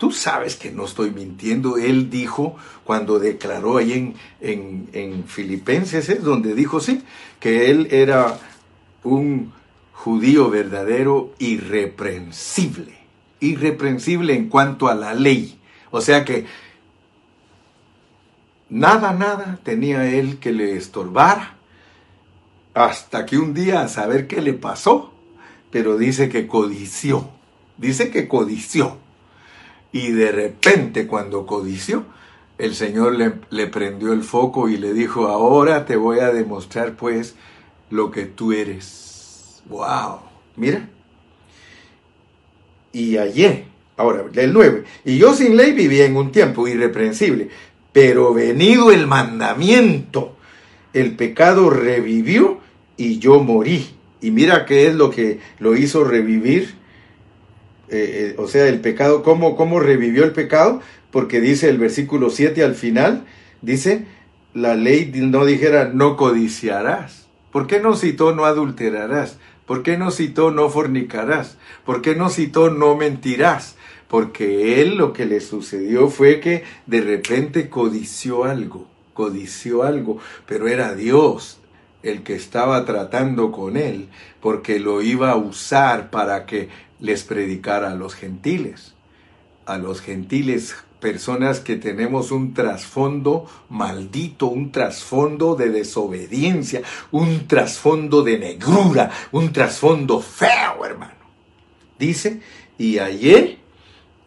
Tú 0.00 0.12
sabes 0.12 0.56
que 0.56 0.70
no 0.70 0.86
estoy 0.86 1.10
mintiendo. 1.10 1.76
Él 1.76 2.08
dijo 2.08 2.56
cuando 2.84 3.18
declaró 3.18 3.76
ahí 3.76 4.14
en, 4.40 4.88
en, 4.94 5.24
Filipenses, 5.24 6.08
es 6.08 6.24
donde 6.24 6.54
dijo, 6.54 6.80
sí, 6.80 7.02
que 7.38 7.70
él 7.70 7.86
era 7.90 8.40
un 9.04 9.52
judío 9.92 10.48
verdadero 10.48 11.34
irreprensible. 11.38 12.94
Irreprensible 13.40 14.34
en 14.34 14.48
cuanto 14.48 14.88
a 14.88 14.94
la 14.94 15.12
ley. 15.12 15.60
O 15.90 16.00
sea 16.00 16.24
que 16.24 16.46
nada, 18.70 19.12
nada 19.12 19.60
tenía 19.62 20.10
él 20.10 20.38
que 20.38 20.52
le 20.52 20.78
estorbara. 20.78 21.58
Hasta 22.72 23.26
que 23.26 23.36
un 23.36 23.52
día 23.52 23.82
a 23.82 23.88
saber 23.88 24.26
qué 24.26 24.40
le 24.40 24.54
pasó, 24.54 25.12
pero 25.70 25.98
dice 25.98 26.30
que 26.30 26.46
codició. 26.46 27.28
Dice 27.76 28.10
que 28.10 28.28
codició 28.28 28.96
y 29.92 30.12
de 30.12 30.32
repente 30.32 31.06
cuando 31.06 31.46
codició, 31.46 32.04
el 32.58 32.74
Señor 32.74 33.16
le, 33.50 33.66
prendió 33.68 34.12
el 34.12 34.22
foco 34.22 34.68
y 34.68 34.76
le 34.76 34.92
dijo, 34.92 35.28
ahora 35.28 35.86
te 35.86 35.96
voy 35.96 36.18
a 36.20 36.30
demostrar 36.30 36.94
pues 36.94 37.34
lo 37.88 38.10
que 38.10 38.26
tú 38.26 38.52
eres. 38.52 39.62
¡Wow! 39.68 40.20
Mira. 40.56 40.88
Y 42.92 43.16
ayer, 43.16 43.64
ahora, 43.96 44.24
el 44.34 44.52
9, 44.52 44.84
y 45.04 45.16
yo 45.16 45.32
sin 45.32 45.56
ley 45.56 45.72
vivía 45.72 46.04
en 46.04 46.16
un 46.16 46.32
tiempo 46.32 46.68
irreprensible, 46.68 47.48
pero 47.92 48.34
venido 48.34 48.90
el 48.90 49.06
mandamiento, 49.06 50.36
el 50.92 51.16
pecado 51.16 51.70
revivió 51.70 52.58
y 52.96 53.18
yo 53.18 53.42
morí. 53.42 53.88
Y 54.20 54.32
mira 54.32 54.66
qué 54.66 54.86
es 54.86 54.94
lo 54.94 55.10
que 55.10 55.40
lo 55.60 55.76
hizo 55.76 56.04
revivir 56.04 56.74
eh, 57.90 58.32
eh, 58.32 58.34
o 58.38 58.46
sea, 58.46 58.68
el 58.68 58.80
pecado, 58.80 59.22
¿cómo, 59.22 59.56
¿cómo 59.56 59.80
revivió 59.80 60.24
el 60.24 60.32
pecado? 60.32 60.80
Porque 61.10 61.40
dice 61.40 61.68
el 61.68 61.78
versículo 61.78 62.30
7 62.30 62.62
al 62.62 62.74
final, 62.74 63.24
dice, 63.62 64.06
la 64.54 64.74
ley 64.74 65.10
no 65.14 65.44
dijera 65.44 65.90
no 65.92 66.16
codiciarás. 66.16 67.26
¿Por 67.50 67.66
qué 67.66 67.80
no 67.80 67.96
citó 67.96 68.34
no 68.34 68.44
adulterarás? 68.44 69.38
¿Por 69.66 69.82
qué 69.82 69.96
no 69.96 70.10
citó 70.10 70.50
no 70.50 70.68
fornicarás? 70.68 71.58
¿Por 71.84 72.02
qué 72.02 72.14
no 72.14 72.28
citó 72.30 72.70
no 72.70 72.96
mentirás? 72.96 73.76
Porque 74.08 74.82
él 74.82 74.96
lo 74.96 75.12
que 75.12 75.26
le 75.26 75.40
sucedió 75.40 76.08
fue 76.08 76.40
que 76.40 76.64
de 76.86 77.00
repente 77.00 77.68
codició 77.68 78.44
algo, 78.44 78.88
codició 79.14 79.82
algo, 79.82 80.18
pero 80.46 80.66
era 80.68 80.94
Dios 80.94 81.58
el 82.02 82.22
que 82.22 82.34
estaba 82.34 82.84
tratando 82.84 83.52
con 83.52 83.76
él, 83.76 84.08
porque 84.40 84.80
lo 84.80 85.02
iba 85.02 85.30
a 85.30 85.36
usar 85.36 86.10
para 86.10 86.46
que 86.46 86.68
les 87.00 87.24
predicara 87.24 87.90
a 87.90 87.94
los 87.94 88.14
gentiles, 88.14 88.94
a 89.66 89.78
los 89.78 90.00
gentiles 90.00 90.74
personas 91.00 91.60
que 91.60 91.76
tenemos 91.76 92.30
un 92.30 92.54
trasfondo 92.54 93.46
maldito, 93.70 94.46
un 94.46 94.70
trasfondo 94.70 95.56
de 95.56 95.70
desobediencia, 95.70 96.82
un 97.10 97.46
trasfondo 97.48 98.22
de 98.22 98.38
negrura, 98.38 99.10
un 99.32 99.52
trasfondo 99.52 100.20
feo, 100.20 100.84
hermano. 100.84 101.14
Dice, 101.98 102.40
y 102.78 102.98
ayer 102.98 103.58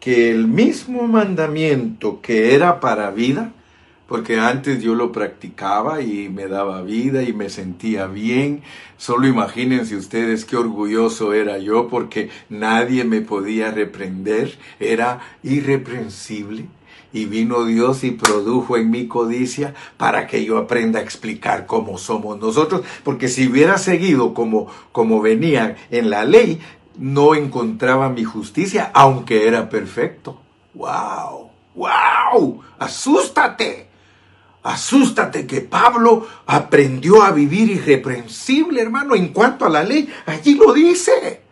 que 0.00 0.30
el 0.30 0.46
mismo 0.46 1.06
mandamiento 1.08 2.20
que 2.20 2.54
era 2.54 2.80
para 2.80 3.10
vida, 3.10 3.52
porque 4.14 4.38
antes 4.38 4.80
yo 4.80 4.94
lo 4.94 5.10
practicaba 5.10 6.00
y 6.00 6.28
me 6.28 6.46
daba 6.46 6.82
vida 6.82 7.24
y 7.24 7.32
me 7.32 7.50
sentía 7.50 8.06
bien. 8.06 8.62
Solo 8.96 9.26
imagínense 9.26 9.96
ustedes 9.96 10.44
qué 10.44 10.56
orgulloso 10.56 11.32
era 11.32 11.58
yo 11.58 11.88
porque 11.88 12.30
nadie 12.48 13.02
me 13.02 13.22
podía 13.22 13.72
reprender, 13.72 14.56
era 14.78 15.18
irreprensible. 15.42 16.66
Y 17.12 17.24
vino 17.24 17.64
Dios 17.64 18.04
y 18.04 18.12
produjo 18.12 18.76
en 18.76 18.92
mi 18.92 19.08
codicia 19.08 19.74
para 19.96 20.28
que 20.28 20.44
yo 20.44 20.58
aprenda 20.58 21.00
a 21.00 21.02
explicar 21.02 21.66
cómo 21.66 21.98
somos 21.98 22.38
nosotros, 22.38 22.82
porque 23.02 23.26
si 23.26 23.48
hubiera 23.48 23.78
seguido 23.78 24.32
como, 24.32 24.68
como 24.92 25.22
venía 25.22 25.74
en 25.90 26.08
la 26.08 26.24
ley, 26.24 26.60
no 26.98 27.34
encontraba 27.34 28.10
mi 28.10 28.22
justicia, 28.22 28.92
aunque 28.94 29.48
era 29.48 29.68
perfecto. 29.68 30.40
¡Wow! 30.74 31.50
¡Wow! 31.74 32.60
¡Asústate! 32.78 33.92
Asústate 34.64 35.46
que 35.46 35.60
Pablo 35.60 36.26
aprendió 36.46 37.22
a 37.22 37.30
vivir 37.32 37.70
irreprensible, 37.70 38.80
hermano, 38.80 39.14
en 39.14 39.28
cuanto 39.28 39.66
a 39.66 39.68
la 39.68 39.84
ley. 39.84 40.12
Allí 40.24 40.54
lo 40.54 40.72
dice. 40.72 41.43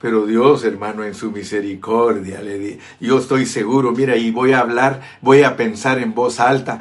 Pero 0.00 0.24
Dios, 0.24 0.64
hermano, 0.64 1.04
en 1.04 1.14
su 1.14 1.30
misericordia, 1.30 2.40
le 2.40 2.58
di, 2.58 2.78
yo 3.00 3.18
estoy 3.18 3.44
seguro, 3.44 3.92
mira, 3.92 4.16
y 4.16 4.30
voy 4.30 4.52
a 4.52 4.60
hablar, 4.60 5.02
voy 5.20 5.42
a 5.42 5.58
pensar 5.58 5.98
en 5.98 6.14
voz 6.14 6.40
alta. 6.40 6.80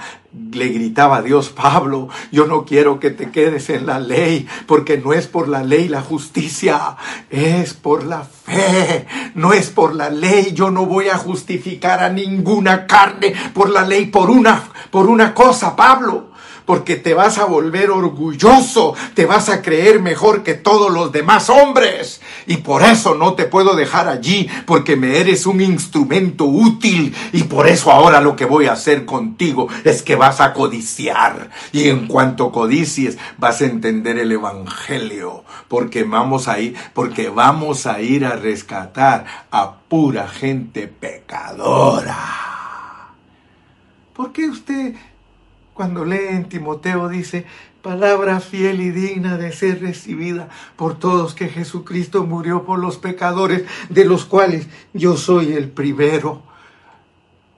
Le 0.53 0.69
gritaba 0.69 1.21
Dios, 1.21 1.49
Pablo, 1.49 2.07
yo 2.31 2.47
no 2.47 2.63
quiero 2.63 3.01
que 3.01 3.09
te 3.09 3.29
quedes 3.29 3.69
en 3.71 3.87
la 3.87 3.99
ley, 3.99 4.47
porque 4.67 4.97
no 4.97 5.11
es 5.11 5.27
por 5.27 5.49
la 5.49 5.63
ley 5.63 5.89
la 5.89 6.01
justicia, 6.01 6.95
es 7.29 7.73
por 7.73 8.05
la 8.05 8.23
fe, 8.23 9.05
no 9.35 9.51
es 9.51 9.69
por 9.69 9.95
la 9.95 10.09
ley. 10.09 10.53
Yo 10.53 10.71
no 10.71 10.85
voy 10.85 11.09
a 11.09 11.17
justificar 11.17 12.01
a 12.01 12.07
ninguna 12.07 12.87
carne 12.87 13.33
por 13.53 13.69
la 13.69 13.85
ley, 13.85 14.05
por 14.05 14.29
una, 14.29 14.63
por 14.91 15.09
una 15.09 15.33
cosa, 15.33 15.75
Pablo 15.75 16.28
porque 16.69 16.97
te 16.97 17.15
vas 17.15 17.39
a 17.39 17.45
volver 17.45 17.89
orgulloso, 17.89 18.93
te 19.15 19.25
vas 19.25 19.49
a 19.49 19.63
creer 19.63 19.99
mejor 19.99 20.43
que 20.43 20.53
todos 20.53 20.91
los 20.91 21.11
demás 21.11 21.49
hombres. 21.49 22.21
Y 22.45 22.57
por 22.57 22.83
eso 22.83 23.15
no 23.15 23.33
te 23.33 23.45
puedo 23.45 23.75
dejar 23.75 24.07
allí, 24.07 24.47
porque 24.67 24.95
me 24.95 25.17
eres 25.17 25.47
un 25.47 25.61
instrumento 25.61 26.45
útil. 26.45 27.15
Y 27.33 27.45
por 27.45 27.67
eso 27.67 27.91
ahora 27.91 28.21
lo 28.21 28.35
que 28.35 28.45
voy 28.45 28.67
a 28.67 28.73
hacer 28.73 29.05
contigo 29.05 29.67
es 29.83 30.03
que 30.03 30.15
vas 30.15 30.41
a 30.41 30.53
codiciar. 30.53 31.49
Y 31.71 31.89
en 31.89 32.05
cuanto 32.05 32.51
codicies, 32.51 33.17
vas 33.39 33.61
a 33.61 33.65
entender 33.65 34.19
el 34.19 34.31
Evangelio, 34.31 35.45
porque 35.69 36.03
vamos 36.03 36.47
a 36.47 36.59
ir, 36.59 36.75
porque 36.93 37.29
vamos 37.29 37.87
a 37.87 37.99
ir 37.99 38.27
a 38.27 38.35
rescatar 38.35 39.25
a 39.49 39.73
pura 39.89 40.27
gente 40.27 40.87
pecadora. 40.87 42.15
¿Por 44.13 44.33
qué 44.33 44.49
usted 44.49 44.93
cuando 45.79 46.03
lee 46.03 46.27
en 46.31 46.49
Timoteo 46.49 47.07
dice, 47.07 47.45
palabra 47.81 48.41
fiel 48.41 48.81
y 48.81 48.91
digna 48.91 49.37
de 49.37 49.53
ser 49.53 49.79
recibida 49.79 50.49
por 50.75 50.99
todos 50.99 51.33
que 51.33 51.47
Jesucristo 51.47 52.25
murió 52.25 52.65
por 52.65 52.79
los 52.79 52.97
pecadores, 52.97 53.63
de 53.87 54.03
los 54.03 54.25
cuales 54.25 54.67
yo 54.91 55.15
soy 55.15 55.53
el 55.53 55.69
primero. 55.69 56.41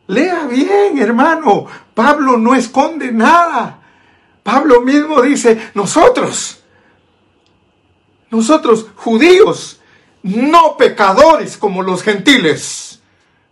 Lea 0.05 0.45
bien, 0.45 0.99
hermano. 0.99 1.65
Pablo 1.95 2.38
no 2.38 2.53
esconde 2.53 3.11
nada. 3.11 3.80
Pablo 4.43 4.82
mismo 4.82 5.19
dice, 5.24 5.72
nosotros, 5.74 6.61
nosotros 8.30 8.86
judíos, 8.97 9.82
no 10.22 10.78
pecadores 10.78 11.57
como 11.57 11.82
los 11.82 12.03
gentiles 12.03 12.90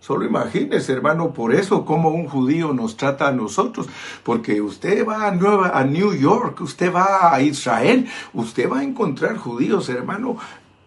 Solo 0.10 0.26
imagínese, 0.26 0.92
hermano, 0.92 1.34
por 1.34 1.54
eso 1.54 1.86
como 1.86 2.10
un 2.10 2.28
judío 2.28 2.74
nos 2.74 2.98
trata 2.98 3.28
a 3.28 3.32
nosotros, 3.32 3.86
porque 4.24 4.60
usted 4.60 5.06
va 5.06 5.28
a, 5.28 5.32
Nueva, 5.36 5.78
a 5.78 5.84
New 5.84 6.16
York, 6.16 6.62
usted 6.62 6.92
va 6.92 7.32
a 7.32 7.40
Israel, 7.44 8.10
usted 8.34 8.68
va 8.68 8.80
a 8.80 8.84
encontrar 8.84 9.38
judíos, 9.38 9.88
hermano, 9.88 10.36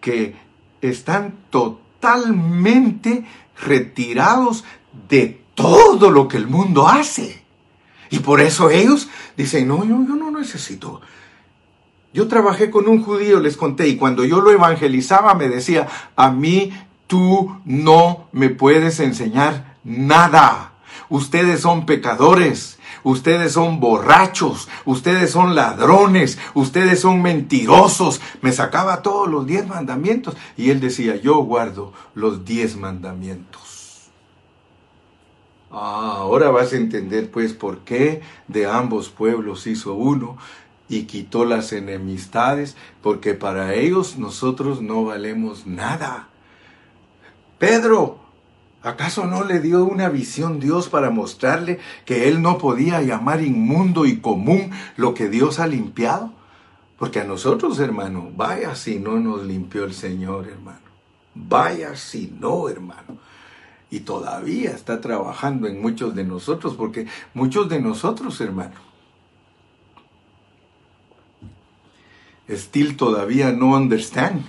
que 0.00 0.34
están 0.80 1.34
totalmente 1.50 3.24
retirados 3.64 4.64
de 5.08 5.40
todo 5.54 6.10
lo 6.10 6.26
que 6.26 6.38
el 6.38 6.48
mundo 6.48 6.88
hace. 6.88 7.44
Y 8.10 8.18
por 8.18 8.40
eso 8.40 8.70
ellos 8.70 9.08
dicen, 9.36 9.68
no, 9.68 9.84
yo, 9.84 10.04
yo 10.04 10.16
no 10.16 10.32
necesito. 10.32 11.00
Yo 12.12 12.26
trabajé 12.26 12.72
con 12.72 12.88
un 12.88 13.04
judío, 13.04 13.38
les 13.38 13.56
conté, 13.56 13.86
y 13.86 13.94
cuando 13.94 14.24
yo 14.24 14.40
lo 14.40 14.50
evangelizaba 14.50 15.34
me 15.34 15.48
decía, 15.48 15.86
a 16.16 16.32
mí 16.32 16.72
tú 17.12 17.60
no 17.66 18.28
me 18.32 18.48
puedes 18.48 18.98
enseñar 18.98 19.76
nada. 19.84 20.72
Ustedes 21.10 21.60
son 21.60 21.84
pecadores, 21.84 22.78
ustedes 23.04 23.52
son 23.52 23.80
borrachos, 23.80 24.66
ustedes 24.86 25.30
son 25.30 25.54
ladrones, 25.54 26.38
ustedes 26.54 27.00
son 27.00 27.20
mentirosos. 27.20 28.22
Me 28.40 28.50
sacaba 28.50 29.02
todos 29.02 29.28
los 29.28 29.46
diez 29.46 29.68
mandamientos 29.68 30.38
y 30.56 30.70
él 30.70 30.80
decía, 30.80 31.16
yo 31.16 31.36
guardo 31.42 31.92
los 32.14 32.46
diez 32.46 32.78
mandamientos. 32.78 34.08
Ah, 35.70 36.14
ahora 36.16 36.48
vas 36.48 36.72
a 36.72 36.76
entender 36.76 37.30
pues 37.30 37.52
por 37.52 37.80
qué 37.80 38.22
de 38.48 38.64
ambos 38.64 39.10
pueblos 39.10 39.66
hizo 39.66 39.92
uno 39.92 40.38
y 40.88 41.02
quitó 41.02 41.44
las 41.44 41.74
enemistades, 41.74 42.74
porque 43.02 43.34
para 43.34 43.74
ellos 43.74 44.16
nosotros 44.16 44.80
no 44.80 45.04
valemos 45.04 45.66
nada. 45.66 46.30
Pedro, 47.62 48.18
¿acaso 48.82 49.24
no 49.24 49.44
le 49.44 49.60
dio 49.60 49.84
una 49.84 50.08
visión 50.08 50.58
Dios 50.58 50.88
para 50.88 51.10
mostrarle 51.10 51.78
que 52.04 52.28
él 52.28 52.42
no 52.42 52.58
podía 52.58 53.00
llamar 53.02 53.40
inmundo 53.40 54.04
y 54.04 54.18
común 54.18 54.72
lo 54.96 55.14
que 55.14 55.28
Dios 55.28 55.60
ha 55.60 55.68
limpiado? 55.68 56.32
Porque 56.98 57.20
a 57.20 57.24
nosotros, 57.24 57.78
hermano, 57.78 58.32
vaya 58.34 58.74
si 58.74 58.98
no 58.98 59.20
nos 59.20 59.44
limpió 59.44 59.84
el 59.84 59.94
Señor, 59.94 60.48
hermano. 60.48 60.80
Vaya 61.36 61.94
si 61.94 62.34
no, 62.36 62.68
hermano. 62.68 63.18
Y 63.92 64.00
todavía 64.00 64.72
está 64.72 65.00
trabajando 65.00 65.68
en 65.68 65.80
muchos 65.80 66.16
de 66.16 66.24
nosotros, 66.24 66.74
porque 66.74 67.06
muchos 67.32 67.68
de 67.68 67.80
nosotros, 67.80 68.40
hermano, 68.40 68.74
still 72.48 72.96
todavía 72.96 73.52
no 73.52 73.76
understand. 73.76 74.44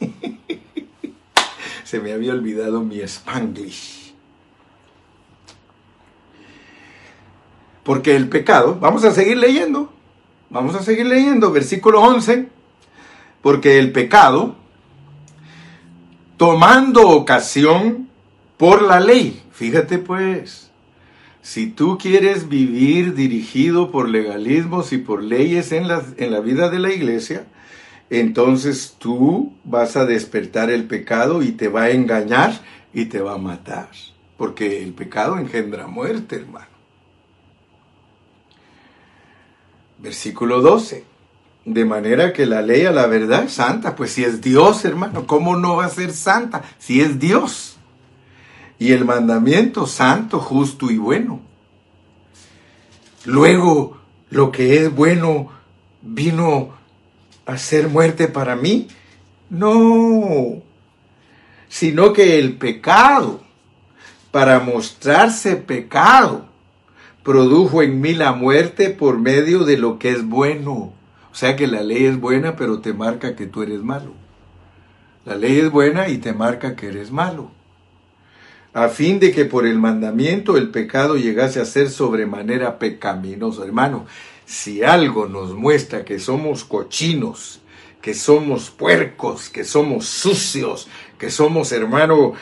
se 1.88 2.00
me 2.00 2.12
había 2.12 2.34
olvidado 2.34 2.82
mi 2.82 3.00
spanglish. 3.00 4.12
Porque 7.82 8.14
el 8.14 8.28
pecado, 8.28 8.76
vamos 8.78 9.04
a 9.04 9.10
seguir 9.12 9.38
leyendo, 9.38 9.90
vamos 10.50 10.74
a 10.74 10.82
seguir 10.82 11.06
leyendo, 11.06 11.50
versículo 11.50 12.02
11, 12.02 12.50
porque 13.40 13.78
el 13.78 13.90
pecado, 13.92 14.56
tomando 16.36 17.08
ocasión 17.08 18.10
por 18.58 18.82
la 18.82 19.00
ley, 19.00 19.42
fíjate 19.52 19.96
pues, 19.96 20.70
si 21.40 21.68
tú 21.68 21.96
quieres 21.96 22.50
vivir 22.50 23.14
dirigido 23.14 23.90
por 23.90 24.10
legalismos 24.10 24.92
y 24.92 24.98
por 24.98 25.22
leyes 25.22 25.72
en 25.72 25.88
la, 25.88 26.02
en 26.18 26.32
la 26.32 26.40
vida 26.40 26.68
de 26.68 26.80
la 26.80 26.92
iglesia, 26.92 27.46
entonces 28.10 28.96
tú 28.98 29.52
vas 29.64 29.96
a 29.96 30.06
despertar 30.06 30.70
el 30.70 30.84
pecado 30.84 31.42
y 31.42 31.52
te 31.52 31.68
va 31.68 31.84
a 31.84 31.90
engañar 31.90 32.60
y 32.94 33.06
te 33.06 33.20
va 33.20 33.34
a 33.34 33.38
matar. 33.38 33.90
Porque 34.36 34.82
el 34.82 34.92
pecado 34.92 35.36
engendra 35.36 35.86
muerte, 35.86 36.36
hermano. 36.36 36.66
Versículo 39.98 40.60
12. 40.60 41.04
De 41.64 41.84
manera 41.84 42.32
que 42.32 42.46
la 42.46 42.62
ley 42.62 42.86
a 42.86 42.92
la 42.92 43.06
verdad 43.06 43.44
es 43.44 43.52
santa. 43.52 43.94
Pues 43.94 44.12
si 44.12 44.24
es 44.24 44.40
Dios, 44.40 44.84
hermano, 44.84 45.26
¿cómo 45.26 45.56
no 45.56 45.76
va 45.76 45.86
a 45.86 45.90
ser 45.90 46.12
santa? 46.12 46.62
Si 46.78 47.00
es 47.00 47.18
Dios. 47.18 47.76
Y 48.78 48.92
el 48.92 49.04
mandamiento 49.04 49.86
santo, 49.86 50.38
justo 50.38 50.90
y 50.90 50.98
bueno. 50.98 51.40
Luego, 53.24 53.98
lo 54.30 54.52
que 54.52 54.78
es 54.78 54.94
bueno 54.94 55.50
vino 56.00 56.77
hacer 57.48 57.88
muerte 57.88 58.28
para 58.28 58.56
mí. 58.56 58.88
No, 59.50 60.62
sino 61.68 62.12
que 62.12 62.38
el 62.38 62.58
pecado, 62.58 63.40
para 64.30 64.60
mostrarse 64.60 65.56
pecado, 65.56 66.46
produjo 67.22 67.82
en 67.82 68.00
mí 68.00 68.12
la 68.12 68.32
muerte 68.32 68.90
por 68.90 69.18
medio 69.18 69.64
de 69.64 69.78
lo 69.78 69.98
que 69.98 70.10
es 70.10 70.26
bueno. 70.26 70.92
O 71.32 71.34
sea 71.34 71.56
que 71.56 71.66
la 71.66 71.82
ley 71.82 72.04
es 72.04 72.20
buena, 72.20 72.56
pero 72.56 72.80
te 72.80 72.92
marca 72.92 73.34
que 73.34 73.46
tú 73.46 73.62
eres 73.62 73.82
malo. 73.82 74.12
La 75.24 75.34
ley 75.34 75.58
es 75.58 75.70
buena 75.70 76.08
y 76.08 76.18
te 76.18 76.34
marca 76.34 76.76
que 76.76 76.88
eres 76.88 77.10
malo. 77.10 77.50
A 78.74 78.88
fin 78.88 79.18
de 79.18 79.32
que 79.32 79.46
por 79.46 79.66
el 79.66 79.78
mandamiento 79.78 80.58
el 80.58 80.68
pecado 80.68 81.16
llegase 81.16 81.60
a 81.60 81.64
ser 81.64 81.88
sobremanera 81.88 82.78
pecaminoso. 82.78 83.64
Hermano, 83.64 84.06
si 84.48 84.82
algo 84.82 85.26
nos 85.26 85.54
muestra 85.54 86.06
que 86.06 86.18
somos 86.18 86.64
cochinos, 86.64 87.60
que 88.00 88.14
somos 88.14 88.70
puercos, 88.70 89.50
que 89.50 89.62
somos 89.62 90.06
sucios, 90.06 90.88
que 91.18 91.30
somos, 91.30 91.70
hermano, 91.70 92.32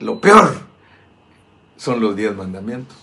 lo 0.00 0.20
peor 0.20 0.62
son 1.76 2.00
los 2.00 2.16
diez 2.16 2.34
mandamientos. 2.34 2.96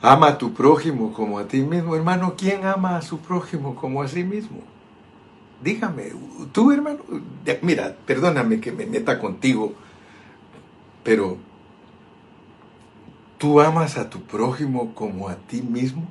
Ama 0.00 0.26
a 0.30 0.38
tu 0.38 0.52
prójimo 0.52 1.12
como 1.12 1.38
a 1.38 1.46
ti 1.46 1.62
mismo. 1.62 1.94
Hermano, 1.94 2.34
¿quién 2.36 2.66
ama 2.66 2.96
a 2.96 3.02
su 3.02 3.20
prójimo 3.20 3.76
como 3.76 4.02
a 4.02 4.08
sí 4.08 4.24
mismo? 4.24 4.58
Dígame, 5.62 6.14
tú 6.50 6.72
hermano, 6.72 6.98
mira, 7.62 7.96
perdóname 8.04 8.60
que 8.60 8.72
me 8.72 8.86
meta 8.86 9.20
contigo, 9.20 9.72
pero 11.04 11.38
¿Tú 13.42 13.60
amas 13.60 13.98
a 13.98 14.08
tu 14.08 14.20
prójimo 14.20 14.94
como 14.94 15.28
a 15.28 15.34
ti 15.34 15.62
mismo? 15.62 16.06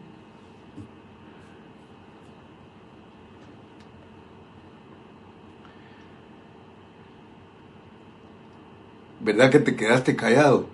¿Verdad 9.22 9.50
que 9.50 9.60
te 9.60 9.78
quedaste 9.78 10.18
callado? 10.18 10.68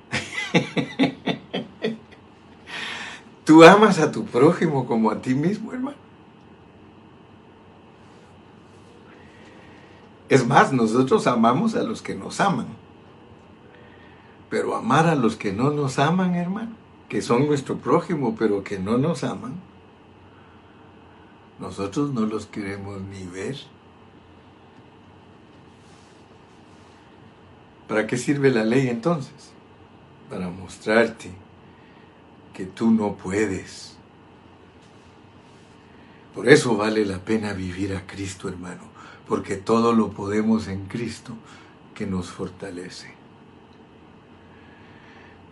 ¿Tú 3.46 3.64
amas 3.64 4.00
a 4.00 4.12
tu 4.12 4.26
prójimo 4.26 4.88
como 4.88 5.12
a 5.12 5.22
ti 5.22 5.36
mismo, 5.36 5.74
hermano? 5.74 5.98
Es 10.28 10.44
más, 10.44 10.74
nosotros 10.74 11.28
amamos 11.28 11.76
a 11.76 11.84
los 11.84 12.02
que 12.02 12.16
nos 12.16 12.42
aman. 12.42 12.87
Pero 14.50 14.76
amar 14.76 15.08
a 15.08 15.16
los 15.16 15.36
que 15.36 15.52
no 15.52 15.72
nos 15.72 16.00
aman, 16.00 16.36
hermano, 16.36 16.76
que 17.10 17.22
son 17.22 17.48
nuestro 17.48 17.78
prójimo, 17.78 18.36
pero 18.38 18.64
que 18.64 18.80
no 18.80 18.98
nos 18.98 19.24
aman, 19.24 19.56
nosotros 21.60 22.14
no 22.14 22.22
los 22.22 22.46
queremos 22.46 23.02
ni 23.02 23.26
ver. 23.26 23.58
¿Para 27.88 28.06
qué 28.06 28.18
sirve 28.18 28.52
la 28.52 28.64
ley 28.64 28.90
entonces? 28.90 29.52
Para 30.30 30.50
mostrarte 30.50 31.32
que 32.54 32.66
tú 32.66 32.92
no 32.92 33.16
puedes. 33.16 33.96
Por 36.36 36.48
eso 36.50 36.78
vale 36.78 37.06
la 37.06 37.20
pena 37.20 37.54
vivir 37.54 37.96
a 37.96 38.06
Cristo, 38.06 38.50
hermano, 38.50 38.84
porque 39.28 39.56
todo 39.56 39.94
lo 39.94 40.12
podemos 40.12 40.68
en 40.68 40.86
Cristo 40.86 41.34
que 41.96 42.06
nos 42.06 42.30
fortalece. 42.30 43.17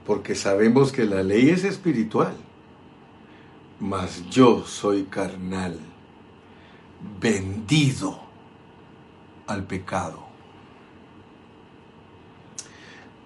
Porque 0.05 0.35
sabemos 0.35 0.91
que 0.91 1.05
la 1.05 1.23
ley 1.23 1.49
es 1.49 1.63
espiritual, 1.63 2.35
mas 3.79 4.29
yo 4.29 4.63
soy 4.65 5.03
carnal, 5.03 5.79
vendido 7.19 8.19
al 9.47 9.63
pecado 9.63 10.25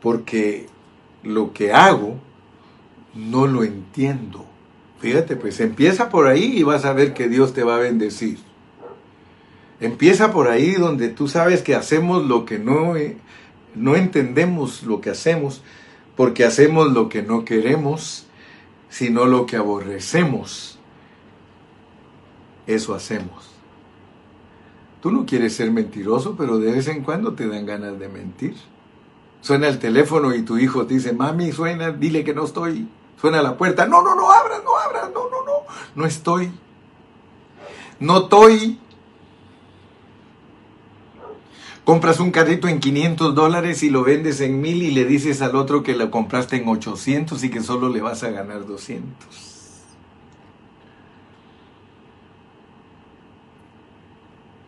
porque 0.01 0.67
lo 1.23 1.53
que 1.53 1.73
hago 1.73 2.17
no 3.13 3.47
lo 3.47 3.63
entiendo. 3.63 4.45
Fíjate, 4.99 5.35
pues 5.35 5.59
empieza 5.59 6.09
por 6.09 6.27
ahí 6.27 6.57
y 6.57 6.63
vas 6.63 6.85
a 6.85 6.93
ver 6.93 7.13
que 7.13 7.29
Dios 7.29 7.53
te 7.53 7.63
va 7.63 7.75
a 7.75 7.79
bendecir. 7.79 8.39
Empieza 9.79 10.31
por 10.31 10.49
ahí 10.49 10.73
donde 10.73 11.09
tú 11.09 11.27
sabes 11.27 11.61
que 11.61 11.75
hacemos 11.75 12.25
lo 12.25 12.45
que 12.45 12.59
no, 12.59 12.97
eh, 12.97 13.17
no 13.75 13.95
entendemos 13.95 14.83
lo 14.83 14.99
que 14.99 15.09
hacemos, 15.09 15.63
porque 16.19 16.43
hacemos 16.43 16.91
lo 16.91 17.07
que 17.07 17.21
no 17.23 17.45
queremos, 17.45 18.25
sino 18.89 19.23
lo 19.23 19.45
que 19.45 19.55
aborrecemos. 19.55 20.77
Eso 22.67 22.93
hacemos. 22.93 23.49
Tú 25.01 25.11
no 25.11 25.25
quieres 25.25 25.55
ser 25.55 25.71
mentiroso, 25.71 26.35
pero 26.37 26.59
de 26.59 26.73
vez 26.73 26.89
en 26.89 27.03
cuando 27.03 27.35
te 27.35 27.47
dan 27.47 27.65
ganas 27.65 27.97
de 27.97 28.09
mentir. 28.09 28.57
Suena 29.39 29.69
el 29.69 29.79
teléfono 29.79 30.35
y 30.35 30.41
tu 30.41 30.57
hijo 30.57 30.85
te 30.85 30.95
dice, 30.95 31.13
mami, 31.13 31.53
suena, 31.53 31.91
dile 31.91 32.25
que 32.25 32.33
no 32.33 32.43
estoy. 32.43 32.89
Suena 33.21 33.41
la 33.41 33.57
puerta, 33.57 33.85
no, 33.85 34.01
no, 34.01 34.13
no 34.13 34.29
abras, 34.29 34.61
no 34.65 34.75
abras, 34.77 35.09
no, 35.13 35.29
no, 35.29 35.45
no, 35.45 35.53
no 35.95 36.05
estoy. 36.05 36.51
No 38.01 38.23
estoy. 38.23 38.77
Compras 41.89 42.19
un 42.19 42.29
carrito 42.29 42.67
en 42.67 42.79
500 42.79 43.33
dólares 43.33 43.81
y 43.81 43.89
lo 43.89 44.03
vendes 44.03 44.41
en 44.41 44.61
mil 44.61 44.83
y 44.83 44.91
le 44.91 45.05
dices 45.05 45.41
al 45.41 45.55
otro 45.55 45.81
que 45.81 45.95
lo 45.95 46.11
compraste 46.11 46.57
en 46.57 46.69
800 46.69 47.43
y 47.43 47.49
que 47.49 47.61
solo 47.61 47.89
le 47.89 47.99
vas 47.99 48.21
a 48.21 48.29
ganar 48.29 48.67
200. 48.67 49.03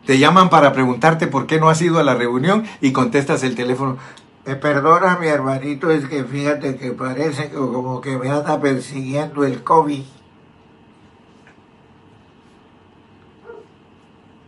Te 0.04 0.18
llaman 0.18 0.50
para 0.50 0.72
preguntarte 0.72 1.28
por 1.28 1.46
qué 1.46 1.60
no 1.60 1.68
has 1.68 1.80
ido 1.80 2.00
a 2.00 2.02
la 2.02 2.16
reunión 2.16 2.64
y 2.80 2.90
contestas 2.90 3.44
el 3.44 3.54
teléfono. 3.54 3.98
Me 4.44 4.56
perdona 4.56 5.16
mi 5.16 5.28
hermanito, 5.28 5.92
es 5.92 6.06
que 6.06 6.24
fíjate 6.24 6.74
que 6.74 6.90
parece 6.90 7.50
como 7.50 8.00
que 8.00 8.18
me 8.18 8.30
anda 8.30 8.60
persiguiendo 8.60 9.44
el 9.44 9.62
COVID. 9.62 10.02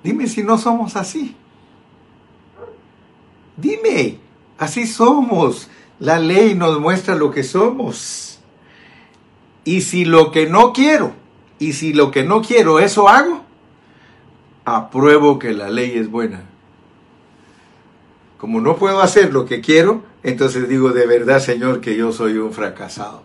Dime 0.03 0.27
si 0.27 0.43
no 0.43 0.59
somos 0.59 0.97
así. 0.97 1.37
Dime, 3.65 4.19
así 4.59 4.87
somos. 4.87 5.69
La 5.99 6.19
ley 6.19 6.55
nos 6.55 6.79
muestra 6.79 7.15
lo 7.15 7.31
que 7.31 7.43
somos. 7.43 8.39
Y 9.65 9.81
si 9.81 10.05
lo 10.05 10.31
que 10.31 10.47
no 10.47 10.73
quiero, 10.73 11.15
y 11.59 11.73
si 11.73 11.93
lo 11.93 12.11
que 12.11 12.23
no 12.23 12.43
quiero, 12.43 12.79
eso 12.79 13.09
hago, 13.09 13.43
apruebo 14.65 15.39
que 15.39 15.53
la 15.53 15.71
ley 15.71 15.93
es 15.97 16.11
buena 16.11 16.45
como 18.45 18.61
no 18.61 18.77
puedo 18.77 19.01
hacer 19.01 19.33
lo 19.33 19.47
que 19.47 19.63
quiero, 19.63 20.03
entonces 20.23 20.69
digo 20.69 20.91
de 20.91 21.07
verdad, 21.07 21.41
Señor, 21.41 21.81
que 21.81 21.97
yo 21.97 22.13
soy 22.13 22.37
un 22.37 22.53
fracasado. 22.53 23.23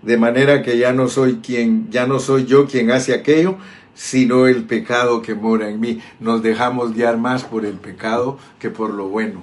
De 0.00 0.16
manera 0.16 0.62
que 0.62 0.78
ya 0.78 0.94
no 0.94 1.08
soy 1.08 1.40
quien, 1.42 1.90
ya 1.90 2.06
no 2.06 2.20
soy 2.20 2.46
yo 2.46 2.66
quien 2.66 2.90
hace 2.90 3.12
aquello, 3.12 3.58
sino 3.94 4.46
el 4.46 4.64
pecado 4.64 5.22
que 5.22 5.34
mora 5.34 5.68
en 5.68 5.80
mí. 5.80 6.00
Nos 6.20 6.42
dejamos 6.42 6.94
guiar 6.94 7.18
más 7.18 7.44
por 7.44 7.64
el 7.64 7.74
pecado 7.74 8.38
que 8.58 8.70
por 8.70 8.90
lo 8.90 9.08
bueno. 9.08 9.42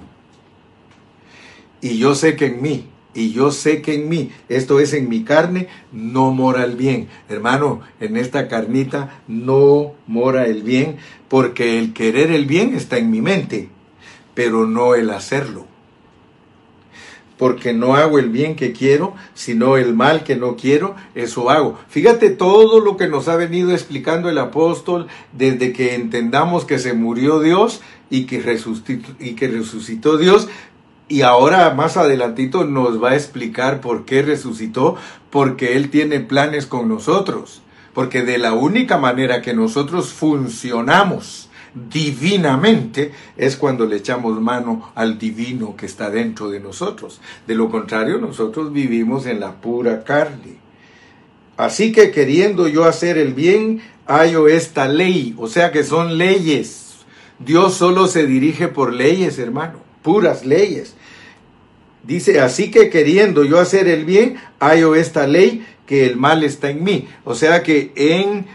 Y 1.80 1.98
yo 1.98 2.14
sé 2.14 2.36
que 2.36 2.46
en 2.46 2.62
mí, 2.62 2.86
y 3.14 3.32
yo 3.32 3.50
sé 3.50 3.82
que 3.82 3.94
en 3.94 4.08
mí, 4.08 4.30
esto 4.48 4.80
es 4.80 4.92
en 4.94 5.08
mi 5.08 5.24
carne, 5.24 5.68
no 5.92 6.30
mora 6.30 6.64
el 6.64 6.76
bien. 6.76 7.08
Hermano, 7.28 7.80
en 8.00 8.16
esta 8.16 8.48
carnita 8.48 9.22
no 9.26 9.92
mora 10.06 10.46
el 10.46 10.62
bien, 10.62 10.96
porque 11.28 11.78
el 11.78 11.92
querer 11.92 12.30
el 12.30 12.46
bien 12.46 12.74
está 12.74 12.98
en 12.98 13.10
mi 13.10 13.20
mente 13.20 13.68
pero 14.34 14.66
no 14.66 14.94
el 14.94 15.10
hacerlo. 15.10 15.66
Porque 17.42 17.72
no 17.72 17.96
hago 17.96 18.20
el 18.20 18.28
bien 18.28 18.54
que 18.54 18.70
quiero, 18.70 19.16
sino 19.34 19.76
el 19.76 19.94
mal 19.94 20.22
que 20.22 20.36
no 20.36 20.54
quiero, 20.54 20.94
eso 21.16 21.50
hago. 21.50 21.76
Fíjate 21.88 22.30
todo 22.30 22.78
lo 22.78 22.96
que 22.96 23.08
nos 23.08 23.26
ha 23.26 23.34
venido 23.34 23.72
explicando 23.72 24.30
el 24.30 24.38
apóstol 24.38 25.08
desde 25.32 25.72
que 25.72 25.96
entendamos 25.96 26.64
que 26.64 26.78
se 26.78 26.92
murió 26.92 27.40
Dios 27.40 27.80
y 28.10 28.26
que 28.26 28.40
resucitó, 28.40 29.10
y 29.18 29.32
que 29.32 29.48
resucitó 29.48 30.18
Dios. 30.18 30.46
Y 31.08 31.22
ahora 31.22 31.74
más 31.74 31.96
adelantito 31.96 32.62
nos 32.62 33.02
va 33.02 33.10
a 33.10 33.16
explicar 33.16 33.80
por 33.80 34.04
qué 34.04 34.22
resucitó, 34.22 34.94
porque 35.28 35.74
Él 35.74 35.90
tiene 35.90 36.20
planes 36.20 36.66
con 36.66 36.88
nosotros. 36.88 37.60
Porque 37.92 38.22
de 38.22 38.38
la 38.38 38.52
única 38.52 38.98
manera 38.98 39.42
que 39.42 39.52
nosotros 39.52 40.12
funcionamos, 40.12 41.50
divinamente 41.74 43.12
es 43.36 43.56
cuando 43.56 43.86
le 43.86 43.96
echamos 43.96 44.40
mano 44.40 44.92
al 44.94 45.18
divino 45.18 45.74
que 45.76 45.86
está 45.86 46.10
dentro 46.10 46.50
de 46.50 46.60
nosotros. 46.60 47.20
De 47.46 47.54
lo 47.54 47.70
contrario, 47.70 48.18
nosotros 48.18 48.72
vivimos 48.72 49.26
en 49.26 49.40
la 49.40 49.60
pura 49.60 50.04
carne. 50.04 50.60
Así 51.56 51.92
que 51.92 52.10
queriendo 52.10 52.68
yo 52.68 52.84
hacer 52.84 53.18
el 53.18 53.34
bien, 53.34 53.80
hallo 54.06 54.48
esta 54.48 54.88
ley, 54.88 55.34
o 55.38 55.48
sea 55.48 55.70
que 55.70 55.84
son 55.84 56.18
leyes. 56.18 56.96
Dios 57.38 57.74
solo 57.74 58.06
se 58.06 58.26
dirige 58.26 58.68
por 58.68 58.92
leyes, 58.92 59.38
hermano, 59.38 59.78
puras 60.02 60.44
leyes. 60.44 60.94
Dice, 62.04 62.40
así 62.40 62.70
que 62.70 62.90
queriendo 62.90 63.44
yo 63.44 63.60
hacer 63.60 63.86
el 63.86 64.04
bien, 64.04 64.36
hallo 64.58 64.94
esta 64.94 65.26
ley, 65.26 65.64
que 65.86 66.06
el 66.06 66.16
mal 66.16 66.42
está 66.42 66.70
en 66.70 66.82
mí. 66.82 67.08
O 67.24 67.34
sea 67.34 67.62
que 67.62 67.92
en 67.94 68.46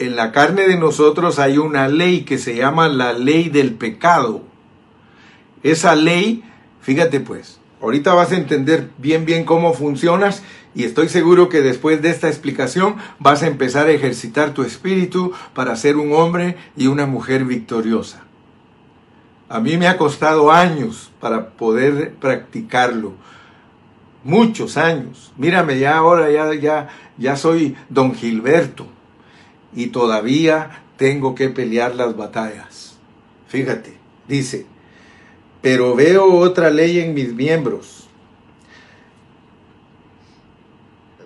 en 0.00 0.16
la 0.16 0.32
carne 0.32 0.66
de 0.66 0.78
nosotros 0.78 1.38
hay 1.38 1.58
una 1.58 1.86
ley 1.86 2.22
que 2.22 2.38
se 2.38 2.56
llama 2.56 2.88
la 2.88 3.12
ley 3.12 3.50
del 3.50 3.74
pecado. 3.74 4.42
Esa 5.62 5.94
ley, 5.94 6.42
fíjate 6.80 7.20
pues, 7.20 7.60
ahorita 7.82 8.14
vas 8.14 8.32
a 8.32 8.38
entender 8.38 8.88
bien 8.96 9.26
bien 9.26 9.44
cómo 9.44 9.74
funcionas 9.74 10.42
y 10.74 10.84
estoy 10.84 11.10
seguro 11.10 11.50
que 11.50 11.60
después 11.60 12.00
de 12.00 12.08
esta 12.08 12.28
explicación 12.28 12.96
vas 13.18 13.42
a 13.42 13.46
empezar 13.46 13.88
a 13.88 13.90
ejercitar 13.90 14.54
tu 14.54 14.62
espíritu 14.62 15.32
para 15.52 15.76
ser 15.76 15.98
un 15.98 16.14
hombre 16.14 16.56
y 16.78 16.86
una 16.86 17.04
mujer 17.04 17.44
victoriosa. 17.44 18.22
A 19.50 19.60
mí 19.60 19.76
me 19.76 19.86
ha 19.86 19.98
costado 19.98 20.50
años 20.50 21.10
para 21.20 21.50
poder 21.50 22.14
practicarlo. 22.14 23.12
Muchos 24.24 24.78
años. 24.78 25.32
Mírame, 25.36 25.78
ya 25.78 25.98
ahora 25.98 26.30
ya, 26.30 26.54
ya, 26.54 26.88
ya 27.18 27.36
soy 27.36 27.76
don 27.90 28.14
Gilberto 28.14 28.86
y 29.74 29.88
todavía 29.88 30.82
tengo 30.96 31.34
que 31.34 31.48
pelear 31.48 31.94
las 31.94 32.16
batallas. 32.16 32.96
Fíjate, 33.48 33.94
dice, 34.28 34.66
pero 35.60 35.94
veo 35.94 36.34
otra 36.34 36.70
ley 36.70 37.00
en 37.00 37.14
mis 37.14 37.34
miembros. 37.34 38.08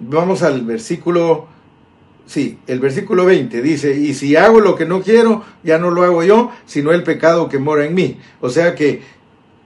Vamos 0.00 0.42
al 0.42 0.62
versículo, 0.62 1.46
sí, 2.26 2.58
el 2.66 2.80
versículo 2.80 3.24
20 3.24 3.62
dice, 3.62 3.96
y 3.96 4.14
si 4.14 4.36
hago 4.36 4.60
lo 4.60 4.74
que 4.74 4.86
no 4.86 5.02
quiero, 5.02 5.44
ya 5.62 5.78
no 5.78 5.90
lo 5.90 6.02
hago 6.02 6.22
yo, 6.22 6.50
sino 6.66 6.92
el 6.92 7.02
pecado 7.02 7.48
que 7.48 7.58
mora 7.58 7.84
en 7.84 7.94
mí. 7.94 8.18
O 8.40 8.50
sea 8.50 8.74
que 8.74 9.02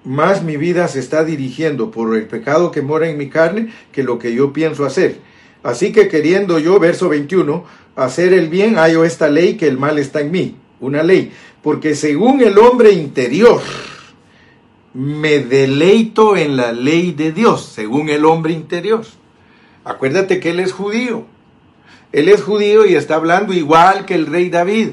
más 0.04 0.42
mi 0.42 0.56
vida 0.56 0.88
se 0.88 1.00
está 1.00 1.24
dirigiendo 1.24 1.90
por 1.90 2.14
el 2.16 2.26
pecado 2.26 2.70
que 2.70 2.82
mora 2.82 3.08
en 3.08 3.18
mi 3.18 3.28
carne 3.28 3.72
que 3.92 4.02
lo 4.02 4.18
que 4.18 4.34
yo 4.34 4.52
pienso 4.52 4.84
hacer. 4.84 5.18
Así 5.62 5.92
que 5.92 6.08
queriendo 6.08 6.58
yo, 6.58 6.78
verso 6.78 7.08
21, 7.08 7.64
hacer 7.98 8.32
el 8.32 8.48
bien, 8.48 8.76
hallo 8.76 9.04
esta 9.04 9.28
ley 9.28 9.56
que 9.56 9.66
el 9.66 9.76
mal 9.76 9.98
está 9.98 10.20
en 10.20 10.30
mí. 10.30 10.56
Una 10.80 11.02
ley. 11.02 11.32
Porque 11.62 11.94
según 11.94 12.40
el 12.40 12.56
hombre 12.58 12.92
interior, 12.92 13.60
me 14.94 15.40
deleito 15.40 16.36
en 16.36 16.56
la 16.56 16.72
ley 16.72 17.12
de 17.12 17.32
Dios, 17.32 17.64
según 17.74 18.08
el 18.08 18.24
hombre 18.24 18.52
interior. 18.52 19.04
Acuérdate 19.84 20.38
que 20.38 20.50
él 20.50 20.60
es 20.60 20.72
judío. 20.72 21.26
Él 22.12 22.28
es 22.28 22.42
judío 22.42 22.86
y 22.86 22.94
está 22.94 23.16
hablando 23.16 23.52
igual 23.52 24.06
que 24.06 24.14
el 24.14 24.26
rey 24.26 24.48
David. 24.48 24.90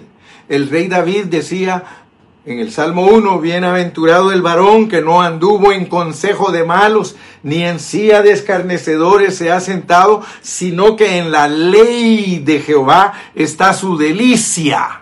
El 0.49 0.69
rey 0.69 0.87
David 0.87 1.25
decía, 1.25 2.04
En 2.47 2.59
el 2.59 2.71
Salmo 2.71 3.07
1, 3.07 3.41
bienaventurado 3.41 4.31
el 4.31 4.43
varón 4.43 4.87
que 4.87 5.01
no 5.01 5.23
anduvo 5.23 5.71
en 5.71 5.87
consejo 5.87 6.51
de 6.51 6.63
malos, 6.63 7.15
ni 7.41 7.63
en 7.63 7.79
silla 7.79 8.21
de 8.21 8.33
escarnecedores 8.33 9.35
se 9.35 9.51
ha 9.51 9.59
sentado, 9.59 10.21
sino 10.41 10.95
que 10.95 11.17
en 11.17 11.31
la 11.31 11.47
ley 11.47 12.43
de 12.45 12.59
Jehová 12.59 13.13
está 13.33 13.73
su 13.73 13.97
delicia. 13.97 15.01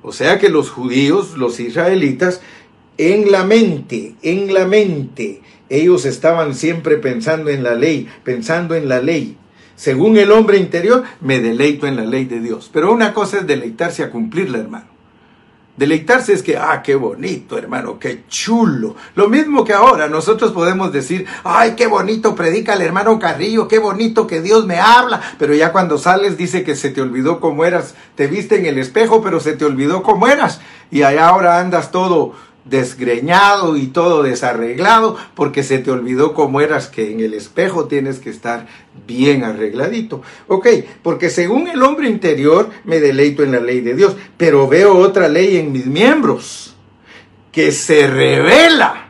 O 0.00 0.12
sea 0.12 0.38
que 0.38 0.50
los 0.50 0.70
judíos, 0.70 1.36
los 1.36 1.58
israelitas, 1.58 2.42
en 2.96 3.32
la 3.32 3.42
mente, 3.42 4.14
en 4.22 4.54
la 4.54 4.66
mente, 4.66 5.42
ellos 5.68 6.04
estaban 6.04 6.54
siempre 6.54 6.98
pensando 6.98 7.50
en 7.50 7.64
la 7.64 7.74
ley, 7.74 8.08
pensando 8.22 8.76
en 8.76 8.88
la 8.88 9.02
ley. 9.02 9.36
Según 9.74 10.16
el 10.16 10.30
hombre 10.30 10.58
interior, 10.58 11.02
me 11.20 11.40
deleito 11.40 11.88
en 11.88 11.96
la 11.96 12.04
ley 12.04 12.24
de 12.24 12.38
Dios. 12.38 12.70
Pero 12.72 12.92
una 12.92 13.12
cosa 13.12 13.38
es 13.38 13.48
deleitarse 13.48 14.04
a 14.04 14.10
cumplirla, 14.10 14.58
hermano. 14.58 14.97
Deleitarse 15.78 16.32
es 16.32 16.42
que, 16.42 16.56
ah, 16.56 16.82
qué 16.82 16.96
bonito, 16.96 17.56
hermano, 17.56 18.00
qué 18.00 18.24
chulo. 18.28 18.96
Lo 19.14 19.28
mismo 19.28 19.64
que 19.64 19.72
ahora, 19.72 20.08
nosotros 20.08 20.50
podemos 20.50 20.92
decir, 20.92 21.24
ay, 21.44 21.74
qué 21.76 21.86
bonito 21.86 22.34
predica 22.34 22.74
el 22.74 22.82
hermano 22.82 23.20
Carrillo, 23.20 23.68
qué 23.68 23.78
bonito 23.78 24.26
que 24.26 24.42
Dios 24.42 24.66
me 24.66 24.80
habla. 24.80 25.22
Pero 25.38 25.54
ya 25.54 25.70
cuando 25.70 25.96
sales 25.96 26.36
dice 26.36 26.64
que 26.64 26.74
se 26.74 26.90
te 26.90 27.00
olvidó 27.00 27.38
cómo 27.38 27.64
eras. 27.64 27.94
Te 28.16 28.26
viste 28.26 28.58
en 28.58 28.66
el 28.66 28.76
espejo, 28.76 29.22
pero 29.22 29.38
se 29.38 29.52
te 29.52 29.64
olvidó 29.64 30.02
cómo 30.02 30.26
eras. 30.26 30.60
Y 30.90 31.04
allá 31.04 31.28
ahora 31.28 31.60
andas 31.60 31.92
todo 31.92 32.32
desgreñado 32.68 33.76
y 33.76 33.88
todo 33.88 34.22
desarreglado 34.22 35.16
porque 35.34 35.62
se 35.62 35.78
te 35.78 35.90
olvidó 35.90 36.34
cómo 36.34 36.60
eras 36.60 36.88
que 36.88 37.12
en 37.12 37.20
el 37.20 37.34
espejo 37.34 37.86
tienes 37.86 38.18
que 38.18 38.30
estar 38.30 38.66
bien 39.06 39.44
arregladito. 39.44 40.22
Ok, 40.46 40.66
porque 41.02 41.30
según 41.30 41.68
el 41.68 41.82
hombre 41.82 42.08
interior 42.08 42.70
me 42.84 43.00
deleito 43.00 43.42
en 43.42 43.52
la 43.52 43.60
ley 43.60 43.80
de 43.80 43.94
Dios, 43.94 44.16
pero 44.36 44.68
veo 44.68 44.96
otra 44.98 45.28
ley 45.28 45.56
en 45.56 45.72
mis 45.72 45.86
miembros 45.86 46.74
que 47.52 47.72
se 47.72 48.06
revela 48.06 49.08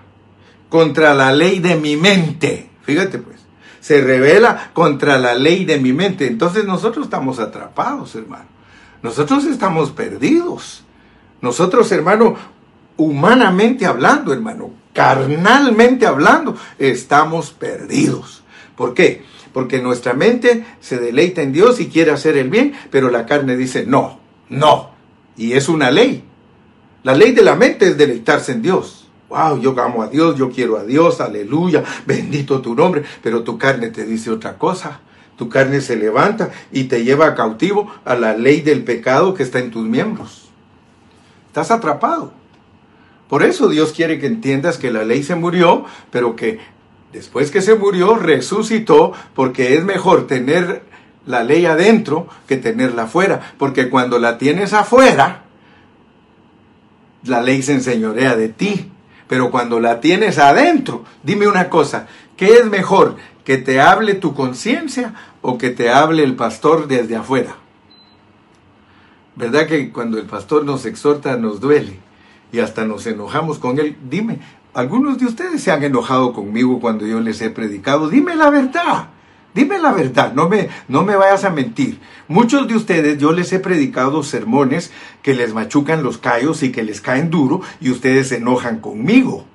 contra 0.69 1.15
la 1.15 1.33
ley 1.33 1.59
de 1.59 1.77
mi 1.77 1.97
mente. 1.97 2.71
Fíjate 2.83 3.19
pues, 3.19 3.39
se 3.81 4.01
revela 4.01 4.71
contra 4.73 5.19
la 5.19 5.35
ley 5.35 5.65
de 5.65 5.79
mi 5.79 5.93
mente. 5.93 6.27
Entonces 6.27 6.65
nosotros 6.65 7.07
estamos 7.07 7.39
atrapados, 7.39 8.15
hermano. 8.15 8.47
Nosotros 9.03 9.45
estamos 9.45 9.91
perdidos. 9.91 10.85
Nosotros, 11.41 11.91
hermano, 11.93 12.37
humanamente 12.99 13.87
hablando, 13.87 14.33
hermano, 14.33 14.71
carnalmente 14.93 16.07
hablando, 16.07 16.57
estamos 16.79 17.53
perdidos. 17.53 18.43
¿Por 18.77 18.93
qué? 18.93 19.25
Porque 19.53 19.81
nuestra 19.81 20.13
mente 20.13 20.67
se 20.81 20.99
deleita 20.99 21.41
en 21.41 21.53
Dios 21.53 21.81
y 21.81 21.89
quiere 21.89 22.11
hacer 22.11 22.37
el 22.37 22.51
bien, 22.51 22.75
pero 22.91 23.09
la 23.11 23.25
carne 23.25 23.57
dice 23.57 23.87
no, 23.87 24.21
no. 24.51 24.91
Y 25.37 25.53
es 25.53 25.69
una 25.69 25.91
ley. 25.91 26.25
La 27.05 27.15
ley 27.15 27.33
de 27.33 27.43
la 27.43 27.55
mente 27.55 27.89
es 27.89 27.97
deleitarse 27.97 28.53
en 28.53 28.63
Dios. 28.63 29.09
Wow, 29.29 29.61
yo 29.61 29.79
amo 29.81 30.03
a 30.03 30.09
Dios, 30.09 30.37
yo 30.37 30.51
quiero 30.51 30.77
a 30.77 30.85
Dios, 30.85 31.21
aleluya, 31.21 31.85
bendito 32.07 32.61
tu 32.61 32.75
nombre, 32.75 33.05
pero 33.23 33.43
tu 33.43 33.59
carne 33.59 33.91
te 33.91 34.05
dice 34.05 34.31
otra 34.31 34.59
cosa. 34.59 35.01
Tu 35.37 35.49
carne 35.49 35.81
se 35.81 35.95
levanta 35.95 36.51
y 36.73 36.85
te 36.85 37.05
lleva 37.05 37.37
cautivo 37.37 37.93
a 38.05 38.17
la 38.17 38.37
ley 38.37 38.61
del 38.63 38.83
pecado 38.83 39.35
que 39.35 39.45
está 39.45 39.61
en 39.61 39.71
tus 39.71 39.87
miembros. 39.87 40.49
Estás 41.47 41.71
atrapado. 41.71 42.33
Por 43.29 43.43
eso 43.43 43.69
Dios 43.69 43.93
quiere 43.93 44.19
que 44.19 44.27
entiendas 44.27 44.79
que 44.79 44.91
la 44.91 45.05
ley 45.05 45.23
se 45.23 45.35
murió, 45.35 45.85
pero 46.11 46.35
que 46.35 46.61
después 47.13 47.51
que 47.51 47.61
se 47.61 47.75
murió 47.75 48.17
resucitó, 48.17 49.13
porque 49.35 49.77
es 49.77 49.85
mejor 49.85 50.27
tener 50.27 50.83
la 51.27 51.45
ley 51.45 51.67
adentro 51.67 52.27
que 52.47 52.57
tenerla 52.57 53.05
afuera, 53.05 53.53
porque 53.59 53.91
cuando 53.91 54.19
la 54.19 54.39
tienes 54.39 54.73
afuera, 54.73 55.43
la 57.25 57.43
ley 57.43 57.63
se 57.63 57.75
enseñorea 57.75 58.35
de 58.35 58.49
ti, 58.49 58.91
pero 59.29 59.51
cuando 59.51 59.79
la 59.79 60.01
tienes 60.01 60.39
adentro, 60.39 61.05
dime 61.23 61.47
una 61.47 61.69
cosa, 61.69 62.07
¿qué 62.37 62.55
es 62.55 62.65
mejor? 62.65 63.17
¿Que 63.45 63.59
te 63.59 63.81
hable 63.81 64.15
tu 64.15 64.35
conciencia 64.35 65.15
o 65.43 65.59
que 65.59 65.69
te 65.71 65.91
hable 65.91 66.25
el 66.25 66.35
pastor 66.35 66.89
desde 66.89 67.17
afuera? 67.17 67.57
¿Verdad 69.37 69.67
que 69.67 69.93
cuando 69.93 70.19
el 70.19 70.25
pastor 70.25 70.65
nos 70.65 70.87
exhorta 70.87 71.37
nos 71.37 71.61
duele? 71.61 72.08
Y 72.53 72.61
hasta 72.61 72.85
nos 72.85 73.07
enojamos 73.07 73.59
con 73.59 73.79
él. 73.79 73.97
Dime, 74.09 74.41
algunos 74.75 75.19
de 75.19 75.27
ustedes 75.27 75.63
se 75.63 75.71
han 75.71 75.83
enojado 75.83 76.33
conmigo 76.33 76.81
cuando 76.81 77.07
yo 77.07 77.21
les 77.21 77.41
he 77.41 77.51
predicado. 77.51 78.09
Dime 78.09 78.37
la 78.37 78.51
verdad. 78.51 79.09
Dime 79.55 79.79
la 79.79 79.93
verdad, 79.93 80.35
no 80.35 80.49
me, 80.49 80.69
no 80.89 81.05
me 81.05 81.17
vayas 81.17 81.45
a 81.45 81.51
mentir. 81.51 81.99
Muchos 82.29 82.69
de 82.69 82.77
ustedes 82.77 83.19
yo 83.19 83.33
les 83.33 83.53
he 83.53 83.59
predicado 83.59 84.23
sermones 84.23 84.93
que 85.23 85.35
les 85.35 85.53
machucan 85.55 86.03
los 86.03 86.19
callos 86.19 86.63
y 86.63 86.71
que 86.71 86.83
les 86.83 87.01
caen 87.01 87.31
duro 87.31 87.63
y 87.81 87.91
ustedes 87.91 88.29
se 88.29 88.37
enojan 88.37 88.79
conmigo. 88.81 89.47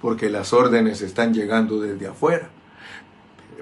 Porque 0.00 0.30
las 0.30 0.52
órdenes 0.52 1.00
están 1.02 1.32
llegando 1.32 1.80
desde 1.80 2.08
afuera. 2.08 2.48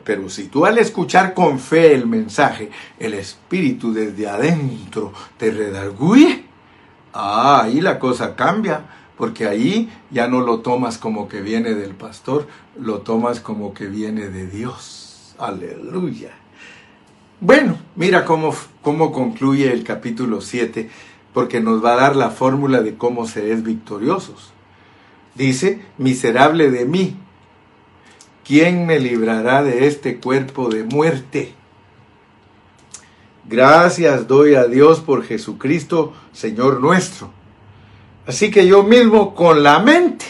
Pero 0.05 0.31
si 0.31 0.47
tú 0.47 0.65
al 0.65 0.79
escuchar 0.79 1.35
con 1.35 1.59
fe 1.59 1.93
el 1.93 2.07
mensaje, 2.07 2.71
el 2.99 3.15
espíritu 3.15 3.93
desde 3.93 4.27
adentro 4.27 5.13
te 5.37 5.51
redarguye, 5.51 6.45
Ah, 7.13 7.63
ahí 7.65 7.81
la 7.81 7.99
cosa 7.99 8.37
cambia, 8.37 8.83
porque 9.17 9.47
ahí 9.47 9.93
ya 10.11 10.29
no 10.29 10.41
lo 10.41 10.61
tomas 10.61 10.99
como 10.99 11.29
que 11.29 11.41
viene 11.41 11.75
del 11.75 11.95
pastor, 11.95 12.47
lo 12.79 12.99
tomas 13.01 13.41
como 13.41 13.75
que 13.75 13.87
viene 13.87 14.29
de 14.29 14.47
Dios. 14.47 15.35
Aleluya. 15.39 16.31
Bueno, 17.41 17.79
mira 17.97 18.25
cómo, 18.25 18.55
cómo 18.83 19.13
concluye 19.13 19.73
el 19.73 19.83
capítulo 19.83 20.41
7, 20.41 20.91
porque 21.33 21.61
nos 21.61 21.85
va 21.85 21.95
a 21.95 21.97
dar 21.97 22.17
la 22.17 22.31
fórmula 22.31 22.83
de 22.83 22.97
cómo 22.97 23.27
se 23.27 23.53
es 23.53 23.63
victoriosos. 23.63 24.53
Dice, 25.35 25.81
miserable 25.97 26.71
de 26.71 26.85
mí, 26.85 27.17
¿quién 28.45 28.87
me 28.87 28.99
librará 28.99 29.63
de 29.63 29.87
este 29.87 30.19
cuerpo 30.19 30.69
de 30.69 30.85
muerte? 30.85 31.55
Gracias 33.51 34.29
doy 34.29 34.55
a 34.55 34.67
Dios 34.67 35.01
por 35.01 35.25
Jesucristo, 35.25 36.13
Señor 36.33 36.81
nuestro. 36.81 37.33
Así 38.25 38.49
que 38.53 38.69
yo 38.69 38.85
mismo 38.85 39.35
con 39.35 39.65
la 39.65 39.81
mente 39.81 40.25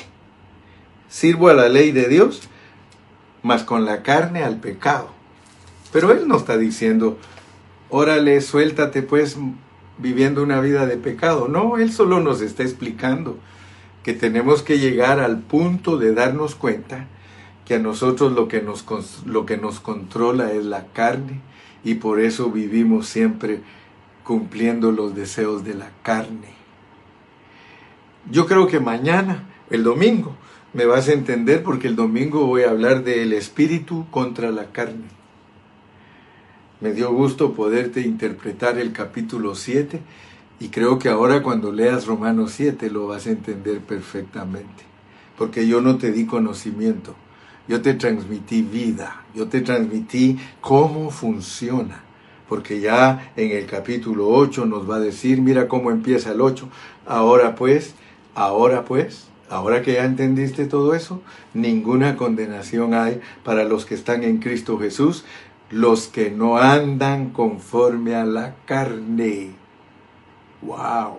sirvo 1.10 1.50
a 1.50 1.54
la 1.54 1.68
ley 1.68 1.92
de 1.92 2.08
Dios, 2.08 2.40
mas 3.42 3.62
con 3.62 3.84
la 3.84 4.02
carne 4.02 4.42
al 4.42 4.56
pecado. 4.56 5.10
Pero 5.92 6.12
Él 6.12 6.28
no 6.28 6.38
está 6.38 6.56
diciendo, 6.56 7.18
órale, 7.90 8.40
suéltate 8.40 9.02
pues 9.02 9.36
viviendo 9.98 10.42
una 10.42 10.62
vida 10.62 10.86
de 10.86 10.96
pecado. 10.96 11.46
No, 11.46 11.76
Él 11.76 11.92
solo 11.92 12.20
nos 12.20 12.40
está 12.40 12.62
explicando 12.62 13.36
que 14.02 14.14
tenemos 14.14 14.62
que 14.62 14.78
llegar 14.78 15.20
al 15.20 15.40
punto 15.40 15.98
de 15.98 16.14
darnos 16.14 16.54
cuenta 16.54 17.06
que 17.66 17.74
a 17.74 17.80
nosotros 17.80 18.32
lo 18.32 18.48
que 18.48 18.62
nos, 18.62 18.86
lo 19.26 19.44
que 19.44 19.58
nos 19.58 19.78
controla 19.78 20.52
es 20.52 20.64
la 20.64 20.86
carne 20.86 21.42
y 21.84 21.94
por 21.94 22.20
eso 22.20 22.50
vivimos 22.50 23.06
siempre 23.06 23.60
cumpliendo 24.24 24.92
los 24.92 25.14
deseos 25.14 25.64
de 25.64 25.74
la 25.74 25.90
carne. 26.02 26.54
Yo 28.30 28.46
creo 28.46 28.66
que 28.66 28.80
mañana, 28.80 29.48
el 29.70 29.82
domingo, 29.82 30.36
me 30.72 30.84
vas 30.84 31.08
a 31.08 31.12
entender 31.12 31.62
porque 31.62 31.88
el 31.88 31.96
domingo 31.96 32.46
voy 32.46 32.62
a 32.62 32.70
hablar 32.70 33.02
del 33.02 33.32
espíritu 33.32 34.06
contra 34.10 34.50
la 34.50 34.66
carne. 34.66 35.08
Me 36.80 36.92
dio 36.92 37.12
gusto 37.12 37.54
poderte 37.54 38.02
interpretar 38.02 38.78
el 38.78 38.92
capítulo 38.92 39.54
7 39.54 40.00
y 40.60 40.68
creo 40.68 40.98
que 40.98 41.08
ahora 41.08 41.42
cuando 41.42 41.72
leas 41.72 42.06
Romanos 42.06 42.52
7 42.52 42.90
lo 42.90 43.06
vas 43.06 43.26
a 43.26 43.30
entender 43.30 43.80
perfectamente, 43.80 44.84
porque 45.36 45.66
yo 45.66 45.80
no 45.80 45.98
te 45.98 46.12
di 46.12 46.26
conocimiento, 46.26 47.16
yo 47.70 47.80
te 47.82 47.94
transmití 47.94 48.62
vida, 48.62 49.22
yo 49.32 49.46
te 49.46 49.60
transmití 49.60 50.40
cómo 50.60 51.08
funciona, 51.08 52.02
porque 52.48 52.80
ya 52.80 53.30
en 53.36 53.52
el 53.52 53.66
capítulo 53.66 54.26
8 54.26 54.66
nos 54.66 54.90
va 54.90 54.96
a 54.96 54.98
decir, 54.98 55.40
mira 55.40 55.68
cómo 55.68 55.92
empieza 55.92 56.32
el 56.32 56.40
8, 56.40 56.68
ahora 57.06 57.54
pues, 57.54 57.94
ahora 58.34 58.84
pues, 58.84 59.28
ahora 59.48 59.82
que 59.82 59.92
ya 59.92 60.04
entendiste 60.04 60.64
todo 60.64 60.96
eso, 60.96 61.22
ninguna 61.54 62.16
condenación 62.16 62.92
hay 62.92 63.20
para 63.44 63.62
los 63.62 63.86
que 63.86 63.94
están 63.94 64.24
en 64.24 64.38
Cristo 64.38 64.76
Jesús, 64.76 65.24
los 65.70 66.08
que 66.08 66.32
no 66.32 66.58
andan 66.58 67.30
conforme 67.30 68.16
a 68.16 68.24
la 68.24 68.56
carne. 68.64 69.50
¡Wow! 70.60 71.18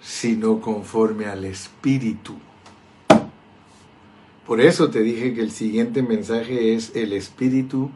Sino 0.00 0.60
conforme 0.60 1.26
al 1.26 1.44
Espíritu. 1.46 2.36
Por 4.46 4.60
eso 4.60 4.90
te 4.90 5.00
dije 5.00 5.34
que 5.34 5.40
el 5.40 5.50
siguiente 5.50 6.02
mensaje 6.02 6.74
es 6.74 6.94
el 6.94 7.12
espíritu 7.12 7.90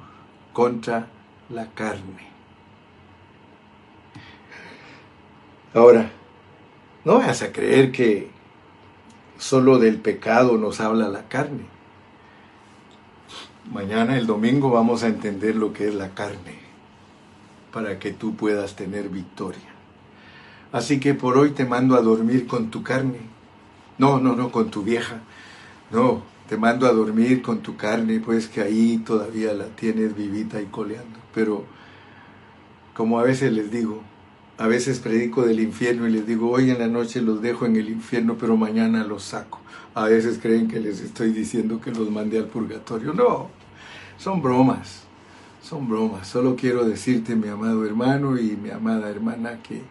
contra 0.53 1.09
la 1.49 1.67
carne. 1.67 2.29
Ahora, 5.73 6.11
no 7.05 7.19
vas 7.19 7.43
a 7.43 7.53
creer 7.53 7.93
que 7.93 8.31
solo 9.39 9.79
del 9.79 9.99
pecado 9.99 10.59
nos 10.59 10.81
habla 10.81 11.09
la 11.09 11.29
carne. 11.29 11.65
Mañana, 13.73 14.19
el 14.19 14.27
domingo, 14.27 14.71
vamos 14.71 15.05
a 15.05 15.07
entender 15.07 15.55
lo 15.55 15.73
que 15.73 15.87
es 15.87 15.95
la 15.95 16.11
carne 16.11 16.59
para 17.73 18.01
que 18.01 18.11
tú 18.11 18.35
puedas 18.35 18.75
tener 18.75 19.09
victoria. 19.09 19.71
Así 20.73 20.99
que 20.99 21.15
por 21.15 21.39
hoy 21.39 21.51
te 21.51 21.65
mando 21.65 21.95
a 21.95 22.01
dormir 22.01 22.49
con 22.49 22.71
tu 22.71 22.83
carne. 22.83 23.21
No, 23.99 24.19
no, 24.19 24.35
no, 24.35 24.51
con 24.51 24.71
tu 24.71 24.83
vieja. 24.83 25.21
No, 25.93 26.23
te 26.51 26.57
mando 26.57 26.89
a 26.89 26.93
dormir 26.93 27.43
con 27.43 27.61
tu 27.61 27.77
carne, 27.77 28.19
pues 28.19 28.49
que 28.49 28.61
ahí 28.61 28.99
todavía 29.07 29.55
la 29.55 29.67
tienes 29.67 30.17
vivita 30.17 30.61
y 30.61 30.65
coleando. 30.65 31.21
Pero, 31.33 31.65
como 32.93 33.21
a 33.21 33.23
veces 33.23 33.53
les 33.53 33.71
digo, 33.71 34.03
a 34.59 34.67
veces 34.67 34.99
predico 34.99 35.43
del 35.43 35.61
infierno 35.61 36.09
y 36.09 36.11
les 36.11 36.27
digo, 36.27 36.51
hoy 36.51 36.71
en 36.71 36.81
la 36.81 36.89
noche 36.89 37.23
los 37.23 37.41
dejo 37.41 37.67
en 37.67 37.77
el 37.77 37.89
infierno, 37.89 38.37
pero 38.37 38.57
mañana 38.57 39.05
los 39.05 39.23
saco. 39.23 39.61
A 39.95 40.07
veces 40.07 40.41
creen 40.43 40.67
que 40.67 40.81
les 40.81 41.01
estoy 41.01 41.31
diciendo 41.31 41.81
que 41.81 41.93
los 41.93 42.11
mandé 42.11 42.39
al 42.39 42.49
purgatorio. 42.49 43.15
No, 43.15 43.49
son 44.19 44.43
bromas, 44.43 45.05
son 45.63 45.89
bromas. 45.89 46.27
Solo 46.27 46.57
quiero 46.57 46.85
decirte, 46.85 47.37
mi 47.37 47.47
amado 47.47 47.87
hermano 47.87 48.37
y 48.37 48.57
mi 48.61 48.71
amada 48.71 49.09
hermana, 49.09 49.63
que 49.63 49.83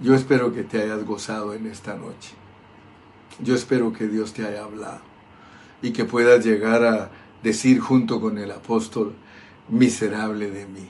yo 0.00 0.14
espero 0.14 0.54
que 0.54 0.62
te 0.62 0.80
hayas 0.80 1.04
gozado 1.04 1.52
en 1.52 1.66
esta 1.66 1.96
noche. 1.96 2.32
Yo 3.42 3.54
espero 3.54 3.92
que 3.92 4.08
Dios 4.08 4.32
te 4.32 4.46
haya 4.46 4.64
hablado 4.64 5.15
y 5.82 5.90
que 5.90 6.04
puedas 6.04 6.44
llegar 6.44 6.84
a 6.84 7.10
decir 7.42 7.80
junto 7.80 8.20
con 8.20 8.38
el 8.38 8.50
apóstol, 8.50 9.14
miserable 9.68 10.50
de 10.50 10.66
mí, 10.66 10.88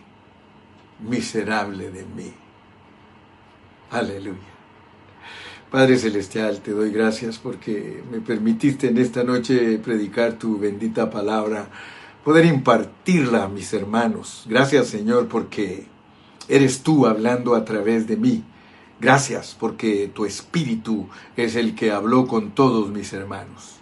miserable 1.01 1.91
de 1.91 2.05
mí. 2.05 2.33
Aleluya. 3.91 4.57
Padre 5.71 5.99
Celestial, 5.99 6.61
te 6.61 6.71
doy 6.71 6.91
gracias 6.91 7.39
porque 7.39 8.03
me 8.11 8.21
permitiste 8.21 8.89
en 8.89 8.99
esta 8.99 9.25
noche 9.25 9.79
predicar 9.79 10.35
tu 10.39 10.59
bendita 10.59 11.11
palabra, 11.11 11.69
poder 12.25 12.47
impartirla 12.47 13.45
a 13.45 13.49
mis 13.49 13.73
hermanos. 13.73 14.47
Gracias 14.49 14.89
Señor 14.89 15.29
porque 15.29 15.87
eres 16.49 16.83
tú 16.83 17.07
hablando 17.07 17.55
a 17.55 17.65
través 17.65 18.07
de 18.07 18.17
mí. 18.17 18.45
Gracias 19.01 19.57
porque 19.59 20.11
tu 20.15 20.25
espíritu 20.25 21.09
es 21.37 21.57
el 21.57 21.75
que 21.75 21.91
habló 21.91 22.27
con 22.27 22.53
todos 22.53 22.89
mis 22.89 23.13
hermanos. 23.13 23.76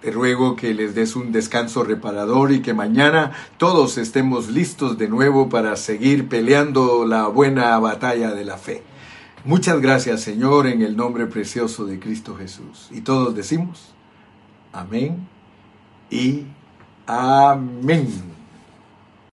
Te 0.00 0.12
ruego 0.12 0.54
que 0.54 0.74
les 0.74 0.94
des 0.94 1.16
un 1.16 1.32
descanso 1.32 1.82
reparador 1.82 2.52
y 2.52 2.62
que 2.62 2.72
mañana 2.72 3.32
todos 3.56 3.98
estemos 3.98 4.48
listos 4.48 4.96
de 4.96 5.08
nuevo 5.08 5.48
para 5.48 5.74
seguir 5.74 6.28
peleando 6.28 7.04
la 7.04 7.26
buena 7.26 7.76
batalla 7.80 8.32
de 8.32 8.44
la 8.44 8.58
fe. 8.58 8.82
Muchas 9.44 9.80
gracias 9.80 10.20
Señor 10.20 10.66
en 10.66 10.82
el 10.82 10.96
nombre 10.96 11.26
precioso 11.26 11.84
de 11.84 11.98
Cristo 11.98 12.36
Jesús. 12.36 12.88
Y 12.92 13.00
todos 13.00 13.34
decimos, 13.34 13.92
amén 14.72 15.26
y 16.10 16.44
amén. 17.06 18.27